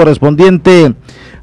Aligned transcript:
correspondiente 0.00 0.94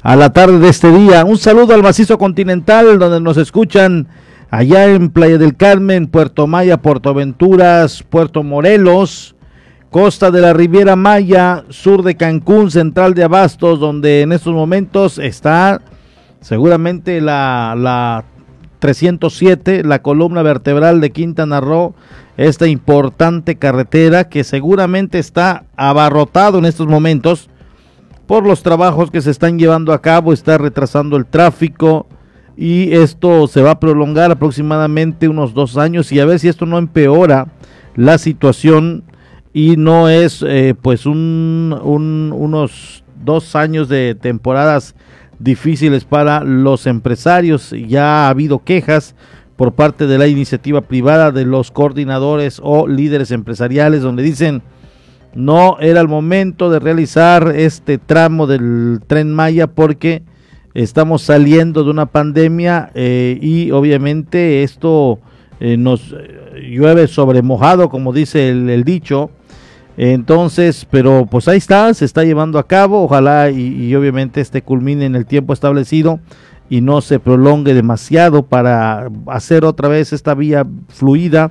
a 0.02 0.16
la 0.16 0.32
tarde 0.32 0.58
de 0.58 0.68
este 0.68 0.90
día. 0.90 1.24
Un 1.24 1.38
saludo 1.38 1.74
al 1.74 1.82
macizo 1.84 2.18
continental 2.18 2.98
donde 2.98 3.20
nos 3.20 3.36
escuchan 3.36 4.08
allá 4.50 4.86
en 4.86 5.10
Playa 5.10 5.38
del 5.38 5.56
Carmen, 5.56 6.08
Puerto 6.08 6.48
Maya, 6.48 6.78
Puerto 6.78 7.10
Aventuras, 7.10 8.02
Puerto 8.02 8.42
Morelos, 8.42 9.36
costa 9.90 10.32
de 10.32 10.40
la 10.40 10.54
Riviera 10.54 10.96
Maya, 10.96 11.66
sur 11.68 12.02
de 12.02 12.16
Cancún, 12.16 12.72
central 12.72 13.14
de 13.14 13.22
Abastos, 13.22 13.78
donde 13.78 14.22
en 14.22 14.32
estos 14.32 14.52
momentos 14.52 15.18
está 15.18 15.80
seguramente 16.40 17.20
la, 17.20 17.76
la 17.78 18.24
307, 18.80 19.84
la 19.84 20.02
columna 20.02 20.42
vertebral 20.42 21.00
de 21.00 21.12
Quintana 21.12 21.60
Roo, 21.60 21.94
esta 22.36 22.66
importante 22.66 23.54
carretera 23.54 24.28
que 24.28 24.42
seguramente 24.42 25.20
está 25.20 25.62
abarrotado 25.76 26.58
en 26.58 26.64
estos 26.64 26.88
momentos 26.88 27.50
por 28.28 28.46
los 28.46 28.62
trabajos 28.62 29.10
que 29.10 29.22
se 29.22 29.30
están 29.30 29.58
llevando 29.58 29.94
a 29.94 30.02
cabo, 30.02 30.34
está 30.34 30.58
retrasando 30.58 31.16
el 31.16 31.24
tráfico 31.24 32.06
y 32.58 32.92
esto 32.92 33.48
se 33.48 33.62
va 33.62 33.70
a 33.70 33.80
prolongar 33.80 34.30
aproximadamente 34.30 35.28
unos 35.28 35.54
dos 35.54 35.78
años 35.78 36.12
y 36.12 36.20
a 36.20 36.26
ver 36.26 36.38
si 36.38 36.46
esto 36.46 36.66
no 36.66 36.76
empeora 36.76 37.48
la 37.96 38.18
situación 38.18 39.02
y 39.54 39.78
no 39.78 40.10
es 40.10 40.44
eh, 40.46 40.74
pues 40.80 41.06
un, 41.06 41.74
unos 41.82 43.02
dos 43.24 43.56
años 43.56 43.88
de 43.88 44.14
temporadas 44.14 44.94
difíciles 45.38 46.04
para 46.04 46.44
los 46.44 46.86
empresarios. 46.86 47.74
Ya 47.88 48.26
ha 48.26 48.28
habido 48.28 48.62
quejas 48.62 49.14
por 49.56 49.72
parte 49.72 50.06
de 50.06 50.18
la 50.18 50.26
iniciativa 50.26 50.82
privada 50.82 51.32
de 51.32 51.46
los 51.46 51.70
coordinadores 51.70 52.60
o 52.62 52.86
líderes 52.86 53.30
empresariales 53.30 54.02
donde 54.02 54.22
dicen 54.22 54.62
no 55.34 55.78
era 55.80 56.00
el 56.00 56.08
momento 56.08 56.70
de 56.70 56.78
realizar 56.78 57.52
este 57.54 57.98
tramo 57.98 58.46
del 58.46 59.00
tren 59.06 59.32
Maya 59.32 59.66
porque 59.66 60.22
estamos 60.74 61.22
saliendo 61.22 61.84
de 61.84 61.90
una 61.90 62.06
pandemia 62.06 62.90
eh, 62.94 63.38
y 63.40 63.70
obviamente 63.70 64.62
esto 64.62 65.18
eh, 65.60 65.76
nos 65.76 66.12
eh, 66.12 66.68
llueve 66.70 67.08
sobre 67.08 67.42
mojado 67.42 67.88
como 67.88 68.12
dice 68.12 68.48
el 68.48 68.84
dicho. 68.84 69.30
Entonces, 70.00 70.86
pero 70.88 71.26
pues 71.28 71.48
ahí 71.48 71.58
está, 71.58 71.92
se 71.92 72.04
está 72.04 72.22
llevando 72.22 72.60
a 72.60 72.68
cabo, 72.68 73.02
ojalá 73.02 73.50
y, 73.50 73.92
obviamente 73.96 74.40
este 74.40 74.62
culmine 74.62 75.06
en 75.06 75.16
el 75.16 75.26
tiempo 75.26 75.52
establecido 75.52 76.20
y 76.70 76.82
no 76.82 77.00
se 77.00 77.18
prolongue 77.18 77.74
demasiado 77.74 78.44
para 78.44 79.08
hacer 79.26 79.64
otra 79.64 79.88
vez 79.88 80.12
esta 80.12 80.34
vía 80.34 80.64
fluida, 80.86 81.50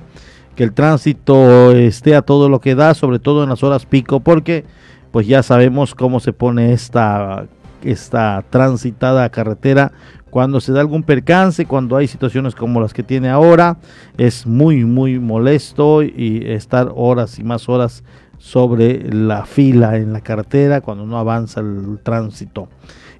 que 0.58 0.64
el 0.64 0.72
tránsito 0.72 1.70
esté 1.70 2.16
a 2.16 2.22
todo 2.22 2.48
lo 2.48 2.60
que 2.60 2.74
da, 2.74 2.92
sobre 2.92 3.20
todo 3.20 3.44
en 3.44 3.48
las 3.48 3.62
horas 3.62 3.86
pico, 3.86 4.18
porque 4.18 4.64
pues 5.12 5.28
ya 5.28 5.44
sabemos 5.44 5.94
cómo 5.94 6.18
se 6.18 6.32
pone 6.32 6.72
esta, 6.72 7.46
esta 7.84 8.44
transitada 8.50 9.28
carretera 9.28 9.92
cuando 10.30 10.60
se 10.60 10.72
da 10.72 10.80
algún 10.80 11.04
percance, 11.04 11.64
cuando 11.64 11.96
hay 11.96 12.08
situaciones 12.08 12.56
como 12.56 12.80
las 12.80 12.92
que 12.92 13.04
tiene 13.04 13.28
ahora, 13.28 13.76
es 14.16 14.48
muy, 14.48 14.84
muy 14.84 15.20
molesto 15.20 16.02
y 16.02 16.42
estar 16.44 16.90
horas 16.96 17.38
y 17.38 17.44
más 17.44 17.68
horas 17.68 18.02
sobre 18.38 19.14
la 19.14 19.46
fila 19.46 19.96
en 19.96 20.12
la 20.12 20.22
carretera 20.22 20.80
cuando 20.80 21.06
no 21.06 21.18
avanza 21.18 21.60
el 21.60 22.00
tránsito. 22.02 22.68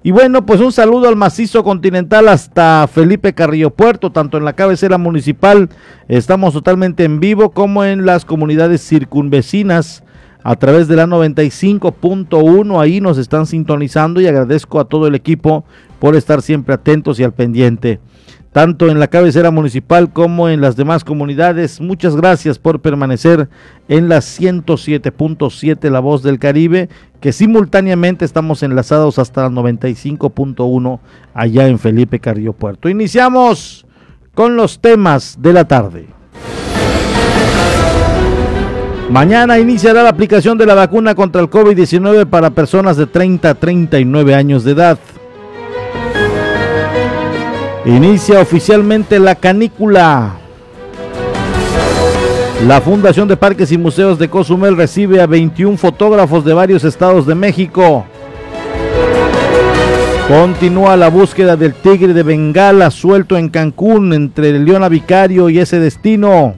Y 0.01 0.11
bueno, 0.11 0.45
pues 0.45 0.61
un 0.61 0.71
saludo 0.71 1.09
al 1.09 1.17
macizo 1.17 1.63
continental 1.63 2.29
hasta 2.29 2.87
Felipe 2.87 3.33
Carrillo 3.33 3.69
Puerto, 3.69 4.11
tanto 4.11 4.37
en 4.37 4.45
la 4.45 4.53
cabecera 4.53 4.97
municipal, 4.97 5.69
estamos 6.07 6.53
totalmente 6.53 7.03
en 7.03 7.19
vivo, 7.19 7.49
como 7.49 7.83
en 7.83 8.05
las 8.05 8.23
comunidades 8.23 8.81
circunvecinas 8.87 10.03
a 10.41 10.55
través 10.55 10.87
de 10.87 10.95
la 10.95 11.05
95.1, 11.05 12.81
ahí 12.81 13.01
nos 13.01 13.17
están 13.17 13.45
sintonizando 13.45 14.21
y 14.21 14.27
agradezco 14.27 14.79
a 14.79 14.85
todo 14.85 15.05
el 15.05 15.15
equipo 15.15 15.65
por 15.99 16.15
estar 16.15 16.41
siempre 16.41 16.75
atentos 16.75 17.19
y 17.19 17.25
al 17.25 17.33
pendiente 17.33 17.99
tanto 18.51 18.89
en 18.89 18.99
la 18.99 19.07
cabecera 19.07 19.51
municipal 19.51 20.11
como 20.11 20.49
en 20.49 20.61
las 20.61 20.75
demás 20.75 21.03
comunidades. 21.03 21.79
Muchas 21.79 22.15
gracias 22.15 22.57
por 22.57 22.81
permanecer 22.81 23.49
en 23.87 24.09
la 24.09 24.17
107.7 24.17 25.89
La 25.89 25.99
Voz 25.99 26.23
del 26.23 26.39
Caribe, 26.39 26.89
que 27.21 27.31
simultáneamente 27.31 28.25
estamos 28.25 28.63
enlazados 28.63 29.19
hasta 29.19 29.43
la 29.43 29.49
95.1 29.49 30.99
allá 31.33 31.67
en 31.67 31.79
Felipe 31.79 32.19
Carrillo 32.19 32.53
Puerto. 32.53 32.89
Iniciamos 32.89 33.85
con 34.33 34.55
los 34.55 34.79
temas 34.79 35.37
de 35.39 35.53
la 35.53 35.67
tarde. 35.67 36.07
Mañana 39.09 39.57
iniciará 39.57 40.03
la 40.03 40.09
aplicación 40.09 40.57
de 40.57 40.67
la 40.67 40.75
vacuna 40.75 41.15
contra 41.15 41.41
el 41.41 41.49
COVID-19 41.49 42.27
para 42.27 42.51
personas 42.51 42.95
de 42.95 43.07
30 43.07 43.49
a 43.49 43.55
39 43.55 44.35
años 44.35 44.63
de 44.63 44.71
edad. 44.71 44.99
Inicia 47.89 48.39
oficialmente 48.39 49.19
la 49.19 49.33
canícula. 49.33 50.33
La 52.67 52.81
Fundación 52.81 53.27
de 53.27 53.35
Parques 53.35 53.71
y 53.71 53.79
Museos 53.79 54.19
de 54.19 54.29
Cozumel 54.29 54.77
recibe 54.77 55.19
a 55.19 55.25
21 55.25 55.75
fotógrafos 55.75 56.45
de 56.45 56.53
varios 56.53 56.83
estados 56.83 57.25
de 57.25 57.33
México. 57.33 58.05
Continúa 60.27 60.95
la 60.97 61.09
búsqueda 61.09 61.55
del 61.55 61.73
tigre 61.73 62.13
de 62.13 62.21
Bengala 62.21 62.91
suelto 62.91 63.35
en 63.37 63.49
Cancún 63.49 64.13
entre 64.13 64.59
Leona 64.59 64.87
Vicario 64.87 65.49
y 65.49 65.57
ese 65.57 65.79
destino. 65.79 66.53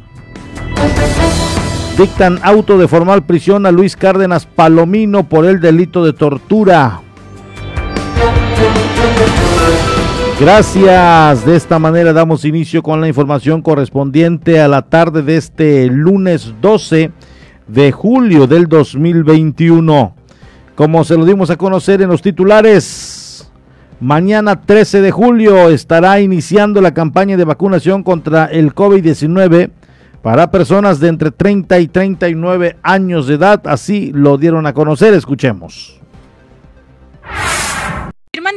Dictan 1.98 2.40
auto 2.44 2.78
de 2.78 2.90
formal 2.90 3.24
prisión 3.24 3.66
a 3.66 3.72
Luis 3.72 3.96
Cárdenas 3.96 4.46
Palomino 4.46 5.30
por 5.30 5.46
el 5.46 5.62
delito 5.62 6.04
de 6.04 6.12
tortura. 6.12 7.00
Gracias. 10.42 11.46
De 11.46 11.56
esta 11.56 11.78
manera 11.78 12.14
damos 12.14 12.46
inicio 12.46 12.82
con 12.82 13.00
la 13.00 13.08
información 13.08 13.62
correspondiente 13.62 14.60
a 14.60 14.68
la 14.68 14.82
tarde 14.82 15.22
de 15.22 15.38
este 15.38 15.86
lunes 15.86 16.56
12 16.60 17.12
de 17.68 17.92
julio 17.92 18.48
del 18.48 18.66
2021. 18.66 20.16
Como 20.74 21.04
se 21.04 21.16
lo 21.16 21.26
dimos 21.26 21.52
a 21.52 21.58
conocer 21.58 22.02
en 22.02 22.10
los 22.10 22.24
titulares, 22.24 23.52
mañana 24.00 24.62
13 24.62 25.02
de 25.02 25.12
julio 25.12 25.70
estará 25.70 26.20
iniciando 26.20 26.82
la 26.82 26.96
campaña 26.96 27.38
de 27.38 27.46
vacunación 27.46 28.02
contra 28.02 28.46
el 28.46 28.74
COVID-19 28.74 29.70
para 30.24 30.50
personas 30.50 31.00
de 31.00 31.10
entre 31.10 31.30
30 31.30 31.78
y 31.78 31.88
39 31.88 32.78
años 32.82 33.28
de 33.28 33.36
edad. 33.36 33.62
Así 33.66 34.12
lo 34.12 34.40
dieron 34.40 34.66
a 34.66 34.74
conocer. 34.74 35.14
Escuchemos 35.14 36.01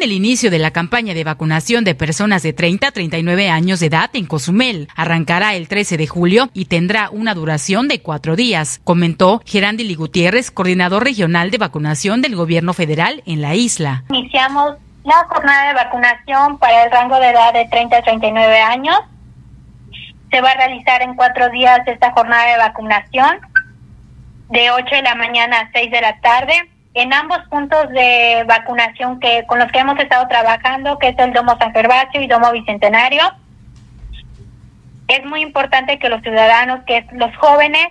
el 0.04 0.12
inicio 0.12 0.50
de 0.50 0.58
la 0.58 0.70
campaña 0.70 1.14
de 1.14 1.24
vacunación 1.24 1.82
de 1.82 1.94
personas 1.94 2.42
de 2.42 2.52
30 2.52 2.88
a 2.88 2.92
39 2.92 3.48
años 3.48 3.80
de 3.80 3.86
edad 3.86 4.10
en 4.12 4.26
Cozumel. 4.26 4.86
Arrancará 4.94 5.54
el 5.54 5.66
13 5.66 5.96
de 5.96 6.06
julio 6.06 6.50
y 6.52 6.66
tendrá 6.66 7.08
una 7.08 7.32
duración 7.32 7.88
de 7.88 8.02
cuatro 8.02 8.36
días, 8.36 8.82
comentó 8.84 9.40
Gerandi 9.46 9.94
Gutiérrez, 9.94 10.50
coordinador 10.50 11.04
regional 11.04 11.50
de 11.50 11.56
vacunación 11.56 12.20
del 12.20 12.36
gobierno 12.36 12.74
federal 12.74 13.22
en 13.24 13.40
la 13.40 13.54
isla. 13.54 14.04
Iniciamos 14.10 14.74
la 15.04 15.24
jornada 15.26 15.68
de 15.68 15.74
vacunación 15.74 16.58
para 16.58 16.84
el 16.84 16.90
rango 16.90 17.18
de 17.18 17.30
edad 17.30 17.54
de 17.54 17.64
30 17.64 17.96
a 17.96 18.02
39 18.02 18.60
años. 18.60 18.98
Se 20.30 20.42
va 20.42 20.50
a 20.50 20.54
realizar 20.54 21.00
en 21.00 21.14
cuatro 21.14 21.48
días 21.48 21.80
esta 21.86 22.12
jornada 22.12 22.44
de 22.52 22.58
vacunación, 22.58 23.38
de 24.50 24.70
8 24.70 24.96
de 24.96 25.02
la 25.02 25.14
mañana 25.14 25.60
a 25.60 25.70
6 25.72 25.90
de 25.90 26.00
la 26.02 26.20
tarde 26.20 26.73
en 26.94 27.12
ambos 27.12 27.38
puntos 27.50 27.90
de 27.90 28.44
vacunación 28.46 29.18
que 29.18 29.44
con 29.46 29.58
los 29.58 29.70
que 29.72 29.80
hemos 29.80 29.98
estado 29.98 30.26
trabajando, 30.28 30.98
que 30.98 31.08
es 31.08 31.18
el 31.18 31.32
Domo 31.32 31.58
San 31.58 31.72
Gervasio 31.72 32.22
y 32.22 32.28
Domo 32.28 32.52
Bicentenario. 32.52 33.22
Es 35.08 35.24
muy 35.26 35.42
importante 35.42 35.98
que 35.98 36.08
los 36.08 36.22
ciudadanos, 36.22 36.84
que 36.86 37.04
los 37.12 37.36
jóvenes, 37.36 37.88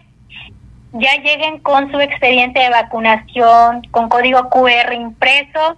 ya 0.93 1.15
lleguen 1.17 1.59
con 1.59 1.91
su 1.91 1.99
expediente 1.99 2.59
de 2.59 2.69
vacunación, 2.69 3.81
con 3.91 4.07
código 4.07 4.49
QR 4.49 4.93
impreso, 4.93 5.77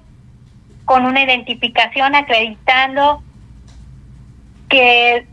con 0.85 1.05
una 1.05 1.23
identificación 1.23 2.15
acreditando 2.15 3.23
que 4.69 5.25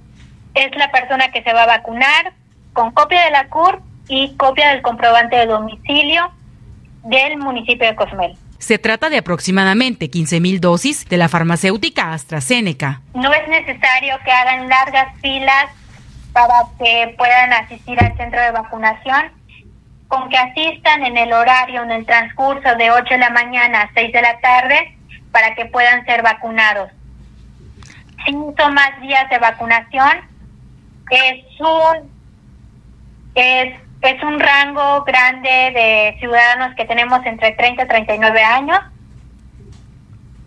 es 0.54 0.76
la 0.76 0.90
persona 0.90 1.30
que 1.30 1.42
se 1.42 1.52
va 1.52 1.64
a 1.64 1.66
vacunar, 1.66 2.32
con 2.72 2.92
copia 2.92 3.24
de 3.24 3.30
la 3.32 3.48
CUR 3.48 3.82
y 4.08 4.34
copia 4.36 4.70
del 4.70 4.82
comprobante 4.82 5.36
de 5.36 5.46
domicilio 5.46 6.32
del 7.04 7.38
municipio 7.38 7.86
de 7.86 7.94
Cozumel. 7.94 8.36
Se 8.58 8.78
trata 8.78 9.10
de 9.10 9.18
aproximadamente 9.18 10.08
15 10.08 10.40
mil 10.40 10.60
dosis 10.60 11.08
de 11.08 11.16
la 11.16 11.28
farmacéutica 11.28 12.12
AstraZeneca. 12.12 13.00
No 13.14 13.32
es 13.32 13.48
necesario 13.48 14.16
que 14.24 14.30
hagan 14.30 14.68
largas 14.68 15.16
filas 15.20 15.66
para 16.32 16.66
que 16.78 17.14
puedan 17.18 17.52
asistir 17.52 17.98
al 17.98 18.16
centro 18.16 18.40
de 18.40 18.52
vacunación. 18.52 19.32
Con 20.06 20.28
que 20.28 20.36
asistan 20.36 21.04
en 21.04 21.16
el 21.16 21.32
horario, 21.32 21.82
en 21.82 21.90
el 21.90 22.06
transcurso 22.06 22.76
de 22.76 22.90
8 22.90 23.14
de 23.14 23.18
la 23.18 23.30
mañana 23.30 23.82
a 23.82 23.90
6 23.94 24.12
de 24.12 24.22
la 24.22 24.38
tarde, 24.40 24.96
para 25.32 25.54
que 25.54 25.64
puedan 25.66 26.04
ser 26.04 26.22
vacunados. 26.22 26.90
Cinco 28.24 28.70
más 28.70 29.00
días 29.00 29.28
de 29.30 29.38
vacunación 29.38 30.20
es 31.10 31.44
un 31.60 32.12
es 33.34 33.81
es 34.02 34.22
un 34.22 34.38
rango 34.40 35.04
grande 35.04 35.48
de 35.48 36.16
ciudadanos 36.18 36.74
que 36.74 36.84
tenemos 36.84 37.24
entre 37.24 37.52
30 37.52 37.84
y 37.84 37.88
39 37.88 38.42
años. 38.42 38.78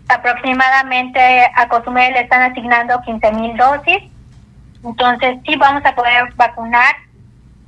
aproximadamente 0.08 1.20
a 1.52 1.66
Cozumel 1.68 2.12
le 2.12 2.20
están 2.20 2.52
asignando 2.52 3.00
15 3.04 3.32
mil 3.32 3.56
dosis. 3.56 3.98
Entonces 4.84 5.38
sí 5.44 5.56
vamos 5.56 5.84
a 5.84 5.96
poder 5.96 6.32
vacunar 6.36 6.94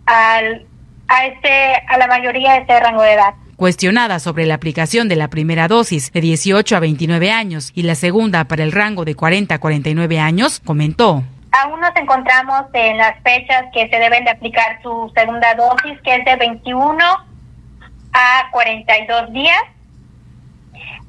al, 0.06 0.64
a, 1.08 1.26
este, 1.26 1.75
a 1.88 1.99
la 1.99 2.06
mayoría 2.06 2.52
de 2.52 2.58
este 2.61 2.79
rango 2.79 3.02
de 3.02 3.14
edad. 3.14 3.35
Cuestionada 3.56 4.20
sobre 4.20 4.46
la 4.46 4.55
aplicación 4.55 5.08
de 5.08 5.17
la 5.17 5.26
primera 5.26 5.67
dosis 5.67 6.12
de 6.12 6.20
18 6.20 6.76
a 6.76 6.81
29 6.81 7.32
años 7.32 7.73
y 7.75 7.82
la 7.82 7.96
segunda 7.96 8.44
para 8.44 8.62
el 8.62 8.70
rango 8.70 9.05
de 9.05 9.17
40 9.17 9.56
a 9.56 9.58
49 9.58 10.20
años, 10.20 10.61
comentó. 10.64 11.25
Aún 11.53 11.81
nos 11.81 11.95
encontramos 11.97 12.65
en 12.73 12.99
las 12.99 13.21
fechas 13.23 13.65
que 13.73 13.89
se 13.89 13.99
deben 13.99 14.25
de 14.25 14.31
aplicar 14.31 14.81
su 14.83 15.11
segunda 15.15 15.55
dosis, 15.55 16.00
que 16.03 16.17
es 16.17 16.25
de 16.25 16.37
21 16.37 16.99
a 18.12 18.50
42 18.50 19.33
días. 19.33 19.62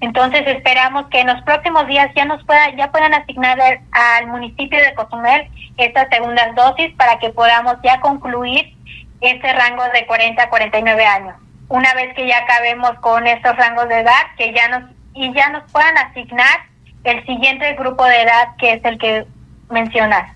Entonces 0.02 0.48
esperamos 0.48 1.08
que 1.10 1.20
en 1.20 1.28
los 1.28 1.42
próximos 1.42 1.86
días 1.88 2.10
ya 2.16 2.24
nos 2.24 2.44
pueda, 2.46 2.74
ya 2.76 2.90
puedan 2.90 3.14
asignar 3.14 3.60
al 3.92 4.28
municipio 4.28 4.80
de 4.80 4.94
Cozumel 4.94 5.50
estas 5.78 6.08
segundas 6.10 6.56
dosis 6.56 6.94
para 6.96 7.20
que 7.20 7.30
podamos 7.30 7.76
ya 7.84 8.00
concluir 8.00 8.74
este 9.20 9.54
rango 9.54 9.84
de 9.94 10.06
40 10.06 10.42
a 10.42 10.50
49 10.50 11.06
años. 11.06 11.36
Una 11.68 11.94
vez 11.96 12.16
que 12.16 12.28
ya 12.28 12.38
acabemos 12.40 12.94
con 13.02 13.28
estos 13.28 13.56
rangos 13.58 13.90
de 13.90 14.00
edad, 14.00 14.24
que 14.38 14.54
ya 14.54 14.70
nos 14.70 14.90
y 15.14 15.34
ya 15.34 15.50
nos 15.50 15.70
puedan 15.72 15.98
asignar 15.98 16.66
el 17.04 17.26
siguiente 17.26 17.74
grupo 17.74 18.06
de 18.06 18.22
edad 18.22 18.56
que 18.58 18.74
es 18.74 18.86
el 18.86 18.98
que 18.98 19.26
mencionas. 19.70 20.32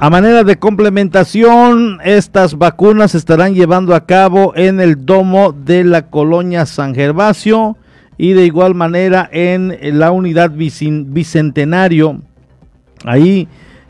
A 0.00 0.10
manera 0.10 0.44
de 0.44 0.56
complementación, 0.56 1.98
estas 2.04 2.56
vacunas 2.56 3.12
se 3.12 3.18
estarán 3.18 3.54
llevando 3.54 3.94
a 3.94 4.06
cabo 4.06 4.52
en 4.54 4.80
el 4.80 5.04
domo 5.04 5.52
de 5.52 5.84
la 5.84 6.10
colonia 6.10 6.66
San 6.66 6.94
Gervasio 6.94 7.76
y 8.16 8.32
de 8.32 8.44
igual 8.44 8.74
manera 8.74 9.28
en 9.32 9.76
la 9.98 10.10
unidad 10.10 10.50
bicentenario. 10.52 12.20
Ahí 13.04 13.48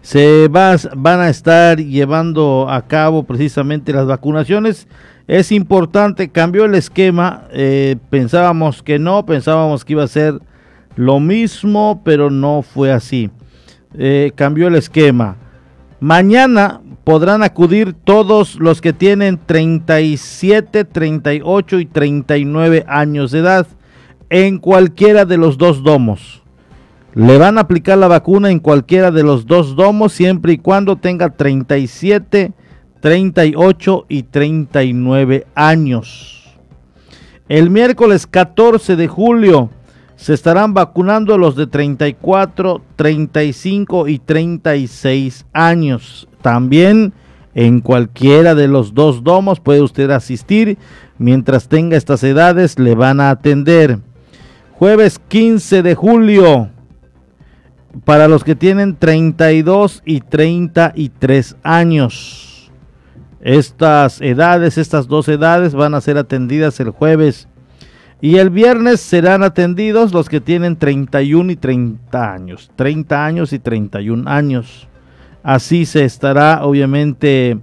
se 0.08 0.49
van 0.49 1.20
a 1.20 1.28
estar 1.28 1.76
llevando 1.76 2.66
a 2.70 2.81
cabo 2.87 3.25
precisamente 3.25 3.93
las 3.93 4.06
vacunaciones. 4.06 4.88
Es 5.26 5.52
importante, 5.52 6.31
cambió 6.31 6.64
el 6.64 6.75
esquema, 6.76 7.44
eh, 7.52 7.96
pensábamos 8.08 8.82
que 8.82 8.99
no, 8.99 9.26
pensábamos 9.26 9.84
que 9.84 9.93
iba 9.93 10.05
a 10.05 10.08
ser 10.08 10.40
lo 10.96 11.20
mismo, 11.20 12.00
pero 12.06 12.31
no 12.31 12.62
fue 12.62 12.90
así. 12.90 13.28
Eh, 13.99 14.32
cambió 14.34 14.69
el 14.69 14.76
esquema. 14.76 15.37
Mañana 16.00 16.81
podrán 17.05 17.43
acudir 17.43 17.93
todos 17.93 18.55
los 18.55 18.81
que 18.81 18.94
tienen 18.94 19.38
37, 19.44 20.84
38 20.87 21.81
y 21.81 21.84
39 21.84 22.87
años 22.88 23.31
de 23.31 23.40
edad 23.40 23.66
en 24.31 24.56
cualquiera 24.56 25.26
de 25.26 25.37
los 25.37 25.58
dos 25.58 25.82
domos. 25.82 26.43
Le 27.19 27.37
van 27.37 27.59
a 27.59 27.62
aplicar 27.62 27.99
la 27.99 28.06
vacuna 28.06 28.49
en 28.49 28.61
cualquiera 28.61 29.11
de 29.11 29.25
los 29.25 29.44
dos 29.44 29.75
domos 29.75 30.12
siempre 30.12 30.53
y 30.53 30.59
cuando 30.59 30.94
tenga 30.94 31.31
37, 31.31 32.53
38 33.00 34.06
y 34.09 34.23
39 34.23 35.44
años. 35.56 36.56
El 37.49 37.70
miércoles 37.70 38.29
14 38.29 38.94
de 38.94 39.09
julio 39.09 39.69
se 40.15 40.32
estarán 40.32 40.75
vacunando 40.75 41.37
los 41.38 41.56
de 41.56 41.67
34, 41.67 42.82
35 42.94 44.06
y 44.06 44.20
36 44.20 45.44
años. 45.53 46.29
También 46.41 47.12
en 47.53 47.81
cualquiera 47.81 48.55
de 48.55 48.69
los 48.69 48.94
dos 48.94 49.25
domos 49.25 49.59
puede 49.59 49.82
usted 49.82 50.12
asistir. 50.12 50.79
Mientras 51.19 51.67
tenga 51.67 51.97
estas 51.97 52.23
edades 52.23 52.79
le 52.79 52.94
van 52.94 53.19
a 53.19 53.31
atender. 53.31 53.99
Jueves 54.75 55.19
15 55.19 55.82
de 55.82 55.97
julio 55.97 56.70
para 58.05 58.29
los 58.29 58.44
que 58.44 58.55
tienen 58.55 58.96
32 58.96 60.02
y 60.05 60.20
33 60.20 61.56
años. 61.62 62.70
Estas 63.40 64.20
edades, 64.20 64.79
estas 64.79 65.06
dos 65.06 65.29
edades 65.29 65.75
van 65.75 65.94
a 65.94 66.00
ser 66.00 66.19
atendidas 66.19 66.81
el 66.81 66.90
jueves 66.90 67.49
y 68.20 68.37
el 68.37 68.50
viernes 68.50 69.00
serán 69.00 69.44
atendidos 69.44 70.12
los 70.12 70.29
que 70.29 70.40
tienen 70.40 70.76
31 70.76 71.52
y 71.52 71.56
30 71.56 72.32
años. 72.32 72.70
30 72.75 73.25
años 73.25 73.52
y 73.52 73.61
31 73.61 74.29
años. 74.29 74.88
Así 75.44 75.87
se 75.87 76.05
estará 76.05 76.64
obviamente 76.64 77.58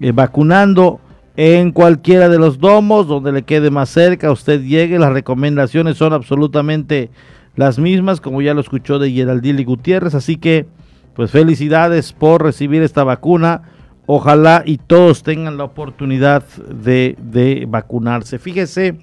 eh, 0.00 0.12
vacunando 0.12 1.00
en 1.34 1.72
cualquiera 1.72 2.28
de 2.28 2.38
los 2.38 2.58
domos 2.58 3.08
donde 3.08 3.32
le 3.32 3.42
quede 3.42 3.70
más 3.70 3.88
cerca. 3.88 4.30
Usted 4.30 4.62
llegue. 4.62 4.98
Las 4.98 5.12
recomendaciones 5.12 5.96
son 5.96 6.12
absolutamente 6.12 7.10
las 7.56 7.78
mismas, 7.78 8.20
como 8.20 8.42
ya 8.42 8.54
lo 8.54 8.60
escuchó 8.60 8.98
de 8.98 9.10
Geraldine 9.10 9.64
Gutiérrez. 9.64 10.14
Así 10.14 10.36
que, 10.36 10.66
pues 11.14 11.30
felicidades 11.30 12.12
por 12.12 12.42
recibir 12.42 12.82
esta 12.82 13.02
vacuna. 13.02 13.62
Ojalá 14.06 14.62
y 14.64 14.78
todos 14.78 15.24
tengan 15.24 15.56
la 15.56 15.64
oportunidad 15.64 16.44
de, 16.44 17.66
vacunarse. 17.68 18.38
Fíjese 18.38 18.98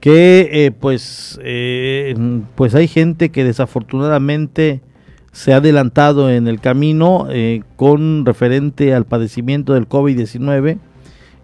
que 0.00 0.48
eh, 0.52 0.70
pues, 0.70 1.40
eh, 1.42 2.14
pues 2.54 2.74
hay 2.74 2.86
gente 2.86 3.30
que 3.30 3.44
desafortunadamente 3.44 4.82
se 5.32 5.52
ha 5.52 5.56
adelantado 5.56 6.30
en 6.30 6.48
el 6.48 6.60
camino 6.60 7.26
eh, 7.30 7.62
con 7.76 8.26
referente 8.26 8.94
al 8.94 9.06
padecimiento 9.06 9.74
del 9.74 9.88
COVID-19 9.88 10.78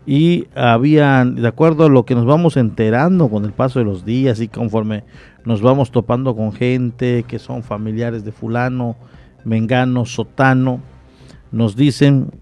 y 0.06 0.49
habían, 0.55 1.37
de 1.37 1.49
acuerdo 1.49 1.87
a 1.87 1.89
lo 1.89 2.05
que 2.05 2.15
nos 2.15 2.27
vamos 2.27 2.56
enterando 2.56 3.29
con 3.29 3.45
el 3.45 3.53
paso 3.53 3.79
de 3.79 3.85
los 3.87 4.05
días 4.05 4.41
y 4.41 4.49
conforme 4.49 5.05
nos 5.45 5.62
vamos 5.62 5.91
topando 5.91 6.37
con 6.37 6.53
gente 6.53 7.25
que 7.27 7.39
son 7.39 7.62
familiares 7.62 8.25
de 8.25 8.33
fulano, 8.33 8.97
mengano, 9.45 10.05
sotano, 10.05 10.81
nos 11.53 11.77
dicen 11.77 12.33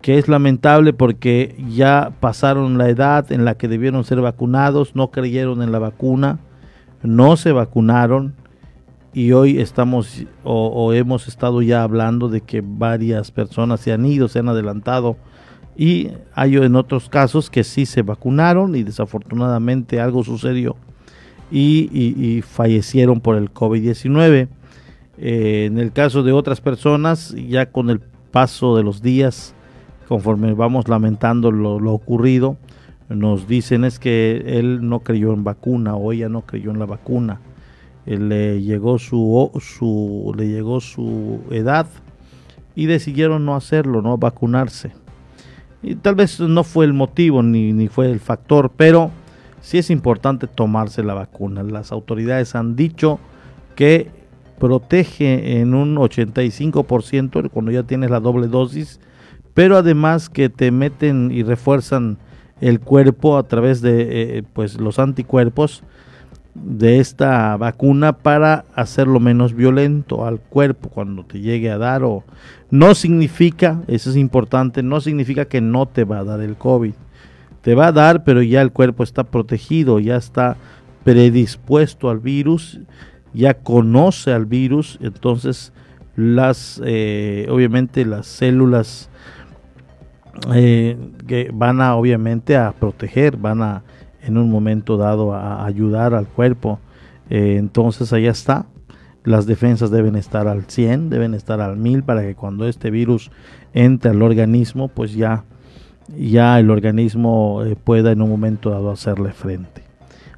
que 0.00 0.18
es 0.18 0.28
lamentable 0.28 0.92
porque 0.92 1.56
ya 1.68 2.12
pasaron 2.20 2.78
la 2.78 2.88
edad 2.88 3.30
en 3.32 3.44
la 3.44 3.56
que 3.56 3.68
debieron 3.68 4.04
ser 4.04 4.20
vacunados, 4.20 4.96
no 4.96 5.10
creyeron 5.10 5.62
en 5.62 5.72
la 5.72 5.78
vacuna, 5.78 6.38
no 7.02 7.36
se 7.36 7.52
vacunaron 7.52 8.34
y 9.12 9.32
hoy 9.32 9.60
estamos 9.60 10.24
o, 10.42 10.92
hemos 10.92 11.28
estado 11.28 11.62
ya 11.62 11.82
hablando 11.82 12.28
de 12.28 12.40
que 12.40 12.62
varias 12.64 13.30
personas 13.30 13.80
se 13.80 13.92
han 13.92 14.04
ido, 14.04 14.28
se 14.28 14.40
han 14.40 14.48
adelantado 14.48 15.16
y 15.76 16.10
hay 16.34 16.56
en 16.56 16.76
otros 16.76 17.08
casos 17.08 17.50
que 17.50 17.64
sí 17.64 17.86
se 17.86 18.02
vacunaron 18.02 18.76
y 18.76 18.82
desafortunadamente 18.82 20.00
algo 20.00 20.22
sucedió 20.22 20.76
y, 21.50 22.42
fallecieron 22.42 23.20
por 23.20 23.36
el 23.36 23.52
COVID-19. 23.52 24.48
Eh, 25.18 25.64
en 25.66 25.78
el 25.78 25.92
caso 25.92 26.22
de 26.22 26.32
otras 26.32 26.60
personas, 26.60 27.34
ya 27.36 27.66
con 27.66 27.90
el 27.90 28.00
paso 28.00 28.76
de 28.76 28.82
los 28.82 29.02
días, 29.02 29.54
conforme 30.08 30.54
vamos 30.54 30.88
lamentando 30.88 31.50
lo, 31.50 31.92
ocurrido, 31.92 32.56
nos 33.08 33.46
dicen 33.46 33.84
es 33.84 33.98
que 33.98 34.42
él 34.58 34.88
no 34.88 35.00
creyó 35.00 35.32
en 35.32 35.44
vacuna 35.44 35.94
o 35.94 36.12
ella 36.12 36.28
no 36.28 36.42
creyó 36.42 36.70
en 36.70 36.78
la 36.78 36.86
vacuna. 36.86 37.40
Él 38.06 38.28
le 38.28 38.62
llegó 38.62 38.98
su, 38.98 39.50
su, 39.60 40.34
le 40.36 40.48
llegó 40.48 40.80
su 40.80 41.40
edad 41.50 41.86
y 42.74 42.86
decidieron 42.86 43.44
no 43.44 43.54
hacerlo, 43.54 44.02
no 44.02 44.18
vacunarse. 44.18 44.92
Y 45.84 45.96
tal 45.96 46.14
vez 46.14 46.40
no 46.40 46.64
fue 46.64 46.86
el 46.86 46.92
motivo 46.92 47.42
ni, 47.42 47.72
ni 47.72 47.88
fue 47.88 48.10
el 48.10 48.20
factor, 48.20 48.72
pero 48.76 49.10
sí 49.60 49.78
es 49.78 49.90
importante 49.90 50.46
tomarse 50.46 51.02
la 51.02 51.14
vacuna. 51.14 51.62
Las 51.62 51.92
autoridades 51.92 52.54
han 52.54 52.74
dicho 52.74 53.20
que 53.76 54.10
protege 54.58 55.60
en 55.60 55.74
un 55.74 55.96
85% 55.96 57.50
cuando 57.50 57.70
ya 57.70 57.82
tienes 57.82 58.10
la 58.10 58.20
doble 58.20 58.46
dosis 58.48 59.00
pero 59.54 59.76
además 59.76 60.28
que 60.28 60.48
te 60.48 60.70
meten 60.72 61.30
y 61.30 61.44
refuerzan 61.44 62.18
el 62.60 62.80
cuerpo 62.80 63.38
a 63.38 63.44
través 63.44 63.80
de 63.80 64.38
eh, 64.38 64.42
pues 64.52 64.80
los 64.80 64.98
anticuerpos 64.98 65.82
de 66.54 67.00
esta 67.00 67.56
vacuna 67.56 68.12
para 68.18 68.64
hacerlo 68.74 69.18
menos 69.20 69.54
violento 69.54 70.24
al 70.24 70.38
cuerpo 70.38 70.88
cuando 70.88 71.24
te 71.24 71.40
llegue 71.40 71.70
a 71.70 71.78
dar 71.78 72.04
o 72.04 72.24
no 72.70 72.94
significa, 72.94 73.82
eso 73.86 74.10
es 74.10 74.16
importante, 74.16 74.82
no 74.82 75.00
significa 75.00 75.44
que 75.44 75.60
no 75.60 75.86
te 75.86 76.04
va 76.04 76.18
a 76.18 76.24
dar 76.24 76.40
el 76.40 76.56
COVID. 76.56 76.94
Te 77.62 77.74
va 77.74 77.88
a 77.88 77.92
dar, 77.92 78.24
pero 78.24 78.42
ya 78.42 78.62
el 78.62 78.72
cuerpo 78.72 79.04
está 79.04 79.24
protegido, 79.24 80.00
ya 80.00 80.16
está 80.16 80.56
predispuesto 81.04 82.10
al 82.10 82.18
virus, 82.18 82.80
ya 83.32 83.54
conoce 83.54 84.32
al 84.32 84.46
virus, 84.46 84.98
entonces 85.00 85.72
las 86.16 86.80
eh, 86.84 87.46
obviamente 87.50 88.04
las 88.04 88.26
células 88.26 89.08
eh, 90.52 90.96
que 91.26 91.50
van 91.52 91.80
a 91.80 91.94
obviamente 91.96 92.56
a 92.56 92.72
proteger, 92.72 93.36
van 93.36 93.62
a 93.62 93.82
en 94.26 94.38
un 94.38 94.50
momento 94.50 94.96
dado 94.96 95.34
a 95.34 95.64
ayudar 95.64 96.14
al 96.14 96.26
cuerpo. 96.26 96.78
Eh, 97.30 97.56
entonces 97.58 98.12
allá 98.12 98.30
está. 98.30 98.66
Las 99.24 99.46
defensas 99.46 99.90
deben 99.90 100.16
estar 100.16 100.48
al 100.48 100.64
100, 100.64 101.08
deben 101.08 101.34
estar 101.34 101.60
al 101.60 101.76
1000 101.76 102.02
para 102.02 102.22
que 102.22 102.34
cuando 102.34 102.68
este 102.68 102.90
virus 102.90 103.30
entre 103.72 104.10
al 104.10 104.22
organismo, 104.22 104.88
pues 104.88 105.14
ya 105.14 105.44
ya 106.16 106.58
el 106.58 106.70
organismo 106.70 107.62
eh, 107.64 107.76
pueda 107.76 108.12
en 108.12 108.22
un 108.22 108.30
momento 108.30 108.70
dado 108.70 108.90
hacerle 108.90 109.32
frente. 109.32 109.82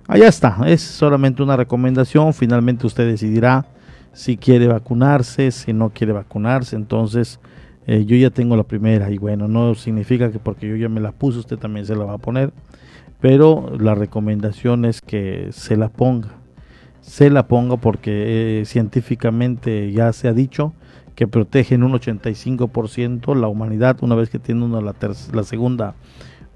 Allá 0.09 0.29
está, 0.29 0.59
es 0.67 0.83
solamente 0.83 1.43
una 1.43 1.57
recomendación, 1.57 2.33
finalmente 2.33 2.87
usted 2.87 3.07
decidirá 3.09 3.67
si 4.13 4.37
quiere 4.37 4.69
vacunarse, 4.69 5.51
si 5.51 5.73
no 5.73 5.91
quiere 5.91 6.13
vacunarse, 6.13 6.77
entonces 6.77 7.41
eh, 7.87 8.05
yo 8.05 8.17
ya 8.17 8.31
tengo 8.31 8.57
la 8.57 8.63
primera 8.63 9.11
y 9.11 9.19
bueno, 9.19 9.49
no 9.49 9.75
significa 9.75 10.31
que 10.31 10.39
porque 10.39 10.69
yo 10.69 10.77
ya 10.77 10.89
me 10.89 11.01
la 11.01 11.13
puse 11.13 11.39
usted 11.41 11.59
también 11.59 11.87
se 11.87 11.97
la 11.97 12.05
va 12.05 12.15
a 12.15 12.19
poner, 12.19 12.53
pero 13.27 13.73
la 13.77 13.97
recomendación 13.97 14.85
es 14.85 15.01
que 15.01 15.49
se 15.51 15.77
la 15.77 15.89
ponga, 15.89 16.29
se 17.01 17.29
la 17.29 17.49
ponga 17.49 17.77
porque 17.77 18.61
eh, 18.61 18.65
científicamente 18.67 19.91
ya 19.91 20.13
se 20.13 20.29
ha 20.29 20.33
dicho 20.33 20.75
que 21.17 21.27
protegen 21.27 21.83
un 21.83 21.95
85% 21.95 23.35
la 23.35 23.49
humanidad 23.49 23.97
una 24.03 24.15
vez 24.15 24.31
que 24.31 24.39
tiene 24.39 24.65
una 24.65 24.81
la, 24.81 24.95
la 25.33 25.43
segunda 25.43 25.97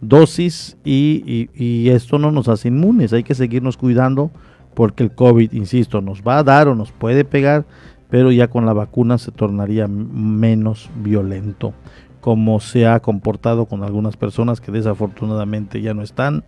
dosis 0.00 0.76
y, 0.84 1.88
esto 1.88 2.20
no 2.20 2.30
nos 2.30 2.46
hace 2.46 2.68
inmunes, 2.68 3.12
hay 3.12 3.24
que 3.24 3.34
seguirnos 3.34 3.76
cuidando 3.76 4.30
porque 4.74 5.02
el 5.02 5.10
COVID, 5.10 5.50
insisto, 5.50 6.00
nos 6.00 6.22
va 6.22 6.38
a 6.38 6.44
dar 6.44 6.68
o 6.68 6.76
nos 6.76 6.92
puede 6.92 7.24
pegar, 7.24 7.64
pero 8.10 8.30
ya 8.30 8.46
con 8.46 8.64
la 8.64 8.74
vacuna 8.74 9.18
se 9.18 9.32
tornaría 9.32 9.88
menos 9.88 10.88
violento, 11.02 11.74
como 12.20 12.60
se 12.60 12.86
ha 12.86 13.00
comportado 13.00 13.66
con 13.66 13.82
algunas 13.82 14.16
personas 14.16 14.60
que 14.60 14.70
desafortunadamente 14.70 15.82
ya 15.82 15.94
no 15.94 16.02
están, 16.02 16.44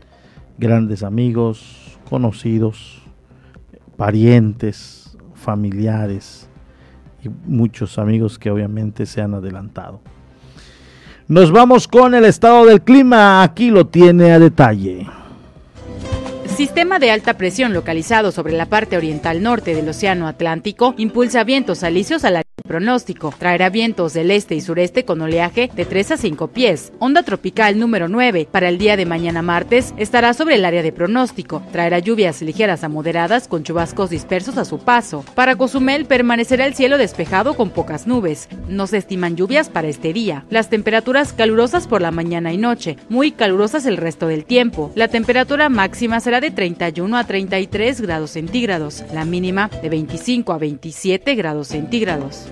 grandes 0.59 1.03
amigos, 1.03 1.99
conocidos, 2.09 3.03
parientes, 3.97 5.17
familiares 5.35 6.49
y 7.23 7.29
muchos 7.29 7.99
amigos 7.99 8.39
que 8.39 8.51
obviamente 8.51 9.07
se 9.07 9.21
han 9.21 9.35
adelantado. 9.35 10.01
Nos 11.29 11.51
vamos 11.51 11.89
con 11.89 12.15
el 12.15 12.25
estado 12.25 12.67
del 12.67 12.83
clima. 12.83 13.43
Aquí 13.43 13.71
lo 13.71 13.87
tiene 13.87 14.33
a 14.33 14.39
detalle. 14.39 15.07
Sistema 16.57 16.99
de 16.99 17.11
alta 17.11 17.35
presión 17.35 17.73
localizado 17.73 18.31
sobre 18.31 18.53
la 18.53 18.67
parte 18.67 18.97
oriental 18.97 19.43
norte 19.43 19.75
del 19.75 19.89
Océano 19.89 20.29
Atlántico 20.29 20.95
impulsa 20.99 21.45
vientos 21.45 21.83
alisios 21.83 22.25
a 22.25 22.31
la 22.31 22.43
pronóstico. 22.73 23.35
Traerá 23.38 23.69
vientos 23.69 24.14
del 24.14 24.31
este 24.31 24.55
y 24.55 24.62
sureste 24.62 25.05
con 25.05 25.21
oleaje 25.21 25.71
de 25.76 25.85
3 25.85 26.12
a 26.12 26.17
5 26.17 26.49
pies. 26.49 26.91
Onda 27.00 27.23
tropical 27.23 27.79
número 27.79 28.09
9 28.09 28.49
para 28.50 28.71
el 28.71 28.79
día 28.79 28.97
de 28.97 29.05
mañana 29.05 29.43
martes 29.43 29.93
estará 29.99 30.33
sobre 30.33 30.55
el 30.55 30.64
área 30.64 30.83
de 30.83 30.91
pronóstico. 30.91 31.62
Traerá 31.71 31.99
lluvias 31.99 32.41
ligeras 32.41 32.83
a 32.83 32.88
moderadas 32.88 33.47
con 33.47 33.62
chubascos 33.62 34.09
dispersos 34.09 34.57
a 34.57 34.64
su 34.64 34.79
paso. 34.79 35.23
Para 35.35 35.57
Cozumel 35.57 36.07
permanecerá 36.07 36.64
el 36.64 36.73
cielo 36.73 36.97
despejado 36.97 37.57
con 37.57 37.69
pocas 37.69 38.07
nubes. 38.07 38.49
No 38.69 38.87
se 38.87 38.97
estiman 38.97 39.37
lluvias 39.37 39.69
para 39.69 39.88
este 39.88 40.14
día. 40.14 40.47
Las 40.49 40.71
temperaturas 40.71 41.35
calurosas 41.35 41.87
por 41.87 42.00
la 42.00 42.11
mañana 42.11 42.55
y 42.55 42.57
noche, 42.57 42.97
muy 43.11 43.33
calurosas 43.33 43.85
el 43.85 43.99
resto 43.99 44.29
del 44.29 44.47
tiempo. 44.47 44.93
La 44.95 45.09
temperatura 45.09 45.69
máxima 45.69 46.21
será 46.21 46.41
de 46.41 46.50
31 46.50 47.19
a 47.19 47.25
33 47.25 48.00
grados 48.00 48.31
centígrados, 48.31 49.05
la 49.12 49.26
mínima 49.26 49.69
de 49.69 49.91
25 49.91 50.55
a 50.55 50.57
27 50.59 51.35
grados 51.35 51.69
centígrados. 51.69 52.47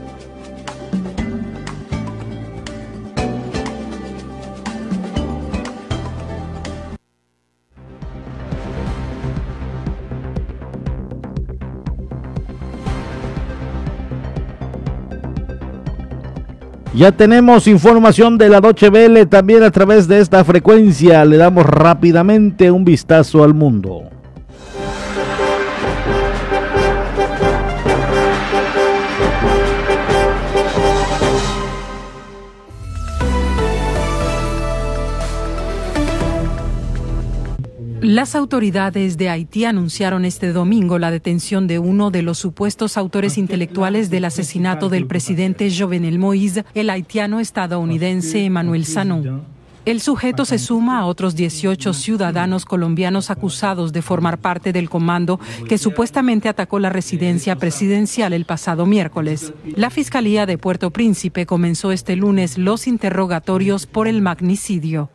Ya 16.92 17.12
tenemos 17.12 17.68
información 17.68 18.36
de 18.36 18.48
la 18.48 18.60
Noche 18.60 18.90
Vele 18.90 19.24
también 19.24 19.62
a 19.62 19.70
través 19.70 20.08
de 20.08 20.18
esta 20.18 20.44
frecuencia. 20.44 21.24
Le 21.24 21.36
damos 21.36 21.64
rápidamente 21.64 22.72
un 22.72 22.84
vistazo 22.84 23.44
al 23.44 23.54
mundo. 23.54 24.19
Las 38.10 38.34
autoridades 38.34 39.18
de 39.18 39.28
Haití 39.28 39.66
anunciaron 39.66 40.24
este 40.24 40.52
domingo 40.52 40.98
la 40.98 41.12
detención 41.12 41.68
de 41.68 41.78
uno 41.78 42.10
de 42.10 42.22
los 42.22 42.38
supuestos 42.38 42.96
autores 42.96 43.38
intelectuales 43.38 44.10
del 44.10 44.24
asesinato 44.24 44.88
del 44.88 45.06
presidente 45.06 45.70
Jovenel 45.72 46.18
Moïse, 46.18 46.64
el 46.74 46.90
haitiano 46.90 47.38
estadounidense 47.38 48.44
Emmanuel 48.44 48.84
Sanon. 48.84 49.44
El 49.84 50.00
sujeto 50.00 50.44
se 50.44 50.58
suma 50.58 50.98
a 50.98 51.06
otros 51.06 51.36
18 51.36 51.92
ciudadanos 51.92 52.64
colombianos 52.64 53.30
acusados 53.30 53.92
de 53.92 54.02
formar 54.02 54.38
parte 54.38 54.72
del 54.72 54.90
comando 54.90 55.38
que 55.68 55.78
supuestamente 55.78 56.48
atacó 56.48 56.80
la 56.80 56.90
residencia 56.90 57.54
presidencial 57.54 58.32
el 58.32 58.44
pasado 58.44 58.86
miércoles. 58.86 59.52
La 59.76 59.88
Fiscalía 59.88 60.46
de 60.46 60.58
Puerto 60.58 60.90
Príncipe 60.90 61.46
comenzó 61.46 61.92
este 61.92 62.16
lunes 62.16 62.58
los 62.58 62.88
interrogatorios 62.88 63.86
por 63.86 64.08
el 64.08 64.20
magnicidio. 64.20 65.10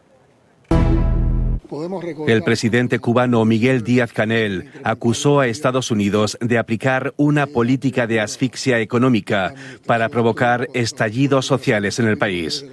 El 2.28 2.44
presidente 2.44 3.00
cubano 3.00 3.44
Miguel 3.46 3.84
Díaz 3.84 4.12
Canel 4.12 4.72
acusó 4.84 5.40
a 5.40 5.48
Estados 5.48 5.92
Unidos 5.92 6.38
de 6.42 6.58
aplicar 6.58 7.14
una 7.18 7.48
política 7.48 8.08
de 8.08 8.20
asfixia 8.20 8.80
económica 8.80 9.54
para 9.86 10.10
provocar 10.10 10.68
estallidos 10.74 11.46
sociales 11.46 12.00
en 12.00 12.08
el 12.08 12.18
país. 12.18 12.66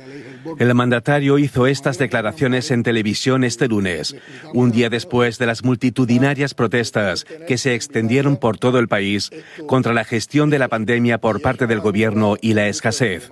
El 0.58 0.74
mandatario 0.74 1.38
hizo 1.38 1.66
estas 1.66 1.98
declaraciones 1.98 2.70
en 2.70 2.82
televisión 2.82 3.44
este 3.44 3.68
lunes, 3.68 4.16
un 4.52 4.72
día 4.72 4.90
después 4.90 5.38
de 5.38 5.46
las 5.46 5.64
multitudinarias 5.64 6.54
protestas 6.54 7.24
que 7.46 7.58
se 7.58 7.74
extendieron 7.74 8.36
por 8.36 8.58
todo 8.58 8.78
el 8.78 8.88
país 8.88 9.30
contra 9.66 9.92
la 9.92 10.04
gestión 10.04 10.50
de 10.50 10.58
la 10.58 10.68
pandemia 10.68 11.18
por 11.18 11.40
parte 11.40 11.66
del 11.66 11.80
gobierno 11.80 12.36
y 12.40 12.54
la 12.54 12.66
escasez. 12.68 13.30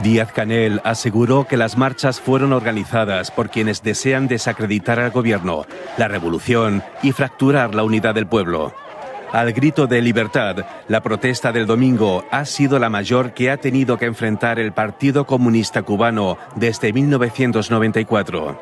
Díaz 0.00 0.30
Canel 0.32 0.80
aseguró 0.84 1.46
que 1.46 1.56
las 1.56 1.76
marchas 1.76 2.20
fueron 2.20 2.52
organizadas 2.52 3.32
por 3.32 3.50
quienes 3.50 3.82
desean 3.82 4.28
desacreditar 4.28 5.00
al 5.00 5.10
gobierno, 5.10 5.66
la 5.96 6.06
revolución 6.06 6.84
y 7.02 7.12
fracturar 7.12 7.74
la 7.74 7.82
unidad 7.82 8.14
del 8.14 8.28
pueblo. 8.28 8.72
Al 9.32 9.52
grito 9.52 9.86
de 9.86 10.00
libertad, 10.00 10.64
la 10.86 11.02
protesta 11.02 11.52
del 11.52 11.66
domingo 11.66 12.24
ha 12.30 12.44
sido 12.44 12.78
la 12.78 12.88
mayor 12.88 13.34
que 13.34 13.50
ha 13.50 13.58
tenido 13.58 13.98
que 13.98 14.06
enfrentar 14.06 14.58
el 14.58 14.72
Partido 14.72 15.26
Comunista 15.26 15.82
Cubano 15.82 16.38
desde 16.54 16.92
1994. 16.92 18.58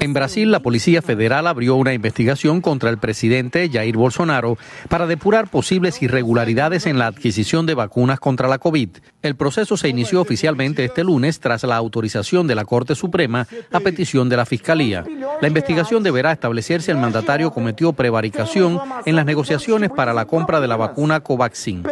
En 0.00 0.12
Brasil, 0.12 0.50
la 0.50 0.60
Policía 0.60 1.02
Federal 1.02 1.46
abrió 1.46 1.76
una 1.76 1.92
investigación 1.92 2.60
contra 2.60 2.90
el 2.90 2.98
presidente 2.98 3.68
Jair 3.72 3.96
Bolsonaro 3.96 4.56
para 4.88 5.06
depurar 5.06 5.48
posibles 5.48 6.02
irregularidades 6.02 6.86
en 6.86 6.98
la 6.98 7.06
adquisición 7.06 7.66
de 7.66 7.74
vacunas 7.74 8.20
contra 8.20 8.48
la 8.48 8.58
COVID. 8.58 8.90
El 9.22 9.36
proceso 9.36 9.76
se 9.76 9.88
inició 9.88 10.20
oficialmente 10.20 10.84
este 10.84 11.04
lunes 11.04 11.40
tras 11.40 11.64
la 11.64 11.76
autorización 11.76 12.46
de 12.46 12.54
la 12.54 12.64
Corte 12.64 12.94
Suprema 12.94 13.46
a 13.72 13.80
petición 13.80 14.28
de 14.28 14.36
la 14.36 14.46
Fiscalía. 14.46 15.04
La 15.40 15.48
investigación 15.48 16.02
deberá 16.02 16.32
establecer 16.32 16.82
si 16.82 16.90
el 16.90 16.98
mandatario 16.98 17.50
cometió 17.50 17.92
prevaricación 17.92 18.80
en 19.04 19.16
las 19.16 19.26
negociaciones 19.26 19.90
para 19.90 20.12
la 20.12 20.26
compra 20.26 20.60
de 20.60 20.68
la 20.68 20.76
vacuna 20.76 21.20
Covaxin. 21.20 21.82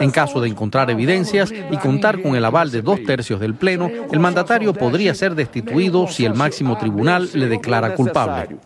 En 0.00 0.10
caso 0.10 0.40
de 0.40 0.48
encontrar 0.48 0.90
evidencias 0.90 1.52
y 1.52 1.76
contar 1.78 2.20
con 2.22 2.36
el 2.36 2.44
aval 2.44 2.70
de 2.70 2.82
dos 2.82 3.02
tercios 3.04 3.40
del 3.40 3.54
Pleno, 3.54 3.90
el 4.12 4.20
mandatario 4.20 4.74
podría 4.74 5.14
ser 5.14 5.34
destituido 5.34 6.08
si 6.08 6.24
el 6.24 6.34
máximo 6.34 6.76
tribunal 6.76 7.15
le 7.18 7.48
declara 7.48 7.94
culpable. 7.94 8.58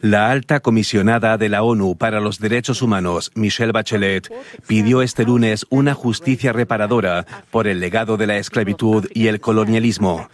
La 0.00 0.30
alta 0.30 0.60
comisionada 0.60 1.36
de 1.38 1.48
la 1.48 1.62
ONU 1.62 1.96
para 1.96 2.20
los 2.20 2.38
Derechos 2.38 2.82
Humanos, 2.82 3.32
Michelle 3.34 3.72
Bachelet, 3.72 4.32
pidió 4.66 5.02
este 5.02 5.24
lunes 5.24 5.66
una 5.70 5.94
justicia 5.94 6.52
reparadora 6.52 7.26
por 7.50 7.66
el 7.66 7.80
legado 7.80 8.16
de 8.16 8.28
la 8.28 8.36
esclavitud 8.36 9.06
y 9.12 9.26
el 9.26 9.40
colonialismo. 9.40 10.28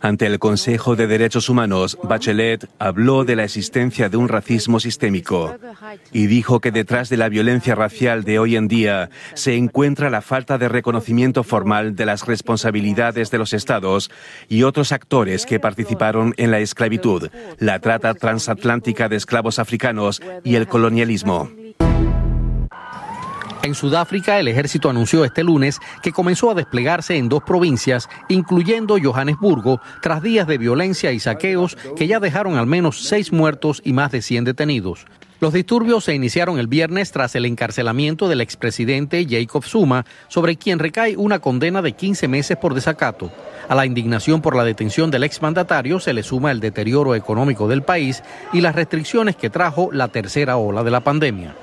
Ante 0.00 0.26
el 0.26 0.38
Consejo 0.38 0.94
de 0.94 1.08
Derechos 1.08 1.48
Humanos, 1.48 1.98
Bachelet 2.04 2.68
habló 2.78 3.24
de 3.24 3.34
la 3.34 3.44
existencia 3.44 4.08
de 4.08 4.16
un 4.16 4.28
racismo 4.28 4.78
sistémico 4.78 5.56
y 6.12 6.26
dijo 6.26 6.60
que 6.60 6.70
detrás 6.70 7.08
de 7.08 7.16
la 7.16 7.28
violencia 7.28 7.74
racial 7.74 8.22
de 8.22 8.38
hoy 8.38 8.54
en 8.54 8.68
día 8.68 9.10
se 9.34 9.56
encuentra 9.56 10.10
la 10.10 10.22
falta 10.22 10.56
de 10.58 10.68
reconocimiento 10.68 11.42
formal 11.42 11.96
de 11.96 12.06
las 12.06 12.26
responsabilidades 12.26 13.30
de 13.32 13.38
los 13.38 13.54
estados 13.54 14.10
y 14.48 14.62
otros 14.62 14.92
actores 14.92 15.46
que 15.46 15.58
participaron 15.58 16.34
en 16.36 16.52
la 16.52 16.60
esclavitud, 16.60 17.28
la 17.58 17.80
trata 17.80 18.14
transatlántica 18.14 18.99
de 19.08 19.16
esclavos 19.16 19.58
africanos 19.58 20.20
y 20.44 20.56
el 20.56 20.66
colonialismo. 20.66 21.48
En 23.62 23.74
Sudáfrica, 23.74 24.40
el 24.40 24.48
ejército 24.48 24.88
anunció 24.88 25.22
este 25.24 25.44
lunes 25.44 25.80
que 26.02 26.12
comenzó 26.12 26.50
a 26.50 26.54
desplegarse 26.54 27.16
en 27.16 27.28
dos 27.28 27.42
provincias, 27.42 28.08
incluyendo 28.28 28.96
Johannesburgo, 29.02 29.82
tras 30.00 30.22
días 30.22 30.46
de 30.46 30.56
violencia 30.56 31.12
y 31.12 31.20
saqueos 31.20 31.76
que 31.94 32.06
ya 32.06 32.20
dejaron 32.20 32.56
al 32.56 32.66
menos 32.66 33.04
seis 33.04 33.32
muertos 33.32 33.82
y 33.84 33.92
más 33.92 34.12
de 34.12 34.22
100 34.22 34.44
detenidos. 34.44 35.04
Los 35.40 35.54
disturbios 35.54 36.04
se 36.04 36.14
iniciaron 36.14 36.58
el 36.58 36.66
viernes 36.66 37.12
tras 37.12 37.34
el 37.34 37.46
encarcelamiento 37.46 38.28
del 38.28 38.42
expresidente 38.42 39.26
Jacob 39.26 39.64
Zuma, 39.64 40.04
sobre 40.28 40.56
quien 40.56 40.78
recae 40.78 41.16
una 41.16 41.38
condena 41.38 41.80
de 41.80 41.92
15 41.92 42.28
meses 42.28 42.58
por 42.58 42.74
desacato. 42.74 43.32
A 43.66 43.74
la 43.74 43.86
indignación 43.86 44.42
por 44.42 44.54
la 44.54 44.64
detención 44.64 45.10
del 45.10 45.24
exmandatario 45.24 45.98
se 45.98 46.12
le 46.12 46.22
suma 46.22 46.50
el 46.50 46.60
deterioro 46.60 47.14
económico 47.14 47.68
del 47.68 47.82
país 47.82 48.22
y 48.52 48.60
las 48.60 48.74
restricciones 48.74 49.34
que 49.34 49.48
trajo 49.48 49.88
la 49.92 50.08
tercera 50.08 50.58
ola 50.58 50.84
de 50.84 50.90
la 50.90 51.00
pandemia. 51.00 51.54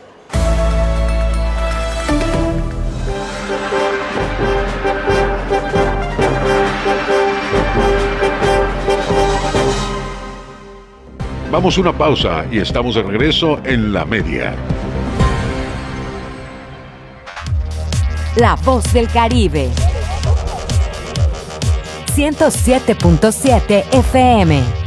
Vamos 11.49 11.77
a 11.77 11.81
una 11.81 11.97
pausa 11.97 12.45
y 12.51 12.59
estamos 12.59 12.95
de 12.95 13.03
regreso 13.03 13.59
en 13.63 13.93
la 13.93 14.03
media. 14.03 14.53
La 18.35 18.55
voz 18.55 18.91
del 18.91 19.07
Caribe. 19.07 19.69
107.7 22.13 23.85
FM. 23.93 24.86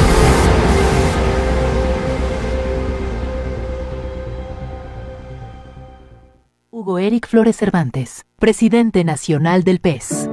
Hugo 6.81 6.97
Eric 6.97 7.27
Flores 7.27 7.57
Cervantes, 7.57 8.25
presidente 8.39 9.03
nacional 9.03 9.63
del 9.63 9.79
PES. 9.79 10.27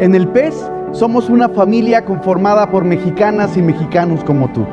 En 0.00 0.14
el 0.14 0.28
PES 0.28 0.54
somos 0.92 1.30
una 1.30 1.48
familia 1.48 2.04
conformada 2.04 2.70
por 2.70 2.84
mexicanas 2.84 3.56
y 3.56 3.62
mexicanos 3.62 4.22
como 4.22 4.52
tú. 4.52 4.66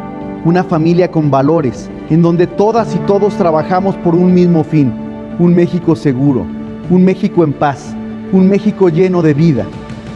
Una 0.43 0.63
familia 0.63 1.10
con 1.10 1.31
valores, 1.31 1.89
en 2.10 2.22
donde 2.22 2.48
todas 2.48 2.93
y 2.93 2.98
todos 3.08 3.38
trabajamos 3.38 3.96
por 3.98 4.13
un 4.13 4.34
mismo 4.34 4.65
fin, 4.65 4.93
un 5.39 5.55
México 5.55 5.96
seguro, 5.96 6.46
un 6.89 7.05
México 7.05 7.46
en 7.46 7.53
paz, 7.53 7.96
un 8.34 8.50
México 8.50 8.89
lleno 8.89 9.22
de 9.22 9.34
vida 9.34 9.65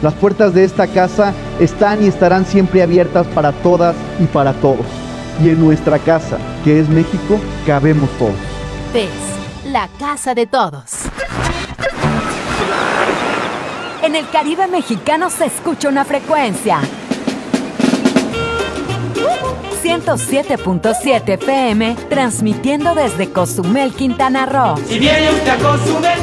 las 0.02 0.14
puertas 0.14 0.54
de 0.54 0.64
esta 0.64 0.86
casa 0.86 1.32
están 1.60 2.04
y 2.04 2.08
estarán 2.08 2.44
siempre 2.46 2.82
abiertas 2.82 3.26
para 3.28 3.52
todas 3.52 3.94
y 4.20 4.24
para 4.24 4.52
todos. 4.54 4.86
Y 5.42 5.50
en 5.50 5.60
nuestra 5.60 5.98
casa, 5.98 6.38
que 6.64 6.80
es 6.80 6.88
México, 6.88 7.38
cabemos 7.66 8.08
todos. 8.18 8.34
PES, 8.92 9.72
la 9.72 9.88
casa 9.98 10.34
de 10.34 10.46
todos. 10.46 10.84
En 14.02 14.14
el 14.14 14.28
Caribe 14.30 14.66
mexicano 14.68 15.30
se 15.30 15.46
escucha 15.46 15.88
una 15.88 16.04
frecuencia. 16.04 16.80
107.7 19.86 21.38
PM, 21.38 21.96
transmitiendo 22.08 22.94
desde 22.94 23.30
Cozumel, 23.30 23.92
Quintana 23.92 24.44
Roo. 24.46 24.76
Si 24.86 24.98
viene 24.98 25.30
usted 25.30 25.48
a 25.48 25.56
Cozumel, 25.58 26.18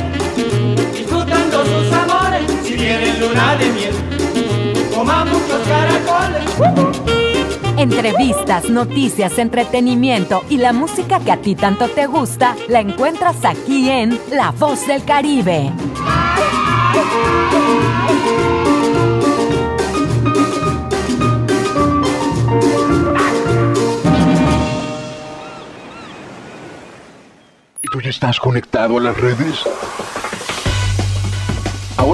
tienen 2.84 3.18
luna 3.18 3.56
de 3.56 3.72
miel, 3.72 3.96
coma 4.94 5.24
muchos 5.24 5.66
caracoles. 5.66 6.44
Entrevistas, 7.78 8.70
noticias, 8.70 9.38
entretenimiento 9.38 10.44
y 10.50 10.58
la 10.58 10.74
música 10.74 11.22
que 11.22 11.32
a 11.32 11.38
ti 11.38 11.56
tanto 11.56 11.88
te 11.88 12.08
gusta 12.08 12.58
la 12.68 12.82
encuentras 12.82 13.46
aquí 13.46 13.90
en 13.90 14.20
La 14.32 14.52
Voz 14.52 14.86
del 14.86 15.02
Caribe. 15.06 15.72
¿Y 27.82 27.88
tú 27.88 28.02
ya 28.02 28.10
estás 28.10 28.42
conectado 28.42 28.98
a 28.98 29.02
las 29.02 29.16
redes? 29.16 29.64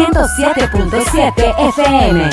107.7 0.00 1.54
FM. 1.68 2.30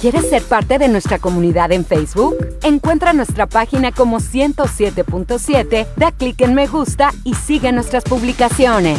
¿Quieres 0.00 0.30
ser 0.30 0.42
parte 0.42 0.78
de 0.78 0.88
nuestra 0.88 1.18
comunidad 1.18 1.70
en 1.72 1.84
Facebook? 1.84 2.34
Encuentra 2.62 3.12
nuestra 3.12 3.46
página 3.46 3.92
como 3.92 4.20
107.7, 4.20 5.86
da 5.96 6.12
clic 6.12 6.40
en 6.40 6.54
me 6.54 6.66
gusta 6.66 7.10
y 7.24 7.34
sigue 7.34 7.72
nuestras 7.72 8.04
publicaciones. 8.04 8.98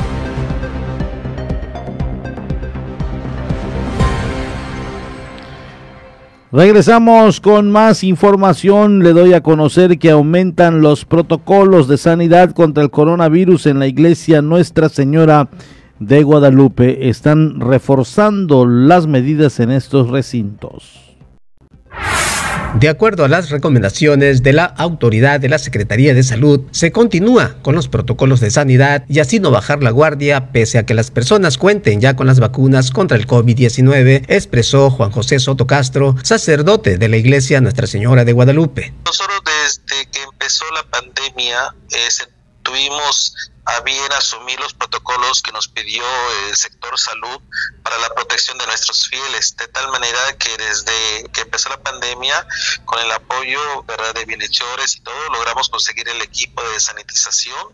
Regresamos 6.53 7.39
con 7.39 7.71
más 7.71 8.03
información. 8.03 9.03
Le 9.03 9.13
doy 9.13 9.33
a 9.33 9.41
conocer 9.41 9.97
que 9.97 10.11
aumentan 10.11 10.81
los 10.81 11.05
protocolos 11.05 11.87
de 11.87 11.97
sanidad 11.97 12.51
contra 12.51 12.83
el 12.83 12.89
coronavirus 12.89 13.67
en 13.67 13.79
la 13.79 13.87
iglesia 13.87 14.41
Nuestra 14.41 14.89
Señora 14.89 15.47
de 15.99 16.23
Guadalupe. 16.23 17.07
Están 17.07 17.61
reforzando 17.61 18.65
las 18.65 19.07
medidas 19.07 19.61
en 19.61 19.71
estos 19.71 20.09
recintos. 20.09 21.15
De 22.79 22.87
acuerdo 22.87 23.25
a 23.25 23.27
las 23.27 23.49
recomendaciones 23.49 24.43
de 24.43 24.53
la 24.53 24.63
autoridad 24.63 25.41
de 25.41 25.49
la 25.49 25.59
Secretaría 25.59 26.13
de 26.13 26.23
Salud, 26.23 26.61
se 26.71 26.91
continúa 26.93 27.57
con 27.61 27.75
los 27.75 27.89
protocolos 27.89 28.39
de 28.39 28.49
sanidad 28.49 29.03
y 29.09 29.19
así 29.19 29.39
no 29.39 29.51
bajar 29.51 29.83
la 29.83 29.91
guardia 29.91 30.51
pese 30.53 30.77
a 30.77 30.85
que 30.85 30.93
las 30.93 31.11
personas 31.11 31.57
cuenten 31.57 31.99
ya 31.99 32.15
con 32.15 32.27
las 32.27 32.39
vacunas 32.39 32.91
contra 32.91 33.17
el 33.17 33.27
COVID-19, 33.27 34.23
expresó 34.29 34.89
Juan 34.89 35.11
José 35.11 35.39
Soto 35.39 35.67
Castro, 35.67 36.15
sacerdote 36.23 36.97
de 36.97 37.09
la 37.09 37.17
Iglesia 37.17 37.59
Nuestra 37.59 37.87
Señora 37.87 38.23
de 38.23 38.31
Guadalupe. 38.31 38.93
Nosotros 39.05 39.41
desde 39.45 40.09
que 40.09 40.23
empezó 40.23 40.63
la 40.73 40.83
pandemia 40.89 41.75
eh, 41.91 42.25
tuvimos 42.63 43.50
a 43.65 43.79
bien 43.81 44.11
asumir 44.13 44.59
los 44.59 44.73
protocolos 44.73 45.41
que 45.41 45.51
nos 45.51 45.67
pidió 45.67 46.03
el 46.47 46.55
sector 46.55 46.97
salud 46.97 47.39
para 47.83 47.97
la 47.99 48.09
protección 48.09 48.57
de 48.57 48.65
nuestros 48.65 49.07
fieles, 49.07 49.55
de 49.55 49.67
tal 49.67 49.91
manera 49.91 50.19
que 50.37 50.57
desde 50.57 51.29
que 51.31 51.41
empezó 51.41 51.69
la 51.69 51.81
pandemia, 51.81 52.45
con 52.85 52.99
el 52.99 53.11
apoyo 53.11 53.83
¿verdad? 53.83 54.13
de 54.15 54.25
bienhechores 54.25 54.95
y 54.95 55.01
todo, 55.01 55.29
logramos 55.29 55.69
conseguir 55.69 56.09
el 56.09 56.21
equipo 56.21 56.63
de 56.69 56.79
sanitización. 56.79 57.67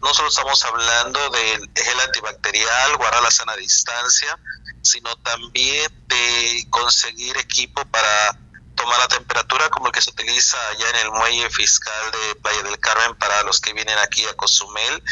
No 0.00 0.14
solo 0.14 0.28
estamos 0.28 0.64
hablando 0.64 1.30
del 1.30 1.70
gel 1.74 2.00
antibacterial, 2.00 2.96
guardar 2.96 3.22
la 3.22 3.30
sana 3.30 3.56
distancia, 3.56 4.38
sino 4.82 5.14
también 5.16 5.90
de 6.08 6.66
conseguir 6.70 7.36
equipo 7.38 7.84
para 7.86 8.38
tomar 8.82 8.98
la 8.98 9.08
temperatura 9.08 9.68
como 9.70 9.86
el 9.86 9.92
que 9.92 10.02
se 10.02 10.10
utiliza 10.10 10.56
allá 10.70 10.90
en 10.90 10.96
el 10.96 11.12
muelle 11.12 11.48
fiscal 11.50 12.10
de 12.10 12.34
Playa 12.36 12.62
del 12.64 12.80
Carmen 12.80 13.14
para 13.14 13.44
los 13.44 13.60
que 13.60 13.72
vienen 13.72 13.96
aquí 13.98 14.26
a 14.26 14.34
Cozumel, 14.34 15.02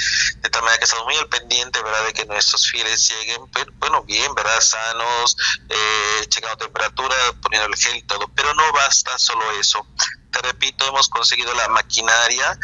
de 0.40 0.50
tal 0.50 0.62
manera 0.62 0.78
que 0.78 0.84
estamos 0.86 1.04
muy 1.04 1.16
al 1.16 1.28
pendiente, 1.28 1.80
¿verdad?, 1.80 2.04
de 2.04 2.12
que 2.12 2.24
nuestros 2.24 2.68
fieles 2.68 3.08
lleguen, 3.08 3.42
bueno, 3.78 4.02
bien, 4.02 4.34
¿verdad?, 4.34 4.60
sanos, 4.60 5.36
eh, 5.68 6.26
checando 6.28 6.56
temperatura, 6.56 7.14
poniendo 7.40 7.68
el 7.68 7.76
gel 7.76 7.96
y 7.96 8.02
todo, 8.02 8.28
pero 8.34 8.52
no 8.54 8.72
basta 8.72 9.16
solo 9.18 9.48
eso. 9.52 9.86
Te 10.32 10.42
repito, 10.42 10.88
hemos 10.88 11.08
conseguido 11.08 11.54
la 11.54 11.68
maquinaria 11.68 12.58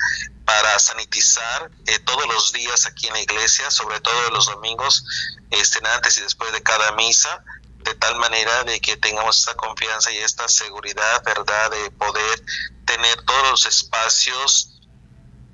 para 0.44 0.76
sanitizar 0.80 1.70
eh, 1.86 2.00
todos 2.00 2.26
los 2.26 2.52
días 2.52 2.86
aquí 2.86 3.06
en 3.06 3.12
la 3.12 3.20
iglesia, 3.20 3.70
sobre 3.70 4.00
todo 4.00 4.30
los 4.30 4.46
domingos, 4.46 5.04
este, 5.50 5.78
antes 5.88 6.18
y 6.18 6.22
después 6.22 6.52
de 6.52 6.62
cada 6.64 6.92
misa, 6.92 7.44
de 7.87 7.94
tal 7.94 8.16
manera 8.16 8.64
de 8.64 8.81
que 8.81 8.96
tengamos 8.96 9.38
esta 9.38 9.55
confianza 9.55 10.11
y 10.11 10.18
esta 10.18 10.49
seguridad, 10.49 11.22
¿verdad? 11.25 11.70
De 11.70 11.90
poder 11.92 12.42
tener 12.85 13.22
todos 13.22 13.51
los 13.51 13.66
espacios, 13.66 14.81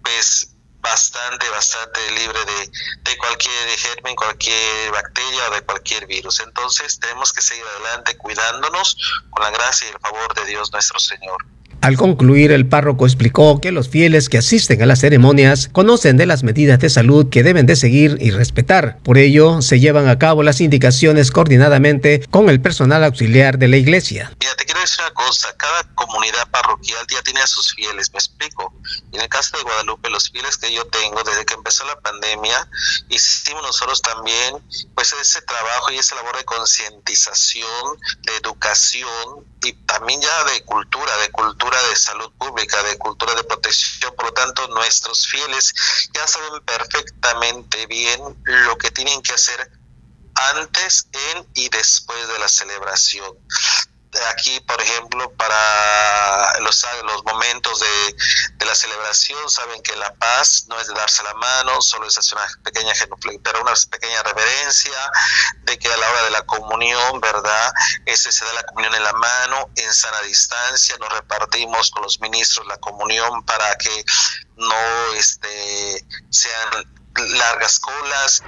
pues 0.03 0.49
bastante, 0.81 1.49
bastante 1.51 2.11
libre 2.11 2.45
de, 2.45 2.71
de 3.03 3.19
cualquier 3.19 3.79
germen, 3.79 4.17
cualquier 4.17 4.91
bacteria 4.91 5.49
o 5.49 5.55
de 5.55 5.63
cualquier 5.63 6.07
virus. 6.07 6.41
Entonces 6.41 6.99
tenemos 6.99 7.33
que 7.33 7.43
seguir 7.43 7.65
adelante 7.65 8.17
cuidándonos 8.17 8.97
con 9.31 9.45
la 9.45 9.51
gracia 9.51 9.89
y 9.89 9.93
el 9.93 10.01
favor 10.01 10.35
de 10.35 10.45
Dios 10.47 10.73
nuestro 10.73 10.99
Señor. 10.99 11.39
Al 11.83 11.97
concluir, 11.97 12.53
el 12.53 12.69
párroco 12.69 13.07
explicó 13.07 13.61
que 13.61 13.73
los 13.73 13.89
fieles 13.89 14.29
que 14.29 14.39
asisten 14.39 14.81
a 14.83 14.87
las 14.87 15.01
ceremonias 15.01 15.69
conocen 15.73 16.17
de 16.17 16.27
las 16.27 16.45
medidas 16.45 16.79
de 16.79 16.89
salud 16.89 17.29
que 17.29 17.43
deben 17.43 17.67
de 17.67 17.75
seguir 17.75 18.19
y 18.21 18.31
respetar. 18.31 18.99
Por 19.03 19.19
ello, 19.19 19.63
se 19.63 19.81
llevan 19.81 20.09
a 20.09 20.17
cabo 20.17 20.45
las 20.45 20.61
indicaciones 20.61 21.33
coordinadamente 21.33 22.25
con 22.31 22.49
el 22.49 22.61
personal 22.61 23.03
auxiliar 23.03 23.59
de 23.59 23.67
la 23.67 23.79
iglesia. 23.79 24.33
Mira, 24.39 24.55
te 24.55 24.65
quiero 24.65 24.81
decir 24.81 25.01
una 25.01 25.13
cosa, 25.13 25.57
cada 25.57 25.83
comunidad 25.97 26.49
parroquial 26.53 27.05
ya 27.11 27.21
tiene 27.23 27.41
a 27.41 27.49
sus 27.49 27.75
fieles, 27.75 28.13
me 28.13 28.19
explico. 28.19 28.73
En 29.11 29.21
el 29.21 29.29
caso 29.29 29.57
de 29.57 29.65
Guadalupe, 29.65 30.09
los 30.09 30.31
fieles 30.31 30.59
que 30.59 30.73
yo 30.73 30.87
tengo 30.87 31.21
desde 31.25 31.45
que 31.45 31.55
empezó 31.55 31.85
la 31.87 31.99
pandemia, 31.99 32.69
hicimos 33.09 33.61
nosotros 33.63 34.01
también 34.03 34.55
pues 34.95 35.13
ese 35.21 35.43
trabajo 35.43 35.91
y 35.91 35.99
esa 35.99 36.15
labor 36.15 36.37
de 36.37 36.45
concientización, 36.45 37.99
de 38.23 38.37
educación 38.37 39.47
y 39.65 39.73
también 39.73 40.21
ya 40.21 40.45
de 40.53 40.63
cultura, 40.65 41.17
de 41.19 41.31
cultura 41.31 41.72
de 41.81 41.97
salud 41.97 42.33
pública, 42.39 42.83
de 42.83 42.99
cultura 42.99 43.35
de 43.35 43.45
protección. 43.45 44.15
Por 44.17 44.27
lo 44.27 44.33
tanto, 44.33 44.67
nuestros 44.69 45.27
fieles 45.27 45.73
ya 46.13 46.27
saben 46.27 46.61
perfectamente 46.65 47.87
bien 47.87 48.21
lo 48.45 48.77
que 48.77 48.91
tienen 48.91 49.23
que 49.23 49.33
hacer 49.33 49.71
antes, 50.55 51.09
en 51.13 51.47
y 51.55 51.69
después 51.69 52.29
de 52.29 52.39
la 52.39 52.49
celebración 52.49 53.39
aquí, 54.31 54.61
por 54.61 54.81
ejemplo, 54.81 55.31
para 55.33 56.59
los, 56.61 56.87
los 57.05 57.25
momentos 57.25 57.81
de, 57.81 58.17
de, 58.57 58.67
la 58.67 58.75
celebración, 58.75 59.49
saben 59.49 59.83
que 59.83 59.97
la 59.97 60.13
paz 60.15 60.67
no 60.69 60.79
es 60.81 60.89
de 60.89 60.95
darse 60.95 61.23
la 61.23 61.35
mano, 61.35 61.81
solo 61.81 62.07
es 62.07 62.19
hacer 62.19 62.37
una 62.37 62.49
pequeña 62.63 62.93
pero 63.43 63.63
una 63.63 63.73
pequeña 63.91 64.23
reverencia, 64.23 64.93
de 65.63 65.79
que 65.79 65.93
a 65.93 65.97
la 65.97 66.11
hora 66.11 66.25
de 66.25 66.31
la 66.31 66.43
comunión, 66.43 67.21
¿verdad? 67.21 67.73
Ese 68.05 68.33
se 68.33 68.45
da 68.45 68.53
la 68.53 68.63
comunión 68.65 68.95
en 68.95 69.05
la 69.05 69.13
mano, 69.13 69.71
en 69.77 69.95
sana 69.95 70.21
distancia, 70.23 70.97
nos 70.99 71.13
repartimos 71.13 71.91
con 71.91 72.03
los 72.03 72.21
ministros 72.21 72.67
la 72.67 72.77
comunión 72.79 73.45
para 73.45 73.77
que 73.77 74.05
no 74.57 75.15
este, 75.15 76.07
sean 76.31 76.87
largas 77.15 77.81
colas. 77.81 78.43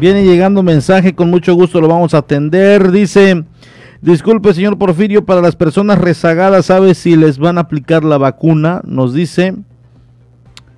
Viene 0.00 0.24
llegando 0.24 0.62
mensaje, 0.62 1.12
con 1.12 1.28
mucho 1.28 1.54
gusto 1.54 1.80
lo 1.80 1.88
vamos 1.88 2.14
a 2.14 2.18
atender. 2.18 2.92
Dice, 2.92 3.42
disculpe 4.00 4.54
señor 4.54 4.78
Porfirio, 4.78 5.24
para 5.24 5.40
las 5.40 5.56
personas 5.56 5.98
rezagadas, 5.98 6.66
¿sabe 6.66 6.94
si 6.94 7.16
les 7.16 7.38
van 7.38 7.58
a 7.58 7.62
aplicar 7.62 8.04
la 8.04 8.16
vacuna? 8.16 8.80
Nos 8.84 9.12
dice, 9.12 9.56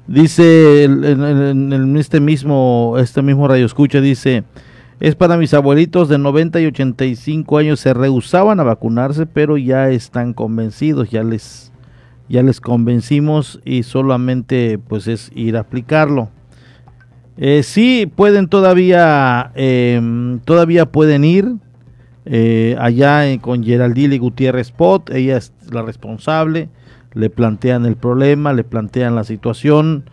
dice 0.06 0.84
en, 0.84 1.96
este 1.98 2.18
mismo, 2.18 2.94
este 2.98 3.20
mismo 3.20 3.46
radio 3.46 3.66
escucha, 3.66 4.00
dice, 4.00 4.44
es 5.00 5.16
para 5.16 5.36
mis 5.36 5.52
abuelitos 5.52 6.08
de 6.08 6.16
90 6.16 6.58
y 6.62 6.66
85 6.66 7.58
años, 7.58 7.80
se 7.80 7.92
rehusaban 7.92 8.58
a 8.58 8.64
vacunarse, 8.64 9.26
pero 9.26 9.58
ya 9.58 9.90
están 9.90 10.32
convencidos, 10.32 11.10
ya 11.10 11.22
les, 11.22 11.72
ya 12.30 12.42
les 12.42 12.58
convencimos 12.58 13.60
y 13.66 13.82
solamente 13.82 14.78
pues 14.78 15.08
es 15.08 15.30
ir 15.34 15.58
a 15.58 15.60
aplicarlo. 15.60 16.30
Eh, 17.42 17.62
sí, 17.62 18.04
pueden 18.04 18.48
todavía, 18.48 19.50
em, 19.54 20.40
todavía 20.40 20.84
pueden 20.84 21.24
ir 21.24 21.54
eh, 22.26 22.76
allá 22.78 23.22
con 23.40 23.64
Geraldine 23.64 24.18
Gutiérrez 24.18 24.72
Pot, 24.72 25.08
ella 25.08 25.38
es 25.38 25.54
la 25.72 25.80
responsable, 25.80 26.68
le 27.14 27.30
plantean 27.30 27.86
el 27.86 27.96
problema, 27.96 28.52
le 28.52 28.62
plantean 28.62 29.14
la 29.14 29.24
situación 29.24 30.04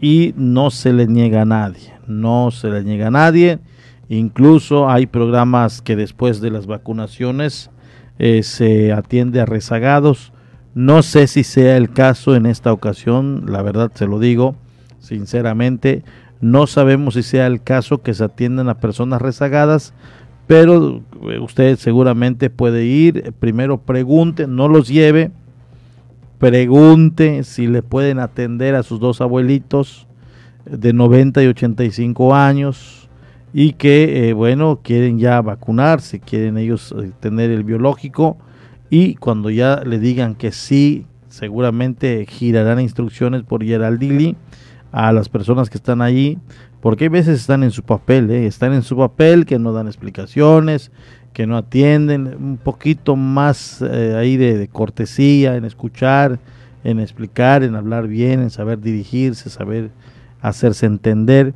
y 0.00 0.34
no 0.36 0.70
se 0.70 0.92
le 0.92 1.06
niega 1.06 1.42
a 1.42 1.44
nadie, 1.44 1.94
no 2.08 2.50
se 2.50 2.68
le 2.68 2.82
niega 2.82 3.06
a 3.06 3.10
nadie. 3.12 3.60
Incluso 4.08 4.90
hay 4.90 5.06
programas 5.06 5.82
que 5.82 5.94
después 5.94 6.40
de 6.40 6.50
las 6.50 6.66
vacunaciones 6.66 7.70
eh, 8.18 8.42
se 8.42 8.92
atiende 8.92 9.40
a 9.40 9.46
rezagados. 9.46 10.32
No 10.74 11.04
sé 11.04 11.28
si 11.28 11.44
sea 11.44 11.76
el 11.76 11.92
caso 11.92 12.34
en 12.34 12.44
esta 12.44 12.72
ocasión, 12.72 13.44
la 13.46 13.62
verdad 13.62 13.92
se 13.94 14.06
lo 14.08 14.18
digo 14.18 14.56
sinceramente. 14.98 16.02
No 16.42 16.66
sabemos 16.66 17.14
si 17.14 17.22
sea 17.22 17.46
el 17.46 17.62
caso 17.62 18.02
que 18.02 18.14
se 18.14 18.24
atiendan 18.24 18.68
a 18.68 18.80
personas 18.80 19.22
rezagadas, 19.22 19.94
pero 20.48 21.00
eh, 21.30 21.38
usted 21.38 21.78
seguramente 21.78 22.50
puede 22.50 22.84
ir, 22.84 23.32
primero 23.38 23.78
pregunte, 23.78 24.48
no 24.48 24.66
los 24.66 24.88
lleve, 24.88 25.30
pregunte 26.38 27.44
si 27.44 27.68
le 27.68 27.82
pueden 27.82 28.18
atender 28.18 28.74
a 28.74 28.82
sus 28.82 28.98
dos 28.98 29.20
abuelitos 29.20 30.08
de 30.64 30.92
90 30.92 31.44
y 31.44 31.46
85 31.46 32.34
años 32.34 33.08
y 33.54 33.74
que, 33.74 34.28
eh, 34.28 34.32
bueno, 34.32 34.80
quieren 34.82 35.20
ya 35.20 35.40
vacunarse, 35.42 36.18
quieren 36.18 36.58
ellos 36.58 36.92
eh, 37.00 37.12
tener 37.20 37.52
el 37.52 37.62
biológico 37.62 38.36
y 38.90 39.14
cuando 39.14 39.48
ya 39.48 39.82
le 39.86 40.00
digan 40.00 40.34
que 40.34 40.50
sí, 40.50 41.06
seguramente 41.28 42.26
girarán 42.28 42.80
instrucciones 42.80 43.44
por 43.44 43.64
Geraldili 43.64 44.36
a 44.92 45.10
las 45.12 45.28
personas 45.28 45.70
que 45.70 45.78
están 45.78 46.02
allí, 46.02 46.38
porque 46.80 47.04
hay 47.04 47.08
veces 47.08 47.40
están 47.40 47.62
en 47.62 47.70
su 47.70 47.82
papel, 47.82 48.30
¿eh? 48.30 48.46
están 48.46 48.72
en 48.74 48.82
su 48.82 48.96
papel 48.96 49.46
que 49.46 49.58
no 49.58 49.72
dan 49.72 49.86
explicaciones 49.86 50.92
que 51.32 51.46
no 51.46 51.56
atienden, 51.56 52.26
un 52.38 52.58
poquito 52.58 53.16
más 53.16 53.82
eh, 53.82 54.14
ahí 54.16 54.36
de, 54.36 54.68
cortesía 54.68 55.56
en 55.56 55.64
escuchar, 55.64 56.38
en 56.84 57.00
explicar, 57.00 57.62
en 57.62 57.74
hablar 57.74 58.06
bien, 58.06 58.40
en 58.40 58.50
saber 58.50 58.80
dirigirse, 58.80 59.48
saber 59.50 59.90
hacerse 60.40 60.86
entender. 60.86 61.54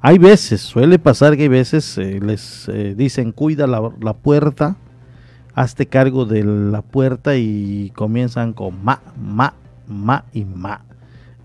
Hay 0.00 0.18
veces, 0.18 0.60
suele 0.60 0.98
pasar 0.98 1.36
que 1.36 1.42
hay 1.42 1.48
veces 1.48 1.98
eh, 1.98 2.20
les 2.22 2.70
dicen 2.96 3.32
cuida 3.32 3.66
la, 3.66 3.90
la, 4.00 4.14
puerta, 4.14 4.76
hazte 5.54 5.86
cargo 5.86 6.24
de 6.24 6.44
la 6.44 6.82
puerta 6.82 7.36
y 7.36 7.90
comienzan 7.94 8.52
con 8.52 8.82
ma, 8.82 9.00
ma, 9.16 9.54
ma 9.86 10.24
y 10.32 10.44
ma. 10.44 10.84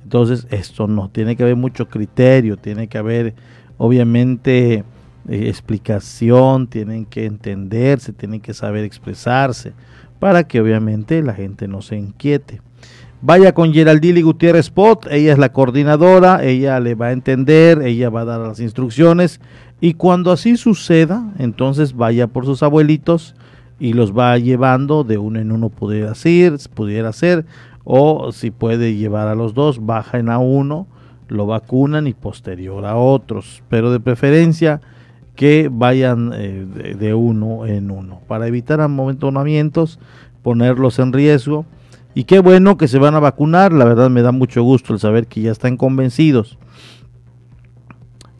Entonces 0.05 0.45
esto 0.51 0.85
no, 0.85 1.09
tiene 1.09 1.35
que 1.35 1.41
haber 1.41 1.55
mucho 1.55 1.89
criterio, 1.89 2.57
tiene 2.57 2.87
que 2.87 2.99
haber 2.99 3.33
obviamente 3.79 4.83
eh, 5.27 5.47
explicación, 5.47 6.67
tienen 6.67 7.05
que 7.05 7.25
entenderse, 7.25 8.13
tienen 8.13 8.39
que 8.39 8.53
saber 8.53 8.83
expresarse, 8.83 9.73
para 10.19 10.43
que 10.47 10.61
obviamente 10.61 11.23
la 11.23 11.33
gente 11.33 11.67
no 11.67 11.81
se 11.81 11.97
inquiete. 11.97 12.61
Vaya 13.23 13.55
con 13.55 13.73
Geraldine 13.73 14.21
Gutiérrez 14.21 14.69
Pot, 14.69 15.07
ella 15.09 15.33
es 15.33 15.39
la 15.39 15.51
coordinadora, 15.51 16.45
ella 16.45 16.79
le 16.79 16.93
va 16.93 17.07
a 17.07 17.11
entender, 17.11 17.81
ella 17.81 18.11
va 18.11 18.21
a 18.21 18.25
dar 18.25 18.41
las 18.41 18.59
instrucciones 18.59 19.41
y 19.81 19.95
cuando 19.95 20.31
así 20.31 20.55
suceda, 20.55 21.33
entonces 21.39 21.95
vaya 21.95 22.27
por 22.27 22.45
sus 22.45 22.61
abuelitos 22.61 23.33
y 23.79 23.93
los 23.93 24.15
va 24.15 24.37
llevando 24.37 25.03
de 25.03 25.17
uno 25.17 25.39
en 25.39 25.51
uno 25.51 25.69
pudiera 25.69 26.13
ser, 26.13 26.53
pudiera 26.75 27.11
ser 27.11 27.47
o 27.85 28.31
si 28.31 28.51
puede 28.51 28.95
llevar 28.95 29.27
a 29.27 29.35
los 29.35 29.53
dos, 29.53 29.85
bajan 29.85 30.29
a 30.29 30.39
uno, 30.39 30.87
lo 31.27 31.45
vacunan 31.45 32.07
y 32.07 32.13
posterior 32.13 32.85
a 32.85 32.95
otros, 32.97 33.63
pero 33.69 33.91
de 33.91 33.99
preferencia 33.99 34.81
que 35.35 35.69
vayan 35.71 36.31
eh, 36.33 36.65
de, 36.97 37.13
uno 37.13 37.65
en 37.65 37.91
uno 37.91 38.21
para 38.27 38.47
evitar 38.47 38.81
amontonamientos, 38.81 39.99
ponerlos 40.41 40.99
en 40.99 41.13
riesgo. 41.13 41.65
Y 42.13 42.23
qué 42.23 42.39
bueno 42.39 42.77
que 42.77 42.87
se 42.87 42.97
van 42.97 43.15
a 43.15 43.19
vacunar, 43.19 43.73
la 43.73 43.85
verdad 43.85 44.09
me 44.09 44.21
da 44.21 44.31
mucho 44.31 44.63
gusto 44.63 44.93
el 44.93 44.99
saber 44.99 45.27
que 45.27 45.41
ya 45.41 45.51
están 45.51 45.77
convencidos. 45.77 46.57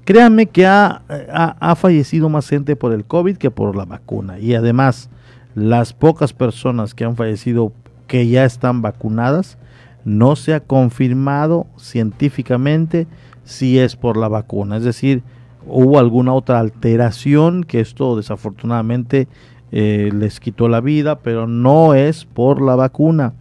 Créanme 0.06 0.46
que 0.46 0.66
ha, 0.66 1.02
ha, 1.10 1.76
fallecido 1.76 2.30
más 2.30 2.48
gente 2.48 2.76
por 2.76 2.94
el 2.94 3.06
COVID 3.06 3.38
que 3.38 3.52
por 3.52 3.76
la 3.76 3.86
vacuna. 3.86 4.40
Y 4.40 4.54
además, 4.54 5.10
las 5.56 5.94
pocas 5.94 6.32
personas 6.32 6.94
que 6.94 7.06
han 7.06 7.16
fallecido 7.16 7.74
que 8.16 8.30
ya 8.30 8.46
están 8.46 8.82
vacunadas, 8.82 9.58
no 10.06 10.38
se 10.38 10.54
ha 10.54 10.62
confirmado 10.62 11.68
científicamente 11.78 13.08
si 13.44 13.78
es 13.78 13.98
por 13.98 14.16
la 14.16 14.30
vacuna. 14.30 14.78
Es 14.78 14.86
decir, 14.86 15.22
hubo 15.68 16.00
alguna 16.00 16.32
otra 16.32 16.62
alteración 16.62 17.66
que 17.66 17.82
esto 17.82 18.16
desafortunadamente 18.16 19.28
eh, 19.74 20.12
les 20.14 20.40
quitó 20.40 20.70
la 20.70 20.80
vida, 20.80 21.20
pero 21.20 21.46
no 21.46 21.94
es 21.94 22.24
por 22.24 22.62
la 22.62 22.78
vacuna. 22.78 23.34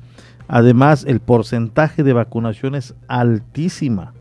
Además, 0.49 1.05
el 1.07 1.21
porcentaje 1.21 2.03
de 2.03 2.13
vacunación 2.13 2.75
es 2.75 2.97
altísima. 3.07 4.13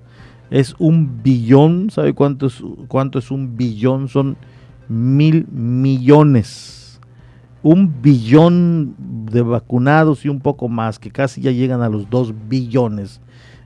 Es 0.52 0.76
un 0.78 1.24
billón, 1.24 1.90
¿sabe 1.90 2.14
cuánto 2.14 2.46
es, 2.46 2.64
cuánto 2.88 3.18
es 3.18 3.32
un 3.32 3.58
billón? 3.58 4.08
Son 4.08 4.38
mil 4.88 5.48
millones. 5.52 6.83
Un 7.64 8.02
billón 8.02 8.96
de 9.32 9.42
vacunados 9.42 10.26
y 10.26 10.30
un 10.30 10.40
poco 10.40 10.68
más, 10.68 11.00
que 11.00 11.10
casi 11.10 11.42
ya 11.42 11.52
llegan 11.52 11.82
a 11.82 11.90
los 11.90 12.10
dos 12.10 12.34
billones 12.48 13.22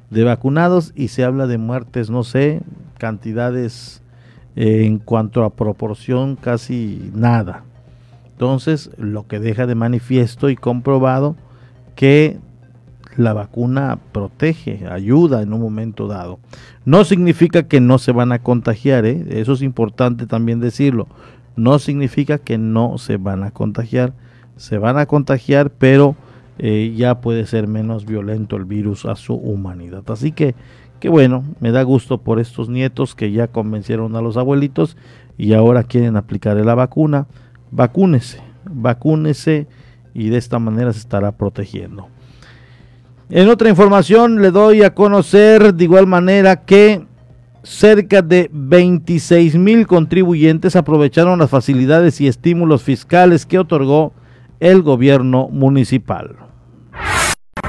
de 0.10 0.23
vacunados 0.23 0.93
y 0.95 1.10
se 1.10 1.23
habla 1.23 1.47
de 1.47 1.57
muertes, 1.57 2.10
no 2.10 2.23
sé, 2.23 2.62
cantidades 2.97 4.01
en 4.55 4.99
cuanto 4.99 5.43
a 5.43 5.51
proporción 5.51 6.36
casi 6.36 7.12
nada. 7.13 7.63
Entonces, 8.31 8.91
lo 8.97 9.27
que 9.27 9.39
deja 9.39 9.65
de 9.65 9.75
manifiesto 9.75 10.49
y 10.49 10.55
comprobado 10.55 11.36
que 11.95 12.38
la 13.17 13.33
vacuna 13.33 13.97
protege, 14.12 14.88
ayuda 14.88 15.41
en 15.41 15.51
un 15.51 15.62
momento 15.62 16.07
dado. 16.07 16.39
No 16.86 17.03
significa 17.03 17.63
que 17.63 17.81
no 17.81 17.97
se 17.97 18.12
van 18.12 18.31
a 18.31 18.39
contagiar, 18.39 19.05
¿eh? 19.05 19.25
eso 19.29 19.53
es 19.53 19.63
importante 19.63 20.27
también 20.27 20.60
decirlo. 20.60 21.07
No 21.58 21.80
significa 21.80 22.38
que 22.38 22.58
no 22.58 22.98
se 22.98 23.17
van 23.17 23.43
a 23.43 23.52
contagiar, 23.52 24.13
se 24.56 24.78
van 24.78 24.98
a 24.98 25.06
contagiar, 25.06 25.72
pero 25.72 26.15
eh, 26.58 26.93
ya 26.96 27.20
puede 27.20 27.46
ser 27.46 27.67
menos 27.67 28.06
violento 28.06 28.56
el 28.56 28.63
virus 28.63 29.06
a 29.06 29.15
su 29.15 29.34
humanidad. 29.34 30.04
Así 30.10 30.32
que 30.32 30.56
que 31.00 31.10
bueno, 31.10 31.43
me 31.60 31.72
da 31.72 31.84
gusto 31.84 32.20
por 32.20 32.39
estos 32.39 32.70
nietos 32.70 33.13
que 33.13 33.32
ya 33.32 33.48
convencieron 33.48 34.15
a 34.15 34.22
los 34.22 34.38
abuelitos 34.38 34.98
y 35.38 35.54
ahora 35.54 35.84
quieren 35.84 36.17
aplicar 36.17 36.58
la 36.58 36.76
vacuna. 36.76 37.28
Vacúnese, 37.72 38.41
vacúnese 38.65 39.67
y 40.13 40.30
de 40.30 40.38
esta 40.38 40.58
manera 40.60 40.93
se 40.93 41.00
estará 41.00 41.34
protegiendo. 41.34 42.08
En 43.30 43.50
otra 43.50 43.70
información 43.70 44.41
le 44.41 44.52
doy 44.52 44.84
a 44.84 44.96
conocer 44.96 45.74
de 45.74 45.84
igual 45.84 46.08
manera 46.08 46.63
que 46.65 47.06
cerca 47.67 48.21
de 48.21 48.49
26 48.51 49.56
mil 49.56 49.88
contribuyentes 49.88 50.75
aprovecharon 50.75 51.39
las 51.39 51.49
facilidades 51.49 52.21
y 52.21 52.27
estímulos 52.27 52.82
fiscales 52.82 53.45
que 53.45 53.60
otorgó 53.60 54.13
el 54.60 54.82
gobierno 54.82 55.49
municipal. 55.49 56.38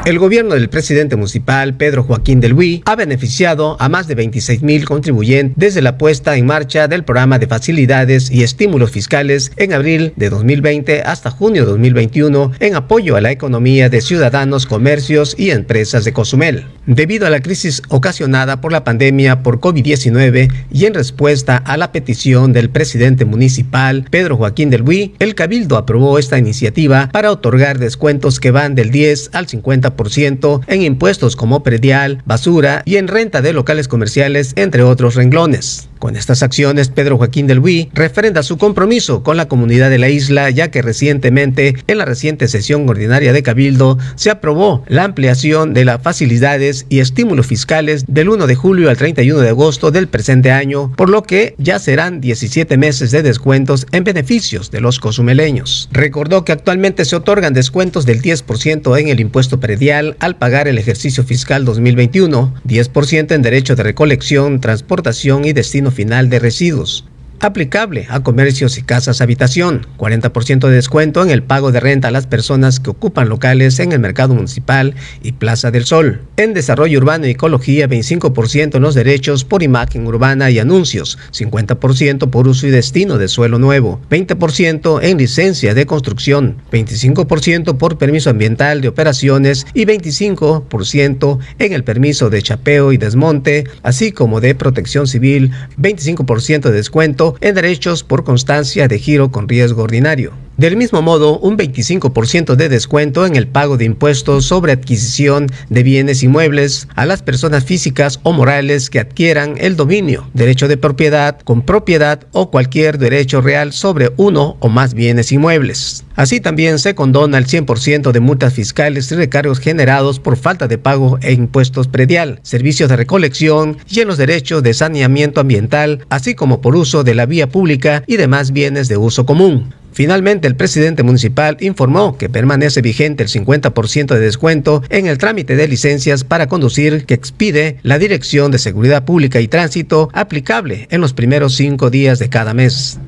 El 0.04 0.18
gobierno 0.18 0.54
del 0.54 0.70
presidente 0.70 1.16
municipal, 1.16 1.76
Pedro 1.76 2.02
Joaquín 2.02 2.40
del 2.40 2.54
Huy, 2.54 2.82
ha 2.86 2.96
beneficiado 2.96 3.76
a 3.78 3.88
más 3.88 4.06
de 4.06 4.14
26 4.14 4.62
mil 4.62 4.86
contribuyentes 4.86 5.54
desde 5.58 5.82
la 5.82 5.98
puesta 5.98 6.36
en 6.36 6.46
marcha 6.46 6.88
del 6.88 7.04
programa 7.04 7.38
de 7.38 7.46
facilidades 7.46 8.30
y 8.30 8.42
estímulos 8.42 8.90
fiscales 8.90 9.52
en 9.56 9.72
abril 9.74 10.14
de 10.16 10.30
2020 10.30 11.02
hasta 11.02 11.30
junio 11.30 11.64
de 11.64 11.72
2021 11.72 12.52
en 12.60 12.76
apoyo 12.76 13.16
a 13.16 13.20
la 13.20 13.32
economía 13.32 13.90
de 13.90 14.00
ciudadanos, 14.00 14.66
comercios 14.66 15.34
y 15.38 15.50
empresas 15.50 16.04
de 16.04 16.12
Cozumel. 16.12 16.77
Debido 16.88 17.26
a 17.26 17.30
la 17.30 17.40
crisis 17.42 17.82
ocasionada 17.90 18.62
por 18.62 18.72
la 18.72 18.82
pandemia 18.82 19.42
por 19.42 19.60
COVID-19 19.60 20.50
y 20.72 20.86
en 20.86 20.94
respuesta 20.94 21.58
a 21.58 21.76
la 21.76 21.92
petición 21.92 22.54
del 22.54 22.70
presidente 22.70 23.26
municipal, 23.26 24.06
Pedro 24.10 24.38
Joaquín 24.38 24.70
del 24.70 24.88
Huy, 24.88 25.14
el 25.18 25.34
Cabildo 25.34 25.76
aprobó 25.76 26.18
esta 26.18 26.38
iniciativa 26.38 27.10
para 27.12 27.30
otorgar 27.30 27.78
descuentos 27.78 28.40
que 28.40 28.52
van 28.52 28.74
del 28.74 28.90
10 28.90 29.32
al 29.34 29.46
50% 29.46 30.62
en 30.66 30.80
impuestos 30.80 31.36
como 31.36 31.62
predial, 31.62 32.22
basura 32.24 32.80
y 32.86 32.96
en 32.96 33.08
renta 33.08 33.42
de 33.42 33.52
locales 33.52 33.86
comerciales, 33.86 34.54
entre 34.56 34.82
otros 34.82 35.14
renglones. 35.14 35.90
Con 35.98 36.16
estas 36.16 36.42
acciones, 36.44 36.88
Pedro 36.88 37.18
Joaquín 37.18 37.48
del 37.48 37.58
Huy 37.58 37.90
refrenda 37.92 38.44
su 38.44 38.56
compromiso 38.56 39.24
con 39.24 39.36
la 39.36 39.48
comunidad 39.48 39.90
de 39.90 39.98
la 39.98 40.08
isla, 40.08 40.48
ya 40.48 40.70
que 40.70 40.80
recientemente, 40.80 41.74
en 41.86 41.98
la 41.98 42.04
reciente 42.04 42.46
sesión 42.46 42.88
ordinaria 42.88 43.32
de 43.32 43.42
Cabildo, 43.42 43.98
se 44.14 44.30
aprobó 44.30 44.84
la 44.86 45.04
ampliación 45.04 45.74
de 45.74 45.84
las 45.84 46.00
facilidades 46.00 46.77
y 46.88 47.00
estímulos 47.00 47.46
fiscales 47.46 48.04
del 48.06 48.28
1 48.28 48.46
de 48.46 48.54
julio 48.54 48.90
al 48.90 48.96
31 48.96 49.40
de 49.40 49.48
agosto 49.48 49.90
del 49.90 50.08
presente 50.08 50.50
año, 50.50 50.92
por 50.96 51.08
lo 51.08 51.22
que 51.22 51.54
ya 51.58 51.78
serán 51.78 52.20
17 52.20 52.76
meses 52.76 53.10
de 53.10 53.22
descuentos 53.22 53.86
en 53.92 54.04
beneficios 54.04 54.70
de 54.70 54.80
los 54.80 55.00
cozumeleños. 55.00 55.88
Recordó 55.92 56.44
que 56.44 56.52
actualmente 56.52 57.04
se 57.04 57.16
otorgan 57.16 57.54
descuentos 57.54 58.06
del 58.06 58.22
10% 58.22 59.00
en 59.00 59.08
el 59.08 59.20
impuesto 59.20 59.60
predial 59.60 60.16
al 60.20 60.36
pagar 60.36 60.68
el 60.68 60.78
ejercicio 60.78 61.24
fiscal 61.24 61.64
2021, 61.64 62.54
10% 62.66 63.32
en 63.32 63.42
derecho 63.42 63.76
de 63.76 63.82
recolección, 63.82 64.60
transportación 64.60 65.44
y 65.44 65.52
destino 65.52 65.90
final 65.90 66.28
de 66.30 66.38
residuos 66.38 67.04
aplicable 67.40 68.06
a 68.10 68.20
comercios 68.20 68.78
y 68.78 68.82
casas 68.82 69.20
habitación, 69.20 69.86
40% 69.96 70.68
de 70.68 70.74
descuento 70.74 71.22
en 71.22 71.30
el 71.30 71.42
pago 71.42 71.72
de 71.72 71.80
renta 71.80 72.08
a 72.08 72.10
las 72.10 72.26
personas 72.26 72.80
que 72.80 72.90
ocupan 72.90 73.28
locales 73.28 73.78
en 73.78 73.92
el 73.92 74.00
mercado 74.00 74.34
municipal 74.34 74.94
y 75.22 75.32
Plaza 75.32 75.70
del 75.70 75.84
Sol. 75.84 76.22
En 76.36 76.54
desarrollo 76.54 76.98
urbano 76.98 77.26
y 77.26 77.30
ecología, 77.30 77.88
25% 77.88 78.76
en 78.76 78.82
los 78.82 78.94
derechos 78.94 79.44
por 79.44 79.62
imagen 79.62 80.06
urbana 80.06 80.50
y 80.50 80.58
anuncios, 80.58 81.18
50% 81.32 82.30
por 82.30 82.48
uso 82.48 82.66
y 82.66 82.70
destino 82.70 83.18
de 83.18 83.28
suelo 83.28 83.58
nuevo, 83.58 84.00
20% 84.10 85.00
en 85.02 85.18
licencia 85.18 85.74
de 85.74 85.86
construcción, 85.86 86.56
25% 86.72 87.76
por 87.76 87.98
permiso 87.98 88.30
ambiental 88.30 88.80
de 88.80 88.88
operaciones 88.88 89.66
y 89.74 89.84
25% 89.84 91.38
en 91.58 91.72
el 91.72 91.84
permiso 91.84 92.30
de 92.30 92.42
chapeo 92.42 92.92
y 92.92 92.96
desmonte, 92.96 93.64
así 93.82 94.12
como 94.12 94.40
de 94.40 94.54
protección 94.54 95.06
civil, 95.06 95.52
25% 95.78 96.62
de 96.62 96.72
descuento 96.72 97.27
en 97.40 97.54
derechos 97.54 98.04
por 98.04 98.24
constancia 98.24 98.88
de 98.88 98.98
giro 98.98 99.30
con 99.30 99.48
riesgo 99.48 99.82
ordinario. 99.82 100.47
Del 100.58 100.76
mismo 100.76 101.02
modo, 101.02 101.38
un 101.38 101.56
25% 101.56 102.56
de 102.56 102.68
descuento 102.68 103.24
en 103.24 103.36
el 103.36 103.46
pago 103.46 103.76
de 103.76 103.84
impuestos 103.84 104.46
sobre 104.46 104.72
adquisición 104.72 105.46
de 105.68 105.84
bienes 105.84 106.24
inmuebles 106.24 106.88
a 106.96 107.06
las 107.06 107.22
personas 107.22 107.62
físicas 107.62 108.18
o 108.24 108.32
morales 108.32 108.90
que 108.90 108.98
adquieran 108.98 109.54
el 109.58 109.76
dominio, 109.76 110.28
derecho 110.34 110.66
de 110.66 110.76
propiedad, 110.76 111.38
con 111.42 111.62
propiedad 111.62 112.26
o 112.32 112.50
cualquier 112.50 112.98
derecho 112.98 113.40
real 113.40 113.72
sobre 113.72 114.10
uno 114.16 114.56
o 114.58 114.68
más 114.68 114.94
bienes 114.94 115.30
inmuebles. 115.30 116.04
Así 116.16 116.40
también 116.40 116.80
se 116.80 116.96
condona 116.96 117.38
el 117.38 117.46
100% 117.46 118.10
de 118.10 118.18
multas 118.18 118.52
fiscales 118.52 119.12
y 119.12 119.14
recargos 119.14 119.60
generados 119.60 120.18
por 120.18 120.36
falta 120.36 120.66
de 120.66 120.76
pago 120.76 121.20
e 121.22 121.34
impuestos 121.34 121.86
predial, 121.86 122.40
servicios 122.42 122.88
de 122.88 122.96
recolección 122.96 123.78
y 123.88 124.00
en 124.00 124.08
los 124.08 124.18
derechos 124.18 124.64
de 124.64 124.74
saneamiento 124.74 125.40
ambiental, 125.40 126.04
así 126.10 126.34
como 126.34 126.60
por 126.60 126.74
uso 126.74 127.04
de 127.04 127.14
la 127.14 127.26
vía 127.26 127.48
pública 127.48 128.02
y 128.08 128.16
demás 128.16 128.50
bienes 128.50 128.88
de 128.88 128.96
uso 128.96 129.24
común. 129.24 129.72
Finalmente, 129.98 130.46
el 130.46 130.54
presidente 130.54 131.02
municipal 131.02 131.56
informó 131.58 132.16
que 132.16 132.28
permanece 132.28 132.82
vigente 132.82 133.24
el 133.24 133.28
50% 133.28 134.14
de 134.14 134.20
descuento 134.20 134.80
en 134.90 135.08
el 135.08 135.18
trámite 135.18 135.56
de 135.56 135.66
licencias 135.66 136.22
para 136.22 136.46
conducir 136.46 137.04
que 137.04 137.14
expide 137.14 137.78
la 137.82 137.98
Dirección 137.98 138.52
de 138.52 138.60
Seguridad 138.60 139.04
Pública 139.04 139.40
y 139.40 139.48
Tránsito 139.48 140.08
aplicable 140.12 140.86
en 140.92 141.00
los 141.00 141.14
primeros 141.14 141.56
cinco 141.56 141.90
días 141.90 142.20
de 142.20 142.28
cada 142.28 142.54
mes. 142.54 143.00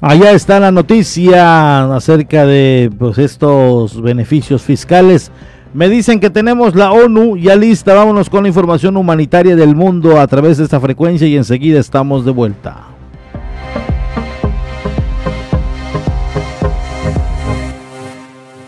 Allá 0.00 0.30
está 0.30 0.60
la 0.60 0.70
noticia 0.70 1.92
acerca 1.92 2.46
de 2.46 2.88
pues, 3.00 3.18
estos 3.18 4.00
beneficios 4.00 4.62
fiscales 4.62 5.32
me 5.74 5.88
dicen 5.88 6.20
que 6.20 6.30
tenemos 6.30 6.74
la 6.74 6.92
ONU 6.92 7.36
ya 7.36 7.56
lista. 7.56 7.94
Vámonos 7.94 8.30
con 8.30 8.42
la 8.42 8.48
información 8.48 8.96
humanitaria 8.96 9.56
del 9.56 9.74
mundo 9.74 10.20
a 10.20 10.26
través 10.26 10.58
de 10.58 10.64
esta 10.64 10.80
frecuencia 10.80 11.26
y 11.26 11.36
enseguida 11.36 11.78
estamos 11.78 12.24
de 12.24 12.30
vuelta. 12.30 12.86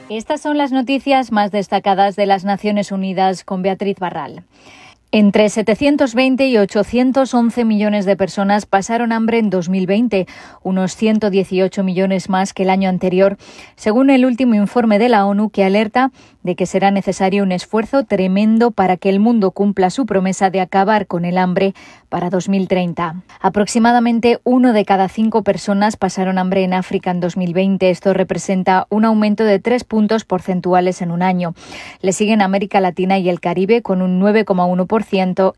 Estas 0.09 0.43
son 0.43 0.59
las 0.59 0.71
noticias 0.71 1.33
más 1.33 1.51
destacadas 1.51 2.15
de 2.17 2.27
las 2.27 2.45
Naciones 2.45 2.93
Unidas 2.93 3.43
con 3.45 3.63
Beatriz 3.63 3.99
Barral. 3.99 4.45
Entre 5.13 5.49
720 5.49 6.47
y 6.47 6.57
811 6.57 7.65
millones 7.65 8.05
de 8.05 8.15
personas 8.17 8.65
pasaron 8.65 9.11
hambre 9.11 9.39
en 9.39 9.51
2020, 9.51 10.29
unos 10.63 10.95
118 10.95 11.83
millones 11.83 12.29
más 12.29 12.55
que 12.55 12.63
el 12.63 12.71
año 12.71 12.89
anterior, 12.89 13.37
según 13.75 14.11
el 14.11 14.25
último 14.25 14.55
informe 14.55 15.01
de 15.01 15.09
la 15.09 15.27
ONU 15.27 15.51
que 15.51 15.65
alerta 15.65 16.13
de 16.45 16.55
que 16.55 16.65
será 16.65 16.93
necesario 16.93 17.43
un 17.43 17.51
esfuerzo 17.51 18.05
tremendo 18.05 18.71
para 18.71 18.97
que 18.97 19.09
el 19.09 19.19
mundo 19.19 19.51
cumpla 19.51 19.91
su 19.91 20.07
promesa 20.07 20.49
de 20.49 20.61
acabar 20.61 21.09
con 21.09 21.25
el 21.25 21.39
hambre 21.39 21.75
para 22.09 22.31
2030. 22.31 23.17
Aproximadamente 23.41 24.39
uno 24.45 24.73
de 24.73 24.85
cada 24.85 25.09
cinco 25.09 25.43
personas 25.43 25.97
pasaron 25.97 26.39
hambre 26.39 26.63
en 26.63 26.73
África 26.73 27.11
en 27.11 27.19
2020. 27.19 27.91
Esto 27.91 28.15
representa 28.15 28.87
un 28.91 29.05
aumento 29.05 29.43
de 29.43 29.59
tres 29.59 29.83
puntos 29.83 30.25
porcentuales 30.25 31.03
en 31.03 31.11
un 31.11 31.23
año. 31.23 31.55
Le 32.01 32.13
siguen 32.13 32.43
América 32.43 32.81
Latina 32.81 33.19
y 33.19 33.29
el 33.29 33.41
Caribe 33.41 33.83
con 33.83 34.03
un 34.03 34.21
9,1% 34.21 35.00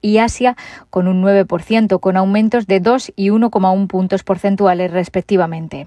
y 0.01 0.19
Asia 0.19 0.57
con 0.91 1.09
un 1.09 1.23
9%, 1.23 2.01
con 2.01 2.17
aumentos 2.17 2.67
de 2.67 2.81
2 2.81 3.13
y 3.17 3.29
1,1 3.29 3.87
puntos 3.87 4.23
porcentuales 4.23 4.91
respectivamente. 4.91 5.87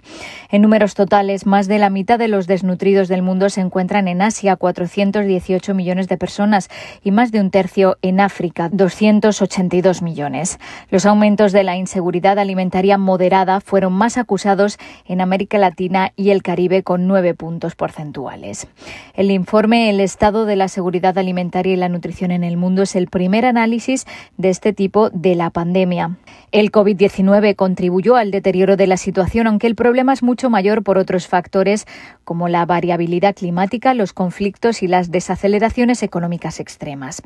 En 0.50 0.62
números 0.62 0.94
totales, 0.94 1.46
más 1.46 1.68
de 1.68 1.80
la 1.80 1.90
mitad 1.90 2.20
de 2.20 2.28
los 2.28 2.48
desnutridos 2.48 3.08
del 3.08 3.22
mundo 3.22 3.50
se 3.50 3.62
encuentran 3.62 4.08
en 4.08 4.22
Asia, 4.22 4.56
418 4.56 5.74
millones 5.74 6.08
de 6.08 6.18
personas 6.18 6.70
y 7.04 7.12
más 7.12 7.32
de 7.32 7.40
un 7.40 7.50
tercio 7.50 7.98
en 8.02 8.20
África, 8.20 8.70
282 8.72 10.02
millones. 10.02 10.60
Los 10.90 11.06
aumentos 11.06 11.52
de 11.52 11.64
la 11.64 11.76
inseguridad 11.76 12.38
alimentaria 12.40 12.98
moderada 12.98 13.62
fueron 13.62 13.94
más 13.94 14.18
acusados 14.18 14.78
en 15.06 15.22
América 15.22 15.58
Latina 15.58 16.12
y 16.16 16.30
el 16.30 16.44
Caribe 16.44 16.84
con 16.84 17.08
nueve 17.08 17.34
puntos 17.34 17.76
porcentuales. 17.76 18.68
El 19.14 19.32
informe 19.32 19.90
El 19.90 20.00
estado 20.00 20.46
de 20.46 20.56
la 20.56 20.68
seguridad 20.68 21.18
alimentaria 21.18 21.74
y 21.74 21.78
la 21.78 21.90
nutrición 21.90 22.32
en 22.32 22.44
el 22.44 22.58
mundo 22.58 22.84
es 22.84 22.96
el 22.96 23.08
primer 23.08 23.45
análisis 23.46 24.06
de 24.38 24.50
este 24.50 24.74
tipo 24.74 25.10
de 25.10 25.36
la 25.36 25.50
pandemia. 25.50 26.18
El 26.52 26.72
COVID-19 26.72 27.56
contribuyó 27.56 28.16
al 28.16 28.32
deterioro 28.32 28.78
de 28.78 28.88
la 28.88 28.98
situación, 28.98 29.48
aunque 29.48 29.68
el 29.68 29.76
problema 29.76 30.14
es 30.14 30.24
mucho 30.24 30.50
mayor 30.50 30.84
por 30.84 30.98
otros 30.98 31.28
factores 31.28 31.86
como 32.24 32.48
la 32.48 32.66
variabilidad 32.66 33.36
climática, 33.36 33.94
los 33.94 34.14
conflictos 34.14 34.82
y 34.82 34.88
las 34.88 35.12
desaceleraciones 35.12 36.02
económicas 36.02 36.60
extremas. 36.60 37.22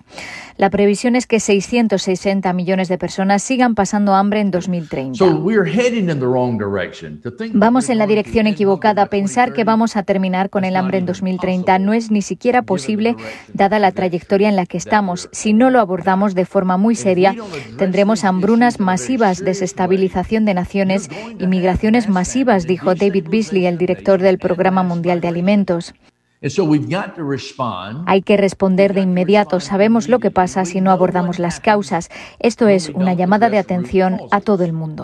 La 0.57 0.69
previsión 0.69 1.15
es 1.15 1.27
que 1.27 1.39
660 1.39 2.51
millones 2.53 2.87
de 2.87 2.97
personas 2.97 3.43
sigan 3.43 3.75
pasando 3.75 4.15
hambre 4.15 4.41
en 4.41 4.51
2030. 4.51 5.23
Vamos 7.53 7.89
en 7.89 7.97
la 7.97 8.07
dirección 8.07 8.47
equivocada. 8.47 9.05
Pensar 9.05 9.53
que 9.53 9.63
vamos 9.63 9.95
a 9.95 10.03
terminar 10.03 10.49
con 10.49 10.65
el 10.65 10.75
hambre 10.75 10.97
en 10.97 11.05
2030 11.05 11.79
no 11.79 11.93
es 11.93 12.11
ni 12.11 12.21
siquiera 12.21 12.63
posible 12.63 13.15
dada 13.53 13.79
la 13.79 13.91
trayectoria 13.91 14.49
en 14.49 14.55
la 14.55 14.65
que 14.65 14.77
estamos. 14.77 15.29
Si 15.31 15.53
no 15.53 15.69
lo 15.69 15.79
abordamos 15.79 16.08
de 16.09 16.45
forma 16.45 16.77
muy 16.77 16.95
seria, 16.95 17.35
tendremos 17.77 18.23
hambrunas 18.23 18.79
masivas 18.79 19.43
desestabilización 19.45 20.43
de 20.43 20.55
naciones 20.55 21.07
y 21.37 21.45
migraciones 21.45 22.09
masivas, 22.09 22.65
dijo 22.65 22.95
David 22.95 23.27
Beasley, 23.29 23.67
el 23.67 23.77
director 23.77 24.19
del 24.19 24.39
Programa 24.39 24.81
Mundial 24.81 25.21
de 25.21 25.27
Alimentos. 25.27 25.93
Hay 28.05 28.21
que 28.21 28.37
responder 28.37 28.93
de 28.93 29.01
inmediato. 29.01 29.59
Sabemos 29.59 30.07
lo 30.07 30.19
que 30.19 30.31
pasa 30.31 30.63
si 30.63 30.79
no 30.79 30.91
abordamos 30.91 31.37
las 31.37 31.59
causas. 31.59 32.09
Esto 32.39 32.69
es 32.69 32.87
una 32.87 33.13
llamada 33.13 33.49
de 33.49 33.57
atención 33.57 34.21
a 34.31 34.39
todo 34.39 34.63
el 34.63 34.71
mundo. 34.71 35.03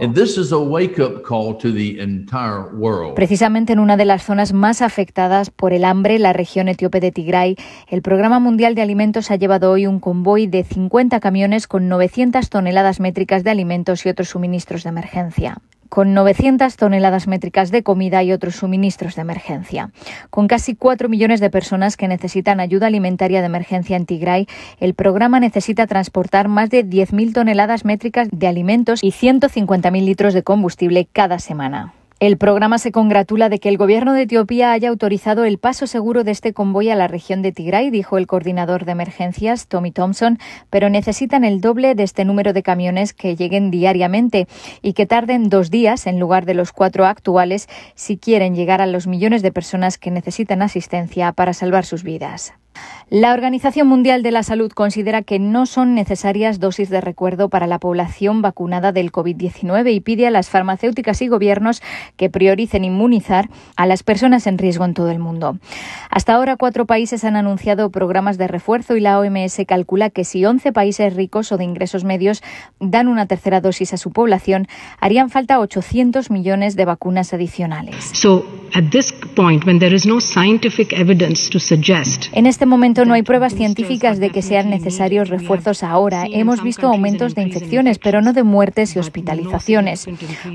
Precisamente 3.15 3.74
en 3.74 3.80
una 3.80 3.98
de 3.98 4.06
las 4.06 4.24
zonas 4.24 4.54
más 4.54 4.82
afectadas 4.82 5.50
por 5.50 5.74
el 5.74 5.84
hambre, 5.84 6.19
la 6.19 6.32
región 6.32 6.69
etíope 6.69 7.02
de 7.02 7.12
Tigray, 7.12 7.58
el 7.89 8.02
Programa 8.02 8.39
Mundial 8.39 8.74
de 8.74 8.84
Alimentos 8.84 9.30
ha 9.30 9.36
llevado 9.36 9.71
hoy 9.71 9.88
un 9.88 10.00
convoy 10.00 10.48
de 10.48 10.63
50 10.63 11.19
camiones 11.19 11.67
con 11.67 11.89
900 11.89 12.50
toneladas 12.50 13.02
métricas 13.02 13.43
de 13.43 13.50
alimentos 13.52 14.06
y 14.06 14.10
otros 14.10 14.30
suministros 14.30 14.84
de 14.84 14.89
emergencia 14.89 15.58
con 15.89 16.13
900 16.13 16.76
toneladas 16.76 17.28
métricas 17.28 17.71
de 17.71 17.84
comida 17.84 18.24
y 18.24 18.32
otros 18.32 18.56
suministros 18.56 19.15
de 19.15 19.21
emergencia. 19.21 19.91
Con 20.30 20.48
casi 20.48 20.76
4 20.76 21.10
millones 21.10 21.39
de 21.39 21.50
personas 21.50 21.98
que 21.98 22.08
necesitan 22.08 22.60
ayuda 22.60 22.88
alimentaria 22.88 23.41
de 23.41 23.48
emergencia 23.48 23.98
en 23.98 24.06
Tigray, 24.06 24.48
el 24.80 24.93
programa 24.93 25.39
necesita 25.39 25.88
transportar 25.88 26.48
más 26.48 26.69
de 26.69 26.86
10.000 26.86 27.34
toneladas 27.34 27.86
métricas 27.86 28.28
de 28.32 28.48
alimentos 28.48 29.04
y 29.04 29.12
150.000 29.12 30.06
litros 30.06 30.34
de 30.34 30.43
combustible 30.43 31.08
cada 31.12 31.39
semana. 31.39 31.93
El 32.25 32.38
programa 32.38 32.79
se 32.79 32.91
congratula 32.91 33.49
de 33.49 33.59
que 33.59 33.69
el 33.69 33.77
gobierno 33.77 34.13
de 34.13 34.23
Etiopía 34.23 34.71
haya 34.71 34.89
autorizado 34.89 35.45
el 35.45 35.59
paso 35.59 35.85
seguro 35.85 36.23
de 36.23 36.31
este 36.31 36.53
convoy 36.53 36.89
a 36.89 36.95
la 36.95 37.07
región 37.07 37.43
de 37.43 37.51
Tigray, 37.51 37.91
dijo 37.91 38.17
el 38.17 38.25
coordinador 38.25 38.83
de 38.83 38.93
emergencias, 38.93 39.67
Tommy 39.67 39.91
Thompson, 39.91 40.39
pero 40.71 40.89
necesitan 40.89 41.45
el 41.45 41.61
doble 41.61 41.93
de 41.93 42.01
este 42.01 42.25
número 42.25 42.51
de 42.51 42.63
camiones 42.63 43.13
que 43.13 43.35
lleguen 43.35 43.69
diariamente 43.69 44.47
y 44.81 44.93
que 44.93 45.05
tarden 45.05 45.49
dos 45.49 45.69
días 45.69 46.07
en 46.07 46.19
lugar 46.19 46.47
de 46.47 46.55
los 46.55 46.71
cuatro 46.71 47.05
actuales 47.05 47.69
si 47.93 48.17
quieren 48.17 48.55
llegar 48.55 48.81
a 48.81 48.88
los 48.88 49.05
millones 49.05 49.43
de 49.43 49.51
personas 49.51 49.99
que 49.99 50.09
necesitan 50.09 50.63
asistencia 50.63 51.31
para 51.31 51.53
salvar 51.53 51.85
sus 51.85 52.01
vidas. 52.01 52.55
La 53.09 53.33
Organización 53.33 53.88
Mundial 53.88 54.23
de 54.23 54.31
la 54.31 54.41
Salud 54.41 54.71
considera 54.71 55.21
que 55.21 55.38
no 55.38 55.67
son 55.67 55.93
necesarias 55.93 56.59
dosis 56.59 56.89
de 56.89 57.01
recuerdo 57.01 57.49
para 57.49 57.67
la 57.67 57.77
población 57.77 58.41
vacunada 58.41 58.91
del 58.91 59.11
COVID-19 59.11 59.93
y 59.93 59.99
pide 59.99 60.25
a 60.25 60.31
las 60.31 60.49
farmacéuticas 60.49 61.21
y 61.21 61.27
gobiernos 61.27 61.83
que 62.17 62.31
prioricen 62.31 62.83
inmunizar 62.83 63.49
a 63.75 63.85
las 63.85 64.01
personas 64.01 64.47
en 64.47 64.57
riesgo 64.57 64.85
en 64.85 64.95
todo 64.95 65.11
el 65.11 65.19
mundo. 65.19 65.59
Hasta 66.09 66.33
ahora, 66.33 66.55
cuatro 66.55 66.88
países 66.88 67.23
han 67.23 67.35
anunciado 67.35 67.91
programas 67.91 68.39
de 68.39 68.47
refuerzo 68.47 68.95
y 68.95 69.01
la 69.01 69.19
OMS 69.19 69.61
calcula 69.67 70.09
que 70.09 70.23
si 70.23 70.43
11 70.43 70.73
países 70.73 71.15
ricos 71.15 71.51
o 71.51 71.57
de 71.57 71.63
ingresos 71.63 72.03
medios 72.05 72.41
dan 72.79 73.07
una 73.07 73.27
tercera 73.27 73.61
dosis 73.61 73.93
a 73.93 73.97
su 73.97 74.11
población, 74.11 74.67
harían 74.99 75.29
falta 75.29 75.59
800 75.59 76.31
millones 76.31 76.75
de 76.75 76.85
vacunas 76.85 77.33
adicionales. 77.33 77.95
En 82.33 82.45
este 82.45 82.64
momento 82.65 83.06
no 83.06 83.13
hay 83.13 83.23
pruebas 83.23 83.54
científicas 83.54 84.19
de 84.19 84.30
que 84.30 84.41
sean 84.41 84.69
necesarios 84.69 85.30
refuerzos 85.30 85.84
ahora. 85.84 86.25
Hemos 86.30 86.63
visto 86.63 86.88
aumentos 86.88 87.36
de 87.36 87.43
infecciones, 87.43 87.99
pero 87.99 88.21
no 88.21 88.34
de 88.34 88.43
muertes 88.43 88.95
y 88.95 88.99
hospitalizaciones. 88.99 90.08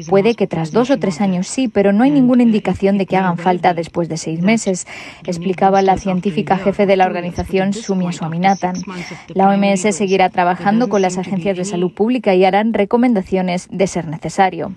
Puede 0.09 0.35
que 0.35 0.47
tras 0.47 0.73
dos 0.73 0.91
o 0.91 0.99
tres 0.99 1.21
años 1.21 1.47
sí, 1.47 1.69
pero 1.69 1.93
no 1.93 2.05
hay 2.05 2.11
ninguna 2.11 2.43
indicación 2.43 2.99
de 2.99 3.07
que 3.07 3.17
hagan 3.17 3.39
falta 3.39 3.75
después 3.75 4.09
de 4.09 4.17
seis 4.17 4.41
meses, 4.41 4.87
explicaba 5.25 5.83
la 5.83 5.97
científica 5.97 6.57
jefe 6.57 6.87
de 6.87 6.97
la 6.97 7.07
organización, 7.07 7.73
Sumia 7.73 8.13
Swaminathan. 8.13 8.77
La 9.35 9.49
OMS 9.49 9.95
seguirá 9.95 10.31
trabajando 10.31 10.89
con 10.89 11.03
las 11.03 11.19
agencias 11.19 11.57
de 11.57 11.65
salud 11.65 11.93
pública 11.93 12.35
y 12.35 12.45
harán 12.45 12.73
recomendaciones 12.73 13.69
de 13.71 13.87
ser 13.87 14.07
necesario. 14.07 14.73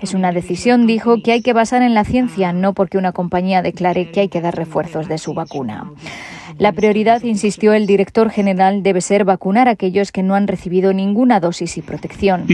Es 0.00 0.14
una 0.14 0.32
decisión, 0.32 0.86
dijo, 0.86 1.22
que 1.22 1.32
hay 1.32 1.42
que 1.42 1.52
basar 1.52 1.82
en 1.82 1.94
la 1.94 2.04
ciencia, 2.04 2.52
no 2.52 2.72
porque 2.72 2.98
una 2.98 3.12
compañía 3.12 3.62
declare 3.62 4.10
que 4.10 4.20
hay 4.20 4.28
que 4.28 4.40
dar 4.40 4.54
refuerzos 4.54 5.08
de 5.08 5.18
su 5.18 5.34
vacuna. 5.34 5.90
La 6.58 6.72
prioridad, 6.72 7.22
insistió 7.22 7.72
el 7.72 7.86
director 7.86 8.30
general, 8.30 8.82
debe 8.82 9.00
ser 9.00 9.24
vacunar 9.24 9.68
a 9.68 9.72
aquellos 9.72 10.12
que 10.12 10.22
no 10.22 10.34
han 10.34 10.46
recibido 10.46 10.92
ninguna 10.92 11.40
dosis 11.40 11.76
y 11.78 11.82
protección. 11.82 12.44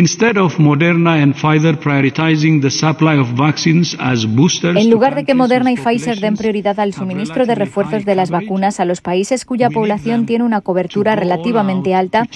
En 4.77 4.91
lugar 4.91 5.15
de 5.15 5.25
que 5.25 5.35
Moderna 5.35 5.73
y 5.73 5.77
Pfizer 5.77 6.21
den 6.21 6.37
prioridad 6.37 6.81
al 6.81 6.93
suministro 6.93 7.47
de 7.47 7.55
refuerzos 7.55 8.05
de 8.05 8.15
las 8.15 8.31
vacunas 8.31 8.81
a 8.81 8.85
los 8.85 9.01
países 9.01 9.45
cuya 9.45 9.71
población 9.71 10.27
tiene 10.27 10.45
una 10.45 10.61
cobertura 10.61 11.17
relativamente 11.17 11.95
alta, 11.95 12.27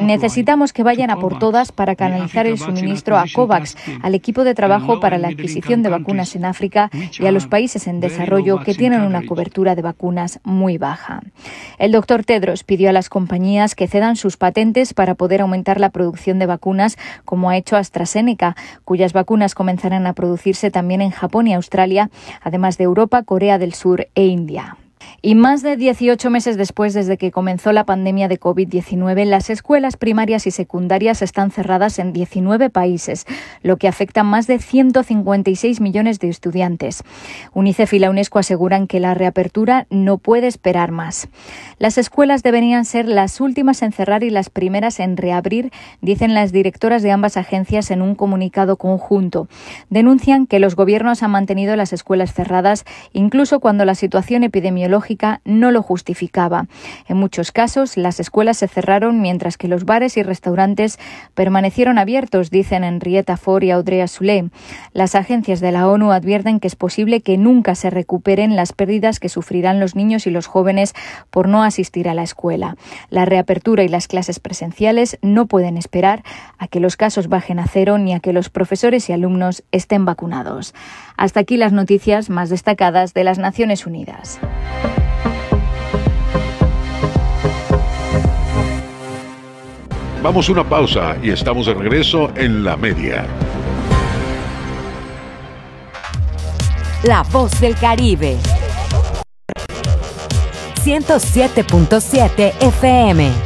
necesitamos 0.00 0.72
que 0.72 0.82
vayan 0.82 1.10
a 1.10 1.16
por 1.16 1.38
todas 1.38 1.72
para 1.72 1.96
canalizar 1.96 2.46
el 2.46 2.58
suministro 2.58 3.16
a 3.16 3.24
COVAX, 3.32 3.76
al 4.02 4.14
equipo 4.14 4.44
de 4.44 4.54
trabajo 4.54 5.00
para 5.00 5.18
la 5.18 5.28
adquisición 5.28 5.82
de 5.82 5.90
vacunas 5.90 6.34
en 6.36 6.44
África 6.44 6.90
y 7.18 7.26
a 7.26 7.32
los 7.32 7.46
países 7.46 7.86
en 7.86 8.00
desarrollo 8.00 8.60
que 8.60 8.74
tienen 8.74 9.02
una 9.02 9.22
cobertura 9.24 9.74
de 9.74 9.82
vacunas 9.82 10.40
muy 10.44 10.78
baja. 10.78 11.05
El 11.78 11.92
doctor 11.92 12.24
Tedros 12.24 12.64
pidió 12.64 12.90
a 12.90 12.92
las 12.92 13.08
compañías 13.08 13.74
que 13.74 13.88
cedan 13.88 14.16
sus 14.16 14.36
patentes 14.36 14.94
para 14.94 15.14
poder 15.14 15.40
aumentar 15.40 15.80
la 15.80 15.90
producción 15.90 16.38
de 16.38 16.46
vacunas, 16.46 16.96
como 17.24 17.50
ha 17.50 17.56
hecho 17.56 17.76
AstraZeneca, 17.76 18.56
cuyas 18.84 19.12
vacunas 19.12 19.54
comenzarán 19.54 20.06
a 20.06 20.14
producirse 20.14 20.70
también 20.70 21.02
en 21.02 21.10
Japón 21.10 21.46
y 21.46 21.54
Australia, 21.54 22.10
además 22.42 22.78
de 22.78 22.84
Europa, 22.84 23.22
Corea 23.22 23.58
del 23.58 23.74
Sur 23.74 24.08
e 24.14 24.24
India. 24.26 24.76
Y 25.22 25.34
más 25.34 25.62
de 25.62 25.76
18 25.76 26.30
meses 26.30 26.56
después, 26.56 26.94
desde 26.94 27.16
que 27.16 27.30
comenzó 27.30 27.72
la 27.72 27.84
pandemia 27.84 28.28
de 28.28 28.38
COVID-19, 28.38 29.24
las 29.24 29.50
escuelas 29.50 29.96
primarias 29.96 30.46
y 30.46 30.50
secundarias 30.50 31.22
están 31.22 31.50
cerradas 31.50 31.98
en 31.98 32.12
19 32.12 32.70
países, 32.70 33.26
lo 33.62 33.76
que 33.76 33.88
afecta 33.88 34.20
a 34.20 34.24
más 34.24 34.46
de 34.46 34.58
156 34.58 35.80
millones 35.80 36.20
de 36.20 36.28
estudiantes. 36.28 37.02
UNICEF 37.54 37.94
y 37.94 37.98
la 37.98 38.10
UNESCO 38.10 38.38
aseguran 38.38 38.86
que 38.86 39.00
la 39.00 39.14
reapertura 39.14 39.86
no 39.90 40.18
puede 40.18 40.46
esperar 40.46 40.92
más. 40.92 41.28
Las 41.78 41.98
escuelas 41.98 42.42
deberían 42.42 42.84
ser 42.84 43.08
las 43.08 43.40
últimas 43.40 43.82
en 43.82 43.92
cerrar 43.92 44.22
y 44.22 44.30
las 44.30 44.50
primeras 44.50 45.00
en 45.00 45.16
reabrir, 45.16 45.72
dicen 46.00 46.34
las 46.34 46.52
directoras 46.52 47.02
de 47.02 47.10
ambas 47.10 47.36
agencias 47.36 47.90
en 47.90 48.02
un 48.02 48.14
comunicado 48.14 48.76
conjunto. 48.76 49.48
Denuncian 49.90 50.46
que 50.46 50.60
los 50.60 50.76
gobiernos 50.76 51.22
han 51.22 51.30
mantenido 51.30 51.74
las 51.76 51.92
escuelas 51.92 52.34
cerradas 52.34 52.84
incluso 53.12 53.60
cuando 53.60 53.84
la 53.84 53.94
situación 53.94 54.44
epidemiológica 54.44 54.95
no 55.44 55.70
lo 55.70 55.82
justificaba. 55.82 56.66
En 57.08 57.16
muchos 57.16 57.52
casos, 57.52 57.96
las 57.96 58.20
escuelas 58.20 58.58
se 58.58 58.68
cerraron 58.68 59.20
mientras 59.20 59.56
que 59.56 59.68
los 59.68 59.84
bares 59.84 60.16
y 60.16 60.22
restaurantes 60.22 60.98
permanecieron 61.34 61.98
abiertos, 61.98 62.50
dicen 62.50 62.84
Henrietta 62.84 63.36
Ford 63.36 63.62
y 63.62 63.70
Audrey 63.70 64.00
Azoulay. 64.00 64.50
Las 64.92 65.14
agencias 65.14 65.60
de 65.60 65.72
la 65.72 65.88
ONU 65.88 66.12
advierten 66.12 66.60
que 66.60 66.68
es 66.68 66.76
posible 66.76 67.20
que 67.20 67.36
nunca 67.36 67.74
se 67.74 67.90
recuperen 67.90 68.56
las 68.56 68.72
pérdidas 68.72 69.20
que 69.20 69.28
sufrirán 69.28 69.80
los 69.80 69.94
niños 69.94 70.26
y 70.26 70.30
los 70.30 70.46
jóvenes 70.46 70.94
por 71.30 71.48
no 71.48 71.62
asistir 71.62 72.08
a 72.08 72.14
la 72.14 72.22
escuela. 72.22 72.76
La 73.10 73.24
reapertura 73.24 73.82
y 73.82 73.88
las 73.88 74.08
clases 74.08 74.40
presenciales 74.40 75.18
no 75.22 75.46
pueden 75.46 75.76
esperar 75.76 76.22
a 76.58 76.68
que 76.68 76.80
los 76.80 76.96
casos 76.96 77.28
bajen 77.28 77.58
a 77.58 77.66
cero 77.66 77.98
ni 77.98 78.14
a 78.14 78.20
que 78.20 78.32
los 78.32 78.50
profesores 78.50 79.08
y 79.08 79.12
alumnos 79.12 79.62
estén 79.72 80.04
vacunados. 80.04 80.74
Hasta 81.16 81.40
aquí 81.40 81.56
las 81.56 81.72
noticias 81.72 82.28
más 82.30 82.50
destacadas 82.50 83.14
de 83.14 83.24
las 83.24 83.38
Naciones 83.38 83.86
Unidas. 83.86 84.38
Vamos 90.22 90.48
a 90.48 90.52
una 90.52 90.68
pausa 90.68 91.16
y 91.22 91.30
estamos 91.30 91.66
de 91.66 91.74
regreso 91.74 92.30
en 92.36 92.64
la 92.64 92.76
media. 92.76 93.26
La 97.04 97.22
voz 97.22 97.60
del 97.60 97.76
Caribe. 97.76 98.36
107.7 100.82 102.54
FM. 102.60 103.45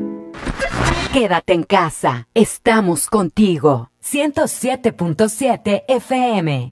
Quédate 1.13 1.51
en 1.51 1.63
casa. 1.63 2.29
Estamos 2.33 3.07
contigo. 3.07 3.89
107.7 4.01 5.83
FM. 5.89 6.69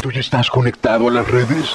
¿Tú 0.00 0.10
ya 0.10 0.20
estás 0.20 0.48
conectado 0.48 1.08
a 1.08 1.10
las 1.10 1.30
redes? 1.30 1.74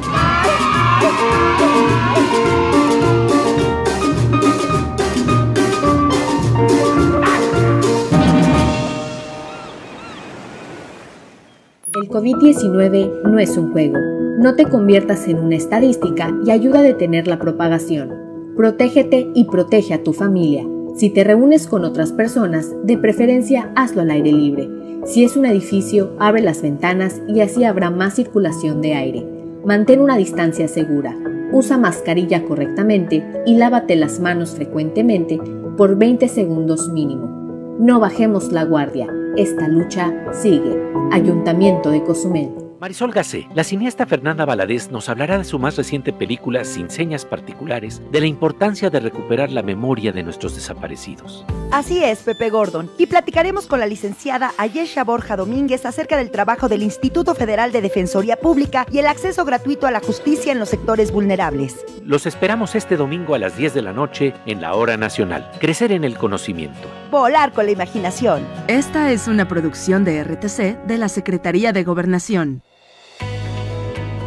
El 11.93 12.07
COVID-19 12.07 13.23
no 13.23 13.37
es 13.37 13.57
un 13.57 13.71
juego. 13.73 13.97
No 14.39 14.55
te 14.55 14.65
conviertas 14.65 15.27
en 15.27 15.39
una 15.39 15.55
estadística 15.55 16.33
y 16.45 16.51
ayuda 16.51 16.79
a 16.79 16.83
detener 16.83 17.27
la 17.27 17.37
propagación. 17.37 18.11
Protégete 18.55 19.29
y 19.35 19.45
protege 19.45 19.93
a 19.93 20.03
tu 20.03 20.13
familia. 20.13 20.65
Si 20.95 21.09
te 21.09 21.23
reúnes 21.23 21.67
con 21.67 21.83
otras 21.83 22.11
personas, 22.11 22.73
de 22.83 22.97
preferencia 22.97 23.71
hazlo 23.75 24.01
al 24.01 24.11
aire 24.11 24.31
libre. 24.31 24.69
Si 25.05 25.23
es 25.23 25.35
un 25.35 25.45
edificio, 25.45 26.15
abre 26.17 26.41
las 26.41 26.61
ventanas 26.61 27.21
y 27.27 27.41
así 27.41 27.65
habrá 27.65 27.89
más 27.91 28.15
circulación 28.15 28.81
de 28.81 28.93
aire. 28.93 29.40
Mantén 29.65 30.01
una 30.01 30.17
distancia 30.17 30.67
segura. 30.67 31.15
Usa 31.51 31.77
mascarilla 31.77 32.43
correctamente 32.45 33.23
y 33.45 33.57
lávate 33.57 33.95
las 33.95 34.19
manos 34.19 34.55
frecuentemente 34.55 35.39
por 35.77 35.97
20 35.97 36.27
segundos 36.27 36.89
mínimo. 36.89 37.77
No 37.79 37.99
bajemos 37.99 38.51
la 38.51 38.63
guardia. 38.63 39.07
esta 39.37 39.67
lucha 39.67 40.13
sigue. 40.33 40.77
Ayuntamiento 41.11 41.89
de 41.91 42.03
Cozumel. 42.03 42.60
Marisol 42.81 43.11
Gacé, 43.11 43.47
la 43.53 43.63
cineasta 43.63 44.07
Fernanda 44.07 44.43
Valadez 44.43 44.89
nos 44.89 45.07
hablará 45.07 45.37
de 45.37 45.43
su 45.43 45.59
más 45.59 45.77
reciente 45.77 46.11
película 46.11 46.65
Sin 46.65 46.89
señas 46.89 47.25
particulares, 47.25 48.01
de 48.11 48.21
la 48.21 48.25
importancia 48.25 48.89
de 48.89 48.99
recuperar 48.99 49.51
la 49.51 49.61
memoria 49.61 50.11
de 50.11 50.23
nuestros 50.23 50.55
desaparecidos. 50.55 51.45
Así 51.71 52.03
es, 52.03 52.23
Pepe 52.23 52.49
Gordon, 52.49 52.89
y 52.97 53.05
platicaremos 53.05 53.67
con 53.67 53.79
la 53.79 53.85
licenciada 53.85 54.51
Ayesha 54.57 55.03
Borja 55.03 55.35
Domínguez 55.35 55.85
acerca 55.85 56.17
del 56.17 56.31
trabajo 56.31 56.69
del 56.69 56.81
Instituto 56.81 57.35
Federal 57.35 57.71
de 57.71 57.83
Defensoría 57.83 58.35
Pública 58.35 58.87
y 58.91 58.97
el 58.97 59.05
acceso 59.05 59.45
gratuito 59.45 59.85
a 59.85 59.91
la 59.91 59.99
justicia 59.99 60.51
en 60.51 60.57
los 60.57 60.69
sectores 60.69 61.11
vulnerables. 61.11 61.85
Los 62.03 62.25
esperamos 62.25 62.73
este 62.73 62.97
domingo 62.97 63.35
a 63.35 63.39
las 63.39 63.55
10 63.57 63.75
de 63.75 63.83
la 63.83 63.93
noche 63.93 64.33
en 64.47 64.59
la 64.59 64.73
Hora 64.73 64.97
Nacional. 64.97 65.51
Crecer 65.59 65.91
en 65.91 66.03
el 66.03 66.17
conocimiento. 66.17 66.89
Volar 67.11 67.53
con 67.53 67.67
la 67.67 67.73
imaginación. 67.73 68.43
Esta 68.67 69.11
es 69.11 69.27
una 69.27 69.47
producción 69.47 70.03
de 70.03 70.23
RTC 70.23 70.87
de 70.87 70.97
la 70.97 71.09
Secretaría 71.09 71.73
de 71.73 71.83
Gobernación. 71.83 72.63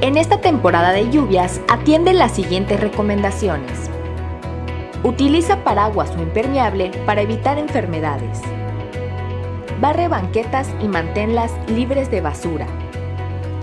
En 0.00 0.16
esta 0.16 0.40
temporada 0.40 0.92
de 0.92 1.08
lluvias, 1.08 1.60
atiende 1.68 2.12
las 2.12 2.32
siguientes 2.32 2.80
recomendaciones. 2.80 3.90
Utiliza 5.02 5.62
paraguas 5.62 6.10
o 6.16 6.22
impermeable 6.22 6.90
para 7.06 7.22
evitar 7.22 7.58
enfermedades. 7.58 8.40
Barre 9.80 10.08
banquetas 10.08 10.68
y 10.82 10.88
manténlas 10.88 11.52
libres 11.68 12.10
de 12.10 12.20
basura. 12.20 12.66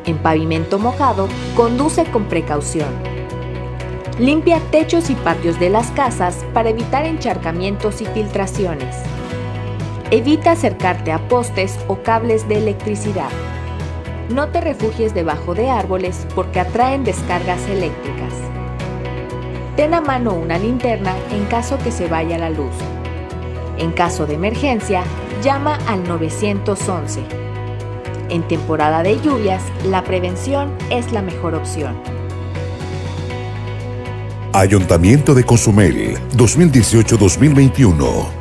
En 0.06 0.18
pavimento 0.18 0.80
mojado, 0.80 1.28
conduce 1.56 2.06
con 2.06 2.26
precaución. 2.26 2.90
Limpia 4.18 4.60
techos 4.72 5.10
y 5.10 5.16
patios 5.16 5.60
de 5.60 5.70
las 5.70 5.92
casas 5.92 6.46
para 6.54 6.70
evitar 6.70 7.06
encharcamientos 7.06 8.02
y 8.02 8.06
filtraciones. 8.06 8.96
Evita 10.12 10.52
acercarte 10.52 11.12
a 11.12 11.28
postes 11.28 11.78
o 11.88 11.98
cables 11.98 12.48
de 12.48 12.58
electricidad. 12.58 13.30
No 14.34 14.48
te 14.48 14.62
refugies 14.62 15.14
debajo 15.14 15.54
de 15.54 15.70
árboles 15.70 16.26
porque 16.34 16.62
atraen 16.62 17.04
descargas 17.04 17.62
eléctricas. 17.68 18.34
Ten 19.76 19.94
a 19.94 20.00
mano 20.00 20.34
una 20.34 20.58
linterna 20.58 21.14
en 21.32 21.46
caso 21.46 21.78
que 21.78 21.92
se 21.92 22.08
vaya 22.08 22.38
la 22.38 22.50
luz. 22.50 22.74
En 23.78 23.92
caso 23.92 24.26
de 24.26 24.36
emergencia, 24.36 25.04
llama 25.44 25.78
al 25.88 26.08
911. 26.08 27.22
En 28.30 28.48
temporada 28.48 29.04
de 29.04 29.20
lluvias, 29.20 29.64
la 29.86 30.04
prevención 30.04 30.72
es 30.90 31.12
la 31.12 31.22
mejor 31.22 31.56
opción. 31.56 31.98
Ayuntamiento 34.54 35.34
de 35.34 35.44
Cozumel, 35.44 36.18
2018-2021. 36.38 38.41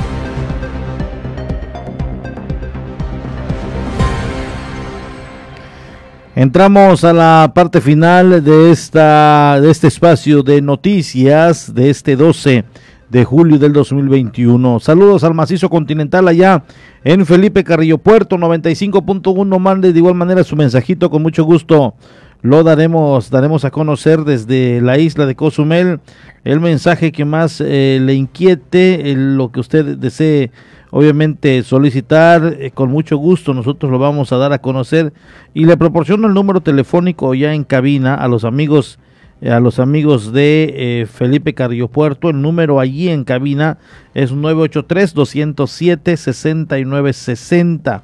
Entramos 6.35 7.03
a 7.03 7.11
la 7.11 7.51
parte 7.53 7.81
final 7.81 8.41
de, 8.41 8.71
esta, 8.71 9.59
de 9.59 9.69
este 9.69 9.87
espacio 9.87 10.43
de 10.43 10.61
noticias 10.61 11.75
de 11.75 11.89
este 11.89 12.15
12 12.15 12.63
de 13.09 13.25
julio 13.25 13.59
del 13.59 13.73
2021. 13.73 14.79
Saludos 14.79 15.25
al 15.25 15.33
macizo 15.33 15.69
continental 15.69 16.29
allá 16.29 16.63
en 17.03 17.25
Felipe 17.25 17.65
Carrillo 17.65 17.97
Puerto 17.97 18.37
95.1. 18.37 19.59
Mande 19.59 19.91
de 19.91 19.99
igual 19.99 20.15
manera 20.15 20.45
su 20.45 20.55
mensajito 20.55 21.09
con 21.09 21.21
mucho 21.21 21.43
gusto. 21.43 21.95
Lo 22.41 22.63
daremos, 22.63 23.29
daremos 23.29 23.65
a 23.65 23.71
conocer 23.71 24.23
desde 24.23 24.79
la 24.79 24.97
isla 24.97 25.25
de 25.25 25.35
Cozumel 25.35 25.99
el 26.45 26.61
mensaje 26.61 27.11
que 27.11 27.25
más 27.25 27.59
eh, 27.59 27.99
le 28.01 28.13
inquiete, 28.13 29.13
lo 29.15 29.51
que 29.51 29.59
usted 29.59 29.97
desee 29.97 30.49
obviamente 30.91 31.63
solicitar 31.63 32.57
eh, 32.59 32.71
con 32.71 32.91
mucho 32.91 33.17
gusto 33.17 33.53
nosotros 33.53 33.91
lo 33.91 33.97
vamos 33.97 34.31
a 34.31 34.37
dar 34.37 34.53
a 34.53 34.59
conocer. 34.59 35.11
Y 35.53 35.65
le 35.65 35.75
proporciono 35.77 36.27
el 36.27 36.33
número 36.33 36.61
telefónico 36.61 37.33
ya 37.33 37.53
en 37.53 37.63
cabina 37.63 38.13
a 38.15 38.27
los 38.27 38.45
amigos 38.45 38.99
eh, 39.41 39.49
a 39.49 39.59
los 39.59 39.79
amigos 39.79 40.31
de 40.31 40.73
eh, 41.01 41.05
Felipe 41.07 41.55
Carrillo 41.55 41.87
Puerto. 41.87 42.29
El 42.29 42.41
número 42.41 42.79
allí 42.79 43.09
en 43.09 43.23
cabina 43.23 43.79
es 44.13 44.31
983 44.31 45.13
207 45.15 46.17
6960 46.17 48.03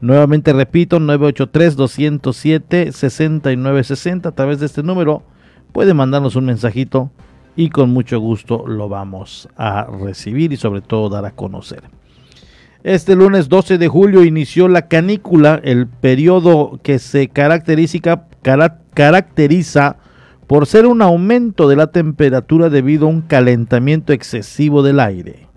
nuevamente 0.00 0.52
repito 0.52 1.00
983 1.00 1.74
207 1.74 2.92
6960 2.92 4.28
a 4.28 4.32
través 4.32 4.60
de 4.60 4.66
este 4.66 4.84
número 4.84 5.24
puede 5.72 5.92
mandarnos 5.92 6.36
un 6.36 6.44
mensajito 6.44 7.10
y 7.56 7.70
con 7.70 7.90
mucho 7.90 8.20
gusto 8.20 8.64
lo 8.68 8.88
vamos 8.88 9.48
a 9.56 9.84
recibir 9.84 10.52
y 10.52 10.56
sobre 10.56 10.80
todo 10.80 11.08
dar 11.08 11.24
a 11.24 11.32
conocer. 11.32 11.82
Este 12.84 13.16
lunes 13.16 13.48
12 13.48 13.76
de 13.76 13.88
julio 13.88 14.22
inició 14.22 14.68
la 14.68 14.86
canícula, 14.86 15.60
el 15.64 15.88
periodo 15.88 16.78
que 16.84 17.00
se 17.00 17.26
caracteriza, 17.26 18.26
caracteriza 18.94 19.96
por 20.46 20.66
ser 20.66 20.86
un 20.86 21.02
aumento 21.02 21.68
de 21.68 21.74
la 21.74 21.88
temperatura 21.88 22.70
debido 22.70 23.06
a 23.06 23.10
un 23.10 23.22
calentamiento 23.22 24.12
excesivo 24.12 24.84
del 24.84 25.00
aire. 25.00 25.47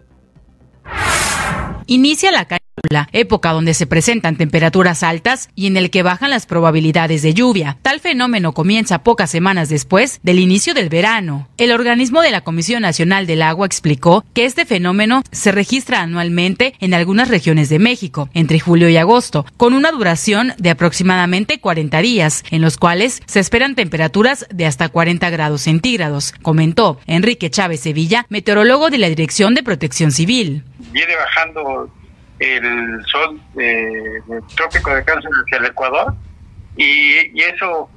Inicia 1.91 2.31
la 2.31 2.47
la 2.89 3.09
época 3.11 3.51
donde 3.51 3.73
se 3.73 3.85
presentan 3.85 4.37
temperaturas 4.37 5.03
altas 5.03 5.49
y 5.55 5.67
en 5.67 5.77
el 5.77 5.89
que 5.89 6.03
bajan 6.03 6.29
las 6.29 6.45
probabilidades 6.45 7.21
de 7.21 7.33
lluvia. 7.33 7.77
Tal 7.81 7.99
fenómeno 7.99 8.53
comienza 8.53 9.03
pocas 9.03 9.29
semanas 9.29 9.69
después 9.69 10.19
del 10.23 10.39
inicio 10.39 10.73
del 10.73 10.89
verano. 10.89 11.47
El 11.57 11.71
organismo 11.71 12.21
de 12.21 12.31
la 12.31 12.41
Comisión 12.41 12.81
Nacional 12.81 13.27
del 13.27 13.41
Agua 13.41 13.65
explicó 13.65 14.25
que 14.33 14.45
este 14.45 14.65
fenómeno 14.65 15.21
se 15.31 15.51
registra 15.51 16.01
anualmente 16.01 16.73
en 16.79 16.93
algunas 16.93 17.27
regiones 17.27 17.69
de 17.69 17.79
México, 17.79 18.29
entre 18.33 18.59
julio 18.59 18.89
y 18.89 18.97
agosto, 18.97 19.45
con 19.57 19.73
una 19.73 19.91
duración 19.91 20.53
de 20.57 20.69
aproximadamente 20.69 21.59
40 21.59 22.01
días, 22.01 22.43
en 22.51 22.61
los 22.61 22.77
cuales 22.77 23.21
se 23.25 23.39
esperan 23.39 23.75
temperaturas 23.75 24.45
de 24.49 24.65
hasta 24.65 24.89
40 24.89 25.29
grados 25.29 25.61
centígrados, 25.61 26.33
comentó 26.41 26.99
Enrique 27.05 27.49
Chávez 27.49 27.81
Sevilla, 27.81 28.25
meteorólogo 28.29 28.89
de 28.89 28.97
la 28.97 29.09
Dirección 29.09 29.55
de 29.55 29.63
Protección 29.63 30.11
Civil. 30.11 30.63
Viene 30.91 31.15
bajando 31.15 31.89
el 32.39 33.05
sol 33.05 33.39
del 33.53 34.23
trópico 34.55 34.93
de 34.95 35.03
cáncer 35.03 35.31
hacia 35.43 35.57
el 35.59 35.65
Ecuador 35.65 36.13
y, 36.75 37.41
eso 37.41 37.89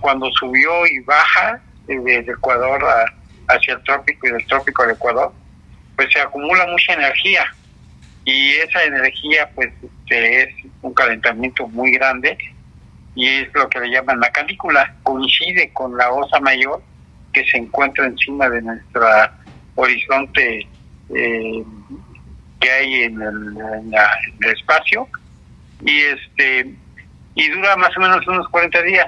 cuando, 0.00 0.30
subió 0.32 0.86
y 0.86 1.00
baja 1.00 1.60
del 1.86 2.28
Ecuador 2.28 2.84
hacia 3.48 3.74
el 3.74 3.82
trópico 3.82 4.26
y 4.26 4.32
del 4.32 4.46
trópico 4.46 4.82
al 4.82 4.90
Ecuador, 4.90 5.32
pues 5.96 6.12
se 6.12 6.20
acumula 6.20 6.66
mucha 6.66 6.92
energía 6.92 7.44
y 8.24 8.50
esa 8.52 8.84
energía 8.84 9.50
pues 9.54 9.72
este, 9.82 10.42
es 10.42 10.54
un 10.82 10.94
calentamiento 10.94 11.66
muy 11.68 11.92
grande 11.92 12.36
y 13.14 13.26
es 13.26 13.48
lo 13.54 13.68
que 13.68 13.80
le 13.80 13.90
llaman 13.90 14.20
la 14.20 14.30
canícula, 14.30 14.94
coincide 15.02 15.72
con 15.72 15.96
la 15.96 16.10
osa 16.10 16.40
mayor 16.40 16.82
que 17.32 17.44
se 17.46 17.58
encuentra 17.58 18.06
encima 18.06 18.48
de 18.48 18.62
nuestro 18.62 19.06
horizonte 19.74 20.66
eh, 21.14 21.64
que 22.62 22.70
hay 22.70 23.02
en 23.02 23.20
el, 23.20 24.48
espacio 24.54 25.08
y 25.84 26.00
este 26.00 26.74
y 27.34 27.48
dura 27.48 27.76
más 27.76 27.96
o 27.96 28.00
menos 28.00 28.26
unos 28.26 28.48
40 28.48 28.82
días 28.82 29.06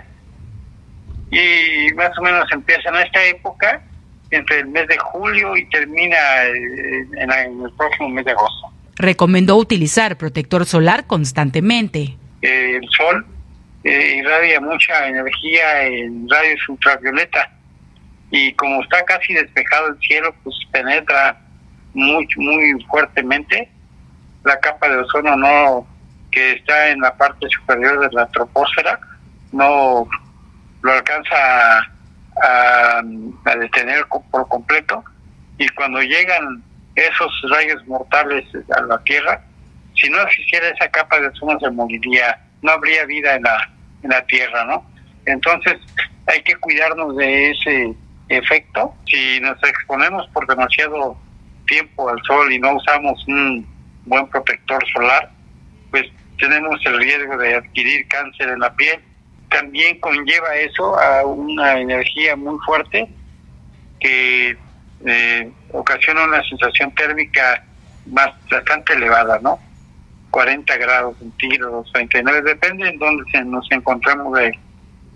y 1.30 1.92
más 1.94 2.16
o 2.18 2.22
menos 2.22 2.50
empieza 2.52 2.88
en 2.88 2.96
esta 2.96 3.24
época 3.26 3.82
entre 4.30 4.60
el 4.60 4.66
mes 4.66 4.88
de 4.88 4.98
julio 4.98 5.56
y 5.56 5.68
termina 5.68 6.16
eh, 6.46 7.06
en, 7.16 7.30
el 7.30 7.72
próximo 7.76 8.08
mes 8.08 8.24
de 8.24 8.32
agosto. 8.32 8.72
Recomendó 8.96 9.56
utilizar 9.56 10.16
protector 10.16 10.64
solar 10.66 11.06
constantemente. 11.06 12.16
Eh, 12.42 12.78
el 12.82 12.88
sol 12.90 13.26
eh, 13.84 14.16
irradia 14.18 14.60
mucha 14.60 15.08
energía 15.08 15.84
en 15.84 16.28
rayos 16.28 16.68
ultravioleta 16.68 17.52
y 18.30 18.52
como 18.54 18.82
está 18.82 19.04
casi 19.04 19.34
despejado 19.34 19.88
el 19.88 19.98
cielo, 20.00 20.34
pues 20.42 20.56
penetra 20.72 21.43
muy, 21.94 22.28
muy 22.36 22.84
fuertemente. 22.84 23.70
La 24.44 24.58
capa 24.60 24.88
de 24.88 24.98
ozono 24.98 25.36
no 25.36 25.86
que 26.30 26.52
está 26.52 26.90
en 26.90 27.00
la 27.00 27.16
parte 27.16 27.46
superior 27.48 28.00
de 28.00 28.12
la 28.12 28.26
troposfera 28.26 28.98
no 29.52 30.06
lo 30.82 30.92
alcanza 30.92 31.78
a, 32.42 33.02
detener 33.56 34.04
por 34.30 34.48
completo 34.48 35.04
y 35.58 35.68
cuando 35.70 36.02
llegan 36.02 36.62
esos 36.96 37.30
rayos 37.50 37.86
mortales 37.86 38.44
a 38.76 38.80
la 38.82 38.98
Tierra, 39.04 39.40
si 39.96 40.08
no 40.10 40.20
existiera 40.22 40.68
esa 40.68 40.88
capa 40.90 41.20
de 41.20 41.28
ozono 41.28 41.58
se 41.60 41.70
moriría, 41.70 42.38
no 42.62 42.72
habría 42.72 43.04
vida 43.04 43.36
en 43.36 43.44
la, 43.44 43.70
en 44.02 44.10
la 44.10 44.24
Tierra, 44.26 44.64
¿no? 44.64 44.84
Entonces 45.26 45.78
hay 46.26 46.42
que 46.42 46.56
cuidarnos 46.56 47.16
de 47.16 47.50
ese 47.50 47.94
efecto. 48.28 48.94
Si 49.06 49.40
nos 49.40 49.62
exponemos 49.62 50.28
por 50.32 50.46
demasiado 50.46 51.16
tiempo 51.66 52.08
al 52.08 52.20
sol 52.22 52.52
y 52.52 52.58
no 52.58 52.76
usamos 52.76 53.26
un 53.28 53.66
buen 54.06 54.26
protector 54.28 54.82
solar, 54.92 55.30
pues 55.90 56.04
tenemos 56.38 56.80
el 56.84 56.98
riesgo 56.98 57.36
de 57.36 57.54
adquirir 57.54 58.06
cáncer 58.08 58.50
en 58.50 58.60
la 58.60 58.74
piel. 58.74 59.00
También 59.50 60.00
conlleva 60.00 60.54
eso 60.56 60.98
a 60.98 61.24
una 61.24 61.80
energía 61.80 62.36
muy 62.36 62.58
fuerte 62.66 63.08
que 64.00 64.56
eh, 65.06 65.52
ocasiona 65.72 66.24
una 66.24 66.42
sensación 66.42 66.94
térmica 66.94 67.64
más, 68.06 68.30
bastante 68.50 68.94
elevada, 68.94 69.38
¿no? 69.40 69.58
40 70.30 70.76
grados 70.78 71.16
centígrados, 71.18 71.90
39, 71.92 72.42
depende 72.42 72.88
en 72.88 72.98
dónde 72.98 73.22
se, 73.30 73.44
nos 73.44 73.70
encontramos 73.70 74.36
de, 74.36 74.58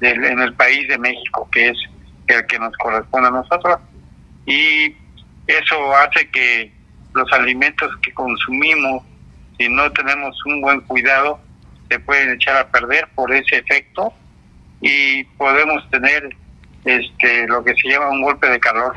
en 0.01 0.39
el 0.39 0.55
país 0.55 0.87
de 0.87 0.97
México, 0.97 1.49
que 1.51 1.71
es 1.71 1.79
el 2.29 2.47
que 2.47 2.59
nos 2.59 2.73
corresponde 2.77 3.29
a 3.29 3.33
nosotros. 3.33 3.79
Y 4.47 4.95
eso 5.49 5.97
hace 5.97 6.29
que 6.31 6.73
los 7.15 7.33
alimentos 7.33 7.91
que 8.03 8.13
consumimos, 8.13 9.03
si 9.59 9.69
no 9.69 9.91
tenemos 9.93 10.37
un 10.45 10.61
buen 10.61 10.81
cuidado, 10.83 11.41
se 11.91 11.99
pueden 11.99 12.35
echar 12.35 12.57
a 12.57 12.69
perder 12.69 13.09
por 13.15 13.33
ese 13.33 13.57
efecto 13.57 14.13
y 14.81 15.25
podemos 15.25 15.89
tener 15.91 16.37
este 16.85 17.47
lo 17.49 17.65
que 17.65 17.75
se 17.75 17.89
llama 17.89 18.11
un 18.11 18.23
golpe 18.23 18.49
de 18.49 18.61
calor. 18.61 18.95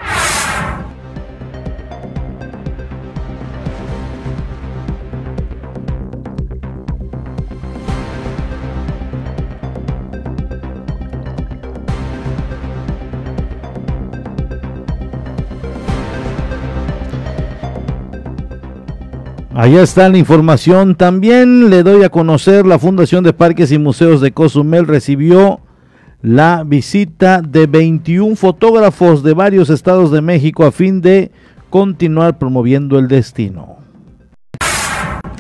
Allá 19.54 19.82
está 19.82 20.08
la 20.08 20.18
información. 20.18 20.96
También 20.96 21.70
le 21.70 21.84
doy 21.84 22.04
a 22.04 22.10
conocer 22.10 22.66
la 22.66 22.80
Fundación 22.80 23.26
de 23.26 23.34
Parques 23.34 23.74
y 23.74 23.78
Museos 23.78 24.22
de 24.22 24.32
Cozumel 24.32 24.88
recibió 24.88 25.60
la 26.22 26.64
visita 26.66 27.42
de 27.42 27.68
21 27.68 28.38
fotógrafos 28.38 29.24
de 29.24 29.34
varios 29.34 29.70
estados 29.70 30.10
de 30.10 30.22
México 30.22 30.64
a 30.64 30.72
fin 30.72 31.02
de 31.02 31.32
continuar 31.70 32.38
promoviendo 32.38 32.98
el 32.98 33.10
destino. 33.10 33.81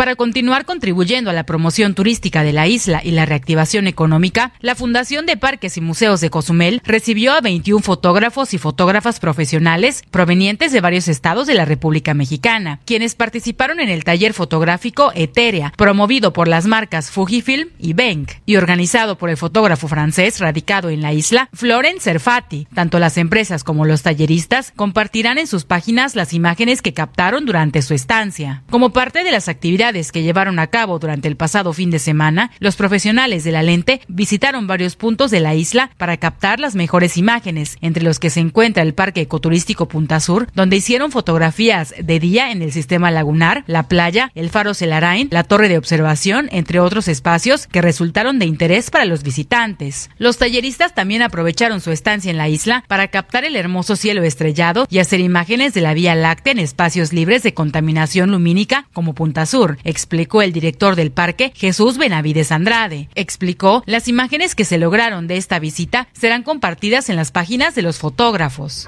Para 0.01 0.15
continuar 0.15 0.65
contribuyendo 0.65 1.29
a 1.29 1.33
la 1.33 1.43
promoción 1.43 1.93
turística 1.93 2.41
de 2.41 2.53
la 2.53 2.65
isla 2.65 3.01
y 3.03 3.11
la 3.11 3.27
reactivación 3.27 3.85
económica, 3.85 4.51
la 4.59 4.73
Fundación 4.73 5.27
de 5.27 5.37
Parques 5.37 5.77
y 5.77 5.81
Museos 5.81 6.21
de 6.21 6.31
Cozumel 6.31 6.81
recibió 6.83 7.33
a 7.33 7.41
21 7.41 7.83
fotógrafos 7.83 8.55
y 8.55 8.57
fotógrafas 8.57 9.19
profesionales 9.19 10.01
provenientes 10.09 10.71
de 10.71 10.81
varios 10.81 11.07
estados 11.07 11.45
de 11.45 11.53
la 11.53 11.65
República 11.65 12.15
Mexicana, 12.15 12.79
quienes 12.83 13.13
participaron 13.13 13.79
en 13.79 13.89
el 13.89 14.03
taller 14.03 14.33
fotográfico 14.33 15.11
Eterea, 15.13 15.71
promovido 15.77 16.33
por 16.33 16.47
las 16.47 16.65
marcas 16.65 17.11
Fujifilm 17.11 17.69
y 17.77 17.93
Bank, 17.93 18.31
y 18.47 18.55
organizado 18.55 19.19
por 19.19 19.29
el 19.29 19.37
fotógrafo 19.37 19.87
francés 19.87 20.39
radicado 20.39 20.89
en 20.89 21.03
la 21.03 21.13
isla, 21.13 21.47
Florence 21.53 22.05
Serfati. 22.05 22.67
Tanto 22.73 22.97
las 22.97 23.19
empresas 23.19 23.63
como 23.63 23.85
los 23.85 24.01
talleristas 24.01 24.73
compartirán 24.75 25.37
en 25.37 25.45
sus 25.45 25.65
páginas 25.65 26.15
las 26.15 26.33
imágenes 26.33 26.81
que 26.81 26.95
captaron 26.95 27.45
durante 27.45 27.83
su 27.83 27.93
estancia. 27.93 28.63
Como 28.71 28.93
parte 28.93 29.23
de 29.23 29.31
las 29.31 29.47
actividades 29.47 29.90
que 29.91 30.23
llevaron 30.23 30.57
a 30.59 30.67
cabo 30.67 30.99
durante 30.99 31.27
el 31.27 31.35
pasado 31.35 31.73
fin 31.73 31.91
de 31.91 31.99
semana, 31.99 32.51
los 32.59 32.77
profesionales 32.77 33.43
de 33.43 33.51
la 33.51 33.61
lente 33.61 34.01
visitaron 34.07 34.67
varios 34.67 34.95
puntos 34.95 35.31
de 35.31 35.41
la 35.41 35.53
isla 35.53 35.91
para 35.97 36.15
captar 36.17 36.59
las 36.59 36.75
mejores 36.75 37.17
imágenes, 37.17 37.77
entre 37.81 38.03
los 38.03 38.19
que 38.19 38.29
se 38.29 38.39
encuentra 38.39 38.83
el 38.83 38.93
Parque 38.93 39.21
Ecoturístico 39.21 39.87
Punta 39.87 40.21
Sur, 40.21 40.47
donde 40.55 40.77
hicieron 40.77 41.11
fotografías 41.11 41.93
de 42.01 42.19
día 42.19 42.51
en 42.51 42.61
el 42.61 42.71
sistema 42.71 43.11
lagunar, 43.11 43.65
la 43.67 43.89
playa, 43.89 44.31
el 44.33 44.49
faro 44.49 44.73
Celarain, 44.73 45.27
la 45.29 45.43
torre 45.43 45.67
de 45.67 45.77
observación, 45.77 46.47
entre 46.51 46.79
otros 46.79 47.09
espacios 47.09 47.67
que 47.67 47.81
resultaron 47.81 48.39
de 48.39 48.45
interés 48.45 48.89
para 48.89 49.05
los 49.05 49.23
visitantes. 49.23 50.09
Los 50.17 50.37
talleristas 50.37 50.95
también 50.95 51.21
aprovecharon 51.21 51.81
su 51.81 51.91
estancia 51.91 52.31
en 52.31 52.37
la 52.37 52.47
isla 52.47 52.85
para 52.87 53.09
captar 53.09 53.43
el 53.43 53.57
hermoso 53.57 53.97
cielo 53.97 54.23
estrellado 54.23 54.87
y 54.89 54.99
hacer 54.99 55.19
imágenes 55.19 55.73
de 55.73 55.81
la 55.81 55.93
Vía 55.93 56.15
Láctea 56.15 56.53
en 56.53 56.59
espacios 56.59 57.11
libres 57.11 57.43
de 57.43 57.53
contaminación 57.53 58.31
lumínica 58.31 58.87
como 58.93 59.13
Punta 59.13 59.45
Sur, 59.45 59.70
explicó 59.84 60.41
el 60.41 60.53
director 60.53 60.95
del 60.95 61.11
parque, 61.11 61.51
Jesús 61.55 61.97
Benavides 61.97 62.51
Andrade. 62.51 63.09
Explicó, 63.15 63.84
las 63.86 64.07
imágenes 64.07 64.55
que 64.55 64.65
se 64.65 64.78
lograron 64.78 65.28
de 65.28 65.38
esta 65.38 65.59
visita 65.59 66.07
serán 66.13 66.43
compartidas 66.43 67.09
en 67.09 67.15
las 67.15 67.32
páginas 67.32 67.76
de 67.76 67.82
los 67.82 67.99
fotógrafos. 67.99 68.88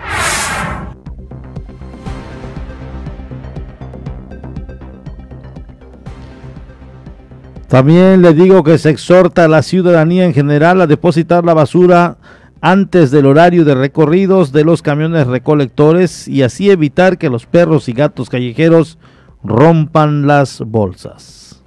También 7.74 8.22
le 8.22 8.36
digo 8.36 8.64
que 8.64 8.78
se 8.78 8.92
exhorta 8.92 9.46
a 9.46 9.48
la 9.48 9.64
ciudadanía 9.64 10.26
en 10.26 10.34
general 10.36 10.80
a 10.80 10.86
depositar 10.86 11.44
la 11.44 11.56
basura 11.56 12.18
antes 12.62 13.10
del 13.10 13.26
horario 13.26 13.66
de 13.66 13.74
recorridos 13.74 14.52
de 14.52 14.64
los 14.64 14.84
camiones 14.84 15.26
recolectores 15.26 16.28
y 16.28 16.44
así 16.44 16.70
evitar 16.70 17.18
que 17.18 17.30
los 17.30 17.48
perros 17.48 17.90
y 17.90 17.94
gatos 17.94 18.30
callejeros 18.30 19.00
rompan 19.44 20.28
las 20.28 20.60
bolsas. 20.60 21.62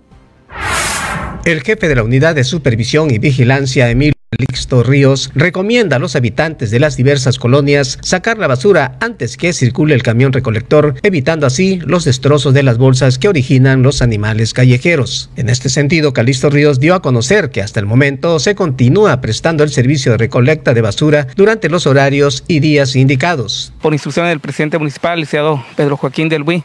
El 1.45 1.63
jefe 1.63 1.89
de 1.89 1.95
la 1.95 2.03
Unidad 2.03 2.35
de 2.35 2.43
Supervisión 2.43 3.11
y 3.13 3.19
Vigilancia, 3.19 3.89
Emilio 3.89 4.15
Lixto 4.37 4.83
Ríos, 4.83 5.31
recomienda 5.37 5.95
a 5.95 5.99
los 6.01 6.17
habitantes 6.17 6.73
de 6.73 6.81
las 6.81 6.97
diversas 6.97 7.39
colonias 7.39 7.99
sacar 8.03 8.39
la 8.39 8.49
basura 8.49 8.99
antes 9.01 9.37
que 9.37 9.53
circule 9.53 9.95
el 9.95 10.03
camión 10.03 10.33
recolector, 10.33 10.97
evitando 11.05 11.47
así 11.47 11.79
los 11.87 12.05
destrozos 12.05 12.53
de 12.53 12.65
las 12.65 12.79
bolsas 12.79 13.19
que 13.19 13.29
originan 13.29 13.85
los 13.85 14.03
animales 14.03 14.53
callejeros. 14.53 15.31
En 15.37 15.49
este 15.49 15.69
sentido, 15.69 16.13
Calixto 16.13 16.51
Ríos 16.51 16.81
dio 16.81 16.97
a 16.97 17.03
conocer 17.03 17.51
que 17.51 17.63
hasta 17.63 17.79
el 17.79 17.87
momento 17.87 18.41
se 18.41 18.57
continúa 18.57 19.21
prestando 19.21 19.63
el 19.63 19.71
servicio 19.71 20.11
de 20.11 20.19
recolecta 20.19 20.75
de 20.75 20.83
basura 20.83 21.29
durante 21.37 21.69
los 21.69 21.87
horarios 21.87 22.43
y 22.49 22.59
días 22.59 22.97
indicados. 22.97 23.73
Por 23.81 23.93
instrucción 23.93 24.27
del 24.27 24.41
presidente 24.41 24.79
municipal, 24.79 25.21
licenciado 25.21 25.65
Pedro 25.77 25.97
Joaquín 25.97 26.29
del 26.29 26.43
Buy, 26.43 26.65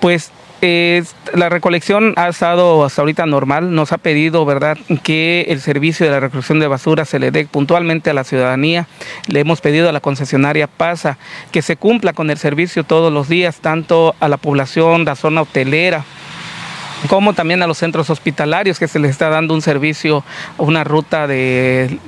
pues 0.00 0.30
la 0.62 1.48
recolección 1.48 2.14
ha 2.16 2.28
estado 2.28 2.84
hasta 2.84 3.02
ahorita 3.02 3.26
normal. 3.26 3.74
Nos 3.74 3.90
ha 3.90 3.98
pedido, 3.98 4.44
¿verdad?, 4.44 4.78
que 5.02 5.46
el 5.48 5.60
servicio 5.60 6.06
de 6.06 6.12
la 6.12 6.20
recolección 6.20 6.60
de 6.60 6.68
basura 6.68 7.04
se 7.04 7.18
le 7.18 7.32
dé 7.32 7.46
puntualmente 7.46 8.10
a 8.10 8.14
la 8.14 8.22
ciudadanía. 8.22 8.86
Le 9.26 9.40
hemos 9.40 9.60
pedido 9.60 9.88
a 9.88 9.92
la 9.92 9.98
concesionaria 9.98 10.68
PASA 10.68 11.18
que 11.50 11.62
se 11.62 11.76
cumpla 11.76 12.12
con 12.12 12.30
el 12.30 12.38
servicio 12.38 12.84
todos 12.84 13.12
los 13.12 13.28
días, 13.28 13.60
tanto 13.60 14.14
a 14.20 14.28
la 14.28 14.36
población, 14.36 15.04
la 15.04 15.16
zona 15.16 15.42
hotelera, 15.42 16.04
como 17.08 17.32
también 17.32 17.60
a 17.62 17.66
los 17.66 17.78
centros 17.78 18.08
hospitalarios, 18.08 18.78
que 18.78 18.86
se 18.86 19.00
les 19.00 19.10
está 19.10 19.30
dando 19.30 19.54
un 19.54 19.62
servicio, 19.62 20.22
una 20.58 20.84
ruta 20.84 21.26
de 21.26 21.98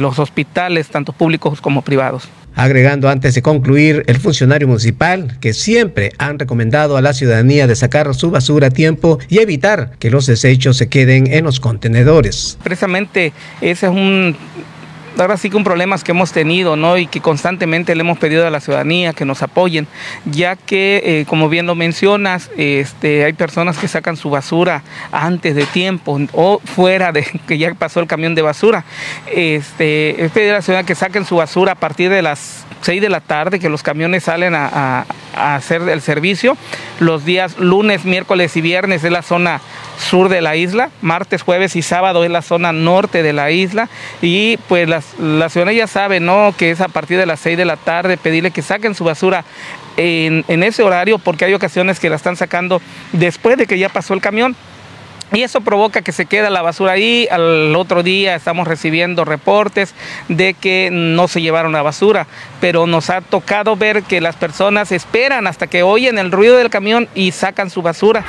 los 0.00 0.18
hospitales, 0.18 0.88
tanto 0.88 1.14
públicos 1.14 1.62
como 1.62 1.80
privados 1.80 2.28
agregando 2.54 3.08
antes 3.08 3.34
de 3.34 3.42
concluir 3.42 4.04
el 4.06 4.18
funcionario 4.18 4.68
municipal 4.68 5.38
que 5.40 5.52
siempre 5.52 6.12
han 6.18 6.38
recomendado 6.38 6.96
a 6.96 7.02
la 7.02 7.12
ciudadanía 7.12 7.66
de 7.66 7.76
sacar 7.76 8.12
su 8.14 8.30
basura 8.30 8.68
a 8.68 8.70
tiempo 8.70 9.18
y 9.28 9.38
evitar 9.38 9.92
que 9.98 10.10
los 10.10 10.26
desechos 10.26 10.76
se 10.76 10.88
queden 10.88 11.32
en 11.32 11.44
los 11.44 11.60
contenedores. 11.60 12.58
Precisamente 12.62 13.32
ese 13.60 13.86
es 13.86 13.92
un 13.92 14.36
ahora 15.18 15.36
sí 15.36 15.50
que 15.50 15.56
un 15.56 15.64
problema 15.64 15.92
que 15.98 16.12
hemos 16.12 16.32
tenido, 16.32 16.76
¿no? 16.76 16.96
Y 16.96 17.06
que 17.06 17.20
constantemente 17.20 17.94
le 17.94 18.00
hemos 18.00 18.18
pedido 18.18 18.46
a 18.46 18.50
la 18.50 18.60
ciudadanía 18.60 19.12
que 19.12 19.24
nos 19.24 19.42
apoyen, 19.42 19.86
ya 20.24 20.56
que, 20.56 21.02
eh, 21.04 21.24
como 21.26 21.48
bien 21.48 21.66
lo 21.66 21.74
mencionas, 21.74 22.50
este, 22.56 23.24
hay 23.24 23.32
personas 23.32 23.78
que 23.78 23.88
sacan 23.88 24.16
su 24.16 24.30
basura 24.30 24.82
antes 25.10 25.54
de 25.54 25.66
tiempo 25.66 26.18
o 26.32 26.60
fuera 26.64 27.12
de 27.12 27.26
que 27.46 27.58
ya 27.58 27.74
pasó 27.74 28.00
el 28.00 28.06
camión 28.06 28.34
de 28.34 28.42
basura. 28.42 28.84
Este, 29.26 30.24
es 30.24 30.32
pedir 30.32 30.50
a 30.50 30.54
la 30.54 30.62
ciudadanía 30.62 30.86
que 30.86 30.94
saquen 30.94 31.24
su 31.24 31.36
basura 31.36 31.72
a 31.72 31.76
partir 31.76 32.10
de 32.10 32.22
las 32.22 32.64
6 32.82 33.00
de 33.00 33.08
la 33.08 33.20
tarde, 33.20 33.60
que 33.60 33.68
los 33.68 33.82
camiones 33.82 34.24
salen 34.24 34.54
a, 34.54 35.06
a 35.36 35.54
hacer 35.54 35.82
el 35.88 36.00
servicio. 36.00 36.56
Los 37.00 37.24
días 37.24 37.58
lunes, 37.58 38.04
miércoles 38.04 38.56
y 38.56 38.60
viernes 38.60 39.04
es 39.04 39.12
la 39.12 39.22
zona 39.22 39.60
sur 39.98 40.28
de 40.28 40.40
la 40.40 40.56
isla, 40.56 40.90
martes, 41.00 41.42
jueves 41.42 41.76
y 41.76 41.82
sábado 41.82 42.24
es 42.24 42.30
la 42.30 42.42
zona 42.42 42.72
norte 42.72 43.22
de 43.22 43.32
la 43.32 43.50
isla 43.50 43.88
y 44.20 44.56
pues 44.68 44.88
la 44.88 45.48
ciudadanía 45.48 45.84
ya 45.84 45.86
sabe, 45.86 46.20
¿no? 46.20 46.54
Que 46.56 46.70
es 46.70 46.80
a 46.80 46.88
partir 46.88 47.18
de 47.18 47.26
las 47.26 47.40
6 47.40 47.56
de 47.56 47.64
la 47.64 47.76
tarde 47.76 48.16
pedirle 48.16 48.50
que 48.50 48.62
saquen 48.62 48.94
su 48.94 49.04
basura 49.04 49.44
en, 49.96 50.44
en 50.48 50.62
ese 50.62 50.82
horario 50.82 51.18
porque 51.18 51.44
hay 51.44 51.54
ocasiones 51.54 52.00
que 52.00 52.10
la 52.10 52.16
están 52.16 52.36
sacando 52.36 52.80
después 53.12 53.56
de 53.56 53.66
que 53.66 53.78
ya 53.78 53.88
pasó 53.88 54.14
el 54.14 54.20
camión. 54.20 54.56
Y 55.32 55.42
eso 55.42 55.62
provoca 55.62 56.02
que 56.02 56.12
se 56.12 56.26
queda 56.26 56.50
la 56.50 56.60
basura 56.60 56.92
ahí. 56.92 57.26
Al 57.30 57.74
otro 57.74 58.02
día 58.02 58.34
estamos 58.34 58.68
recibiendo 58.68 59.24
reportes 59.24 59.94
de 60.28 60.52
que 60.52 60.90
no 60.92 61.26
se 61.26 61.40
llevaron 61.40 61.72
la 61.72 61.80
basura, 61.80 62.26
pero 62.60 62.86
nos 62.86 63.08
ha 63.08 63.22
tocado 63.22 63.74
ver 63.74 64.02
que 64.02 64.20
las 64.20 64.36
personas 64.36 64.92
esperan 64.92 65.46
hasta 65.46 65.68
que 65.68 65.82
oyen 65.82 66.18
el 66.18 66.32
ruido 66.32 66.56
del 66.56 66.68
camión 66.68 67.08
y 67.14 67.32
sacan 67.32 67.70
su 67.70 67.80
basura. 67.80 68.24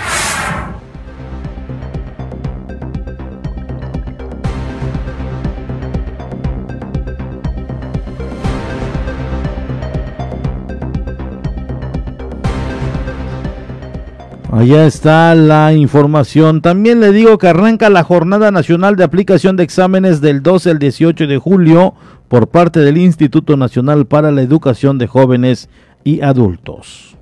Allá 14.64 14.86
está 14.86 15.36
la 15.36 15.74
información. 15.74 16.62
También 16.62 17.02
le 17.02 17.12
digo 17.12 17.38
que 17.38 17.50
arranca 17.50 17.90
la 17.90 18.06
Jornada 18.06 18.50
Nacional 18.50 18.96
de 18.96 19.04
Aplicación 19.04 19.58
de 19.58 19.64
Exámenes 19.64 20.22
del 20.22 20.42
12 20.42 20.70
al 20.72 20.80
18 20.80 21.28
de 21.28 21.38
julio 21.38 21.96
por 22.30 22.48
parte 22.48 22.80
del 22.80 22.98
Instituto 22.98 23.58
Nacional 23.58 24.06
para 24.06 24.32
la 24.32 24.42
Educación 24.42 24.98
de 25.00 25.08
Jóvenes 25.08 25.68
y 26.06 26.22
Adultos. 26.22 27.18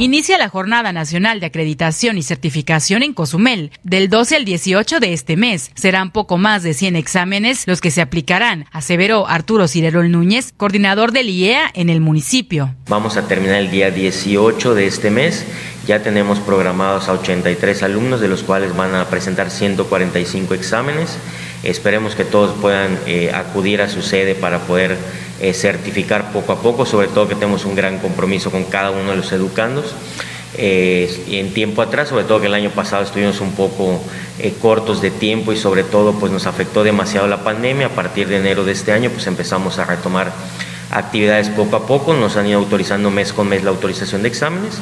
Inicia 0.00 0.38
la 0.38 0.48
Jornada 0.48 0.94
Nacional 0.94 1.40
de 1.40 1.46
Acreditación 1.46 2.16
y 2.16 2.22
Certificación 2.22 3.02
en 3.02 3.12
Cozumel 3.12 3.70
del 3.82 4.08
12 4.08 4.36
al 4.36 4.44
18 4.46 4.98
de 4.98 5.12
este 5.12 5.36
mes. 5.36 5.70
Serán 5.74 6.10
poco 6.10 6.38
más 6.38 6.62
de 6.62 6.72
100 6.72 6.96
exámenes 6.96 7.66
los 7.66 7.82
que 7.82 7.90
se 7.90 8.00
aplicarán, 8.00 8.64
aseveró 8.72 9.28
Arturo 9.28 9.68
Cirerol 9.68 10.10
Núñez, 10.10 10.54
coordinador 10.56 11.12
del 11.12 11.28
IEA 11.28 11.70
en 11.74 11.90
el 11.90 12.00
municipio. 12.00 12.74
Vamos 12.88 13.18
a 13.18 13.28
terminar 13.28 13.56
el 13.56 13.70
día 13.70 13.90
18 13.90 14.74
de 14.74 14.86
este 14.86 15.10
mes. 15.10 15.44
Ya 15.86 16.02
tenemos 16.02 16.38
programados 16.38 17.10
a 17.10 17.12
83 17.12 17.82
alumnos, 17.82 18.22
de 18.22 18.28
los 18.28 18.42
cuales 18.42 18.74
van 18.74 18.94
a 18.94 19.04
presentar 19.10 19.50
145 19.50 20.54
exámenes. 20.54 21.18
Esperemos 21.62 22.14
que 22.14 22.24
todos 22.24 22.56
puedan 22.60 22.98
eh, 23.06 23.30
acudir 23.34 23.82
a 23.82 23.88
su 23.88 24.00
sede 24.00 24.34
para 24.34 24.60
poder 24.60 24.96
eh, 25.40 25.52
certificar 25.52 26.32
poco 26.32 26.52
a 26.52 26.62
poco, 26.62 26.86
sobre 26.86 27.08
todo 27.08 27.28
que 27.28 27.34
tenemos 27.34 27.64
un 27.64 27.74
gran 27.74 27.98
compromiso 27.98 28.50
con 28.50 28.64
cada 28.64 28.90
uno 28.90 29.10
de 29.10 29.16
los 29.16 29.30
educandos. 29.32 29.94
Eh, 30.56 31.24
en 31.28 31.52
tiempo 31.52 31.82
atrás, 31.82 32.08
sobre 32.08 32.24
todo 32.24 32.40
que 32.40 32.46
el 32.46 32.54
año 32.54 32.70
pasado 32.70 33.02
estuvimos 33.04 33.40
un 33.40 33.52
poco 33.52 34.02
cortos 34.60 35.02
de 35.02 35.10
tiempo 35.10 35.52
y 35.52 35.56
sobre 35.56 35.84
todo 35.84 36.14
pues 36.14 36.32
nos 36.32 36.46
afectó 36.46 36.82
demasiado 36.82 37.26
la 37.26 37.44
pandemia. 37.44 37.88
A 37.88 37.90
partir 37.90 38.26
de 38.28 38.38
enero 38.38 38.64
de 38.64 38.72
este 38.72 38.92
año 38.92 39.10
pues 39.10 39.26
empezamos 39.26 39.78
a 39.78 39.84
retomar 39.84 40.32
actividades 40.90 41.48
poco 41.50 41.76
a 41.76 41.86
poco, 41.86 42.14
nos 42.14 42.36
han 42.36 42.46
ido 42.46 42.58
autorizando 42.58 43.10
mes 43.10 43.32
con 43.32 43.48
mes 43.48 43.62
la 43.62 43.70
autorización 43.70 44.22
de 44.22 44.28
exámenes 44.28 44.78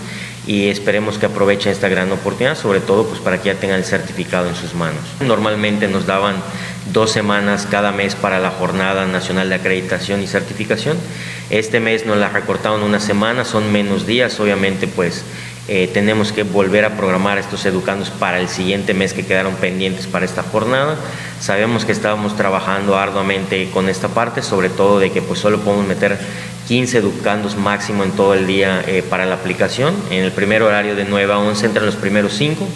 y 0.47 0.69
esperemos 0.69 1.19
que 1.19 1.27
aprovechen 1.27 1.71
esta 1.71 1.89
gran 1.89 2.11
oportunidad, 2.11 2.57
sobre 2.57 2.81
todo 2.81 3.07
pues 3.07 3.21
para 3.21 3.41
que 3.41 3.49
ya 3.53 3.61
tengan 3.61 3.79
el 3.79 3.85
certificado 3.85 4.49
en 4.49 4.55
sus 4.55 4.75
manos. 4.75 5.03
Normalmente 5.21 5.89
nos 5.89 6.07
daban 6.07 6.37
dos 6.93 7.11
semanas 7.13 7.67
cada 7.71 7.93
mes 7.93 8.15
para 8.15 8.39
la 8.39 8.51
Jornada 8.51 9.07
Nacional 9.07 9.49
de 9.49 9.57
Acreditación 9.57 10.23
y 10.23 10.27
Certificación. 10.27 10.97
Este 11.51 11.81
mes 11.81 12.07
nos 12.07 12.19
la 12.19 12.29
recortaron 12.29 12.83
una 12.83 13.01
semana, 13.01 13.45
son 13.45 13.73
menos 13.73 14.07
días, 14.07 14.39
obviamente 14.41 14.87
pues 14.87 15.25
eh, 15.71 15.91
tenemos 15.93 16.33
que 16.33 16.45
volver 16.45 16.87
a 16.87 16.97
programar 16.97 17.37
a 17.37 17.41
estos 17.41 17.67
educandos 17.67 18.09
para 18.09 18.41
el 18.41 18.49
siguiente 18.49 18.95
mes 18.95 19.13
que 19.13 19.27
quedaron 19.27 19.55
pendientes 19.57 20.07
para 20.07 20.25
esta 20.25 20.43
jornada. 20.43 20.97
Sabemos 21.41 21.85
que 21.85 21.93
estábamos 21.93 22.37
trabajando 22.37 22.97
arduamente 22.97 23.69
con 23.71 23.91
esta 23.91 24.09
parte, 24.09 24.43
sobre 24.43 24.71
todo 24.71 24.99
de 24.99 25.13
que 25.13 25.21
pues 25.21 25.41
solo 25.41 25.61
podemos 25.61 25.87
meter 25.87 26.19
15 26.69 26.99
educandos 26.99 27.57
máximo 27.57 28.03
en 28.03 28.13
todo 28.13 28.33
el 28.33 28.47
día 28.47 28.83
eh, 28.87 29.03
para 29.03 29.27
la 29.27 29.35
aplicación. 29.35 29.95
En 30.11 30.25
el 30.25 30.33
primer 30.33 30.63
horario 30.63 30.97
de 30.97 31.05
9 31.05 31.35
a 31.35 31.39
11 31.39 31.67
entran 31.67 31.85
los 31.85 31.97
primeros 31.97 32.33
5, 32.33 32.67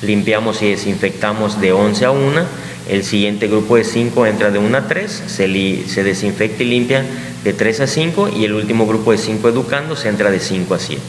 limpiamos 0.00 0.62
y 0.62 0.70
desinfectamos 0.70 1.60
de 1.60 1.72
11 1.72 2.04
a 2.06 2.10
1, 2.10 2.42
el 2.88 3.04
siguiente 3.04 3.48
grupo 3.48 3.76
de 3.76 3.84
5 3.84 4.26
entra 4.26 4.50
de 4.50 4.58
1 4.58 4.76
a 4.76 4.88
3, 4.88 5.24
se, 5.26 5.88
se 5.88 6.02
desinfecta 6.04 6.62
y 6.62 6.66
limpia 6.66 7.04
de 7.44 7.52
3 7.52 7.80
a 7.80 7.86
5 7.86 8.30
y 8.36 8.44
el 8.44 8.54
último 8.54 8.86
grupo 8.86 9.12
de 9.12 9.18
5 9.18 9.48
educandos 9.48 10.04
entra 10.04 10.30
de 10.30 10.40
5 10.40 10.74
a 10.74 10.78
7. 10.78 11.02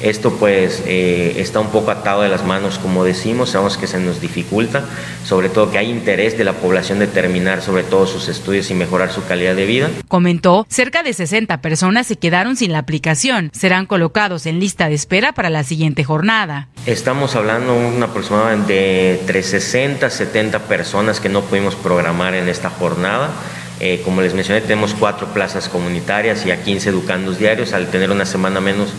Esto 0.00 0.32
pues 0.32 0.82
eh, 0.86 1.34
está 1.36 1.60
un 1.60 1.68
poco 1.68 1.90
atado 1.90 2.22
de 2.22 2.28
las 2.28 2.44
manos, 2.44 2.78
como 2.78 3.04
decimos, 3.04 3.50
sabemos 3.50 3.76
que 3.76 3.86
se 3.86 4.00
nos 4.00 4.20
dificulta, 4.20 4.84
sobre 5.24 5.50
todo 5.50 5.70
que 5.70 5.78
hay 5.78 5.90
interés 5.90 6.38
de 6.38 6.44
la 6.44 6.54
población 6.54 6.98
de 6.98 7.06
terminar 7.06 7.60
sobre 7.60 7.82
todo 7.82 8.06
sus 8.06 8.28
estudios 8.28 8.70
y 8.70 8.74
mejorar 8.74 9.12
su 9.12 9.24
calidad 9.26 9.54
de 9.54 9.66
vida. 9.66 9.90
Comentó, 10.08 10.66
cerca 10.70 11.02
de 11.02 11.12
60 11.12 11.60
personas 11.60 12.06
se 12.06 12.16
quedaron 12.16 12.56
sin 12.56 12.72
la 12.72 12.78
aplicación, 12.78 13.50
serán 13.52 13.84
colocados 13.84 14.46
en 14.46 14.58
lista 14.58 14.88
de 14.88 14.94
espera 14.94 15.32
para 15.32 15.50
la 15.50 15.64
siguiente 15.64 16.02
jornada. 16.02 16.68
Estamos 16.86 17.36
hablando 17.36 17.74
un 17.74 18.02
aproximadamente 18.02 18.72
de 18.72 19.20
entre 19.20 19.42
60 19.42 20.06
a 20.06 20.10
70 20.10 20.60
personas 20.60 21.20
que 21.20 21.28
no 21.28 21.42
pudimos 21.42 21.74
programar 21.74 22.34
en 22.34 22.48
esta 22.48 22.70
jornada. 22.70 23.30
Eh, 23.80 24.02
como 24.04 24.20
les 24.20 24.34
mencioné, 24.34 24.60
tenemos 24.60 24.92
cuatro 24.92 25.28
plazas 25.28 25.70
comunitarias 25.70 26.44
y 26.44 26.50
a 26.50 26.62
15 26.62 26.90
educandos 26.90 27.38
diarios. 27.38 27.72
Al 27.72 27.90
tener 27.90 28.10
una 28.10 28.26
semana 28.26 28.60
menos, 28.60 28.90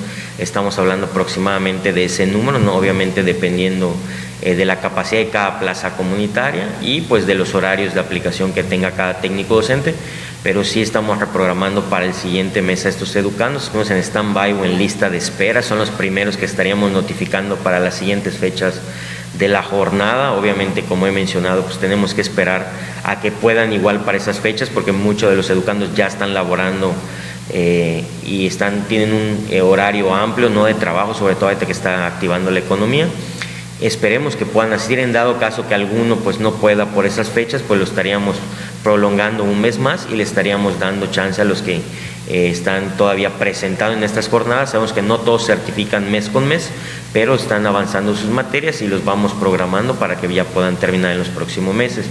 estamos 0.42 0.78
hablando 0.80 1.06
aproximadamente 1.06 1.94
de 1.94 2.06
ese 2.06 2.26
número, 2.26 2.60
¿no? 2.60 2.76
obviamente 2.76 3.24
dependiendo 3.24 3.96
eh, 4.42 4.56
de 4.56 4.66
la 4.66 4.82
capacidad 4.82 5.22
de 5.22 5.30
cada 5.30 5.60
plaza 5.60 5.96
comunitaria 5.96 6.68
y 6.82 7.02
pues 7.02 7.28
de 7.28 7.36
los 7.36 7.54
horarios 7.54 7.94
de 7.94 8.00
aplicación 8.00 8.54
que 8.54 8.64
tenga 8.64 8.92
cada 8.92 9.22
técnico 9.22 9.56
docente, 9.56 9.94
pero 10.42 10.64
sí 10.64 10.82
estamos 10.82 11.20
reprogramando 11.20 11.84
para 11.84 12.06
el 12.06 12.16
siguiente 12.16 12.64
mes 12.64 12.86
a 12.88 12.90
estos 12.90 13.16
educandos, 13.16 13.66
estamos 13.66 13.92
en 13.92 13.98
stand-by 13.98 14.54
o 14.54 14.66
en 14.66 14.80
lista 14.80 15.12
de 15.12 15.18
espera, 15.18 15.62
son 15.62 15.78
los 15.78 15.92
primeros 15.92 16.38
que 16.38 16.46
estaríamos 16.46 16.92
notificando 16.92 17.58
para 17.58 17.80
las 17.80 17.94
siguientes 17.94 18.38
fechas 18.38 18.82
de 19.38 19.48
la 19.48 19.62
jornada, 19.62 20.34
obviamente 20.34 20.84
como 20.84 21.06
he 21.08 21.12
mencionado, 21.12 21.64
pues 21.64 21.78
tenemos 21.78 22.16
que 22.16 22.22
esperar 22.22 22.72
a 23.04 23.22
que 23.22 23.32
puedan 23.32 23.74
igual 23.74 24.02
para 24.02 24.18
esas 24.18 24.40
fechas, 24.40 24.70
porque 24.70 24.92
muchos 24.92 25.30
de 25.30 25.36
los 25.36 25.50
educandos 25.50 25.96
ya 25.96 26.08
están 26.08 26.34
laborando 26.34 26.94
eh, 27.54 28.04
y 28.26 28.48
están, 28.48 28.86
tienen 28.88 29.14
un 29.14 29.48
eh, 29.50 29.62
horario 29.62 30.14
amplio, 30.14 30.50
no 30.50 30.66
de 30.66 30.74
trabajo, 30.74 31.14
sobre 31.14 31.36
todo 31.36 31.48
ahorita 31.48 31.66
que 31.66 31.72
está 31.72 32.08
activando 32.08 32.50
la 32.52 32.60
economía. 32.60 33.08
Esperemos 33.82 34.36
que 34.36 34.46
puedan 34.46 34.74
asistir, 34.74 35.00
en 35.00 35.12
dado 35.12 35.40
caso 35.40 35.68
que 35.68 35.74
alguno 35.74 36.18
pues 36.18 36.40
no 36.40 36.54
pueda 36.54 36.86
por 36.86 37.08
esas 37.08 37.30
fechas, 37.30 37.64
pues 37.68 37.80
lo 37.80 37.84
estaríamos 37.84 38.36
prolongando 38.84 39.44
un 39.44 39.60
mes 39.60 39.80
más 39.80 40.08
y 40.12 40.16
le 40.16 40.24
estaríamos 40.24 40.80
dando 40.80 41.08
chance 41.08 41.42
a 41.42 41.46
los 41.46 41.64
que 41.64 41.82
eh, 42.28 42.50
están 42.50 42.96
todavía 42.96 43.32
presentados 43.40 43.98
en 43.98 44.04
estas 44.04 44.30
jornadas. 44.30 44.70
Sabemos 44.70 44.94
que 44.94 45.02
no 45.02 45.18
todos 45.18 45.48
certifican 45.48 46.12
mes 46.12 46.30
con 46.30 46.48
mes, 46.48 46.70
pero 47.12 47.34
están 47.34 47.66
avanzando 47.66 48.16
sus 48.16 48.30
materias 48.30 48.84
y 48.84 48.88
los 48.88 49.04
vamos 49.04 49.34
programando 49.34 49.96
para 49.96 50.16
que 50.16 50.32
ya 50.32 50.44
puedan 50.44 50.76
terminar 50.76 51.14
en 51.14 51.18
los 51.18 51.30
próximos 51.30 51.74
meses. 51.74 52.06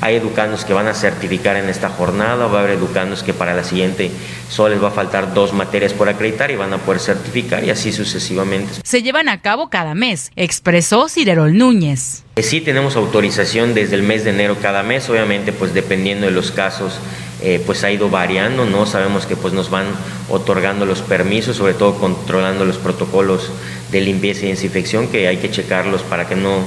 Hay 0.00 0.16
educandos 0.16 0.64
que 0.64 0.72
van 0.72 0.86
a 0.86 0.94
certificar 0.94 1.56
en 1.56 1.68
esta 1.68 1.88
jornada, 1.88 2.46
va 2.46 2.58
a 2.58 2.62
haber 2.62 2.76
educandos 2.76 3.22
que 3.22 3.32
para 3.32 3.54
la 3.54 3.64
siguiente 3.64 4.10
solo 4.48 4.74
les 4.74 4.82
va 4.82 4.88
a 4.88 4.92
faltar 4.92 5.34
dos 5.34 5.52
materias 5.52 5.92
por 5.92 6.08
acreditar 6.08 6.50
y 6.50 6.56
van 6.56 6.72
a 6.72 6.78
poder 6.78 7.00
certificar 7.00 7.64
y 7.64 7.70
así 7.70 7.92
sucesivamente. 7.92 8.74
Se 8.82 9.02
llevan 9.02 9.28
a 9.28 9.40
cabo 9.40 9.70
cada 9.70 9.94
mes, 9.94 10.30
expresó 10.36 11.08
Ciderol 11.08 11.56
Núñez. 11.56 12.24
Eh, 12.36 12.42
sí 12.42 12.60
tenemos 12.60 12.96
autorización 12.96 13.74
desde 13.74 13.94
el 13.94 14.02
mes 14.02 14.24
de 14.24 14.30
enero 14.30 14.56
cada 14.60 14.82
mes, 14.82 15.08
obviamente 15.08 15.52
pues 15.52 15.72
dependiendo 15.72 16.26
de 16.26 16.32
los 16.32 16.50
casos 16.50 16.98
eh, 17.42 17.62
pues 17.66 17.84
ha 17.84 17.90
ido 17.90 18.08
variando, 18.08 18.64
¿no? 18.64 18.86
Sabemos 18.86 19.26
que 19.26 19.36
pues 19.36 19.52
nos 19.52 19.68
van 19.68 19.86
otorgando 20.30 20.86
los 20.86 21.02
permisos, 21.02 21.56
sobre 21.56 21.74
todo 21.74 21.98
controlando 21.98 22.64
los 22.64 22.78
protocolos 22.78 23.50
de 23.92 24.00
limpieza 24.00 24.46
y 24.46 24.48
desinfección 24.48 25.08
que 25.08 25.28
hay 25.28 25.36
que 25.36 25.50
checarlos 25.50 26.02
para 26.02 26.26
que 26.26 26.36
no 26.36 26.64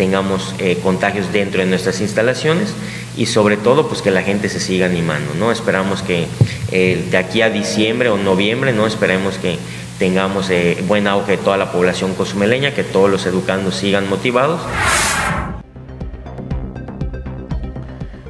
tengamos 0.00 0.54
eh, 0.58 0.78
contagios 0.82 1.30
dentro 1.30 1.60
de 1.60 1.66
nuestras 1.66 2.00
instalaciones 2.00 2.74
y 3.18 3.26
sobre 3.26 3.58
todo 3.58 3.86
pues 3.86 4.00
que 4.00 4.10
la 4.10 4.22
gente 4.22 4.48
se 4.48 4.58
siga 4.58 4.86
animando, 4.86 5.34
¿no? 5.38 5.52
Esperamos 5.52 6.00
que 6.00 6.26
eh, 6.72 7.06
de 7.10 7.18
aquí 7.18 7.42
a 7.42 7.50
diciembre 7.50 8.08
o 8.08 8.16
noviembre, 8.16 8.72
¿no? 8.72 8.86
Esperemos 8.86 9.36
que 9.36 9.58
tengamos 9.98 10.48
eh, 10.48 10.82
buen 10.88 11.06
auge 11.06 11.32
de 11.32 11.36
toda 11.36 11.58
la 11.58 11.70
población 11.70 12.14
cozumeleña, 12.14 12.72
que 12.72 12.82
todos 12.82 13.10
los 13.10 13.26
educandos 13.26 13.74
sigan 13.74 14.08
motivados. 14.08 14.62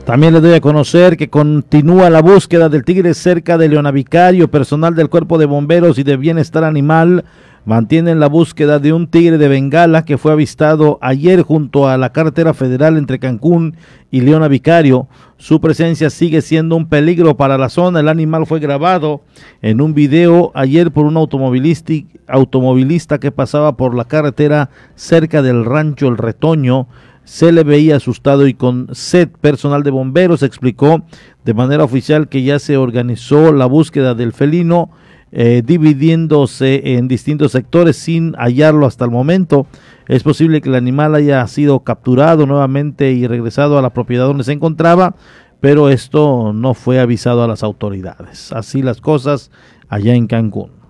También 0.05 0.33
les 0.33 0.43
doy 0.43 0.55
a 0.55 0.61
conocer 0.61 1.17
que 1.17 1.31
continúa 1.31 2.11
la 2.11 2.21
búsqueda 2.21 2.69
del 2.69 2.85
tigre 2.85 3.15
cerca 3.15 3.57
de 3.57 3.69
Leonavicario, 3.69 4.51
personal 4.51 4.97
del 4.97 5.09
Cuerpo 5.09 5.39
de 5.39 5.47
Bomberos 5.47 6.01
y 6.01 6.03
de 6.03 6.17
Bienestar 6.17 6.65
Animal 6.65 7.25
mantienen 7.65 8.21
la 8.21 8.29
búsqueda 8.29 8.79
de 8.79 8.93
un 8.93 9.07
tigre 9.07 9.39
de 9.39 9.49
Bengala 9.49 10.05
que 10.05 10.19
fue 10.19 10.33
avistado 10.33 10.99
ayer 11.03 11.43
junto 11.43 11.89
a 11.89 11.97
la 11.97 12.13
carretera 12.13 12.55
federal 12.55 12.97
entre 12.97 13.19
Cancún 13.19 13.77
y 14.11 14.23
Leona 14.23 14.49
Vicario. 14.49 15.09
Su 15.37 15.61
presencia 15.61 16.11
sigue 16.11 16.43
siendo 16.43 16.77
un 16.77 16.87
peligro 16.87 17.37
para 17.37 17.59
la 17.59 17.69
zona. 17.69 18.01
El 18.01 18.09
animal 18.09 18.47
fue 18.47 18.61
grabado 18.61 19.23
en 19.63 19.81
un 19.81 19.95
video 19.95 20.53
ayer 20.55 20.91
por 20.91 21.07
un 21.07 21.17
automovilista, 21.17 21.93
automovilista 22.27 23.19
que 23.19 23.33
pasaba 23.33 23.77
por 23.77 23.95
la 23.95 24.05
carretera 24.05 24.71
cerca 24.95 25.43
del 25.43 25.65
rancho 25.65 26.09
El 26.09 26.19
Retoño. 26.19 26.89
Se 27.25 27.53
le 27.53 27.63
veía 27.63 27.97
asustado 27.97 28.49
y 28.49 28.55
con 28.55 28.89
sed. 28.93 29.29
Personal 29.41 29.83
de 29.83 29.91
bomberos 29.91 30.43
explicó 30.43 31.05
de 31.45 31.55
manera 31.55 31.85
oficial 31.85 32.29
que 32.29 32.43
ya 32.43 32.59
se 32.59 32.77
organizó 32.77 33.53
la 33.53 33.67
búsqueda 33.67 34.15
del 34.15 34.33
felino 34.33 34.91
eh, 35.33 35.63
dividiéndose 35.65 36.97
en 36.97 37.07
distintos 37.07 37.53
sectores 37.53 37.97
sin 37.97 38.35
hallarlo 38.35 38.87
hasta 38.87 39.05
el 39.05 39.11
momento. 39.11 39.67
Es 40.09 40.23
posible 40.23 40.61
que 40.61 40.69
el 40.69 40.75
animal 40.75 41.15
haya 41.15 41.47
sido 41.47 41.81
capturado 41.81 42.47
nuevamente 42.47 43.13
y 43.13 43.27
regresado 43.27 43.79
a 43.79 43.83
la 43.83 43.91
propiedad 43.91 44.27
donde 44.27 44.45
se 44.45 44.53
encontraba, 44.53 45.15
pero 45.61 45.89
esto 45.89 46.53
no 46.53 46.75
fue 46.75 46.99
avisado 46.99 47.45
a 47.45 47.49
las 47.49 47.63
autoridades. 47.63 48.53
Así 48.53 48.83
las 48.83 49.01
cosas 49.01 49.51
allá 49.89 50.15
en 50.15 50.27
Cancún. 50.27 50.81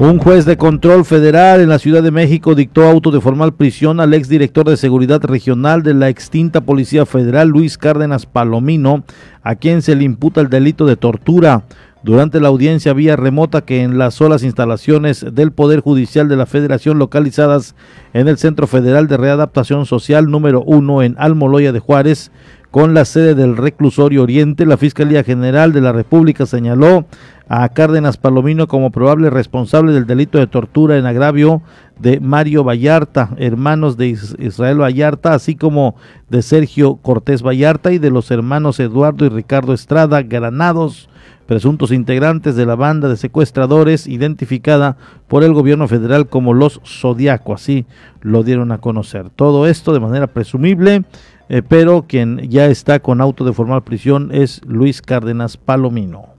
Un 0.00 0.18
juez 0.18 0.44
de 0.44 0.56
control 0.56 1.04
federal 1.04 1.60
en 1.60 1.68
la 1.68 1.80
Ciudad 1.80 2.04
de 2.04 2.12
México 2.12 2.54
dictó 2.54 2.84
auto 2.84 3.10
de 3.10 3.20
formal 3.20 3.54
prisión 3.54 3.98
al 3.98 4.14
exdirector 4.14 4.68
de 4.68 4.76
seguridad 4.76 5.20
regional 5.24 5.82
de 5.82 5.92
la 5.92 6.08
extinta 6.08 6.60
Policía 6.60 7.04
Federal, 7.04 7.48
Luis 7.48 7.76
Cárdenas 7.76 8.24
Palomino, 8.24 9.02
a 9.42 9.56
quien 9.56 9.82
se 9.82 9.96
le 9.96 10.04
imputa 10.04 10.40
el 10.40 10.50
delito 10.50 10.86
de 10.86 10.94
tortura. 10.94 11.64
Durante 12.02 12.40
la 12.40 12.48
audiencia 12.48 12.92
vía 12.92 13.16
remota 13.16 13.62
que 13.62 13.82
en 13.82 13.98
las 13.98 14.14
solas 14.14 14.42
instalaciones 14.42 15.26
del 15.32 15.52
Poder 15.52 15.80
Judicial 15.80 16.28
de 16.28 16.36
la 16.36 16.46
Federación 16.46 16.98
localizadas 16.98 17.74
en 18.12 18.28
el 18.28 18.38
Centro 18.38 18.66
Federal 18.66 19.08
de 19.08 19.16
Readaptación 19.16 19.86
Social 19.86 20.30
número 20.30 20.62
1 20.62 21.02
en 21.02 21.16
Almoloya 21.18 21.72
de 21.72 21.80
Juárez, 21.80 22.30
con 22.70 22.92
la 22.92 23.06
sede 23.06 23.34
del 23.34 23.56
Reclusorio 23.56 24.22
Oriente, 24.22 24.66
la 24.66 24.76
Fiscalía 24.76 25.24
General 25.24 25.72
de 25.72 25.80
la 25.80 25.92
República 25.92 26.44
señaló 26.44 27.06
a 27.48 27.66
Cárdenas 27.70 28.18
Palomino 28.18 28.68
como 28.68 28.90
probable 28.90 29.30
responsable 29.30 29.92
del 29.92 30.06
delito 30.06 30.38
de 30.38 30.46
tortura 30.46 30.98
en 30.98 31.06
agravio 31.06 31.62
de 31.98 32.20
Mario 32.20 32.64
Vallarta, 32.64 33.30
hermanos 33.38 33.96
de 33.96 34.08
Israel 34.38 34.82
Vallarta, 34.82 35.32
así 35.32 35.56
como 35.56 35.96
de 36.28 36.42
Sergio 36.42 36.96
Cortés 36.96 37.42
Vallarta 37.42 37.90
y 37.90 37.98
de 37.98 38.10
los 38.10 38.30
hermanos 38.30 38.78
Eduardo 38.80 39.24
y 39.24 39.30
Ricardo 39.30 39.72
Estrada 39.72 40.20
Granados, 40.22 41.08
presuntos 41.48 41.92
integrantes 41.92 42.56
de 42.56 42.66
la 42.66 42.74
banda 42.74 43.08
de 43.08 43.16
secuestradores 43.16 44.06
identificada 44.06 44.98
por 45.28 45.42
el 45.42 45.54
gobierno 45.54 45.88
federal 45.88 46.28
como 46.28 46.52
los 46.52 46.78
Zodiaco, 46.84 47.54
así 47.54 47.86
lo 48.20 48.42
dieron 48.42 48.70
a 48.70 48.82
conocer. 48.82 49.30
Todo 49.30 49.66
esto 49.66 49.94
de 49.94 50.00
manera 50.00 50.26
presumible, 50.26 51.04
eh, 51.48 51.62
pero 51.66 52.04
quien 52.06 52.50
ya 52.50 52.66
está 52.66 53.00
con 53.00 53.22
auto 53.22 53.46
de 53.46 53.54
formal 53.54 53.82
prisión 53.82 54.28
es 54.30 54.60
Luis 54.66 55.00
Cárdenas 55.00 55.56
Palomino. 55.56 56.37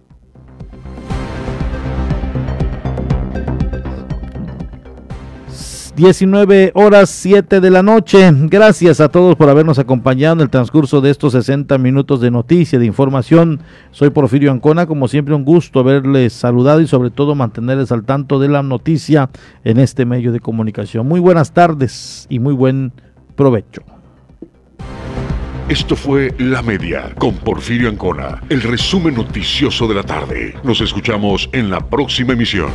19 5.99 6.71
horas 6.75 7.09
7 7.09 7.59
de 7.59 7.69
la 7.69 7.83
noche. 7.83 8.31
Gracias 8.33 9.01
a 9.01 9.09
todos 9.09 9.35
por 9.35 9.49
habernos 9.49 9.79
acompañado 9.79 10.35
en 10.35 10.39
el 10.39 10.49
transcurso 10.49 11.01
de 11.01 11.09
estos 11.09 11.33
60 11.33 11.77
minutos 11.77 12.21
de 12.21 12.31
noticia, 12.31 12.79
de 12.79 12.85
información. 12.85 13.59
Soy 13.91 14.09
Porfirio 14.09 14.49
Ancona, 14.49 14.85
como 14.85 15.09
siempre 15.09 15.35
un 15.35 15.43
gusto 15.43 15.81
haberles 15.81 16.31
saludado 16.31 16.79
y 16.79 16.87
sobre 16.87 17.09
todo 17.09 17.35
mantenerles 17.35 17.91
al 17.91 18.05
tanto 18.05 18.39
de 18.39 18.47
la 18.47 18.63
noticia 18.63 19.29
en 19.65 19.77
este 19.77 20.05
medio 20.05 20.31
de 20.31 20.39
comunicación. 20.39 21.05
Muy 21.05 21.19
buenas 21.19 21.51
tardes 21.51 22.27
y 22.29 22.39
muy 22.39 22.53
buen 22.53 22.93
provecho. 23.35 23.81
Esto 25.67 25.97
fue 25.97 26.33
La 26.39 26.61
Media 26.61 27.13
con 27.17 27.35
Porfirio 27.35 27.89
Ancona, 27.89 28.41
el 28.47 28.61
resumen 28.61 29.15
noticioso 29.15 29.85
de 29.85 29.95
la 29.95 30.03
tarde. 30.03 30.55
Nos 30.63 30.79
escuchamos 30.79 31.49
en 31.51 31.69
la 31.69 31.81
próxima 31.81 32.31
emisión. 32.31 32.69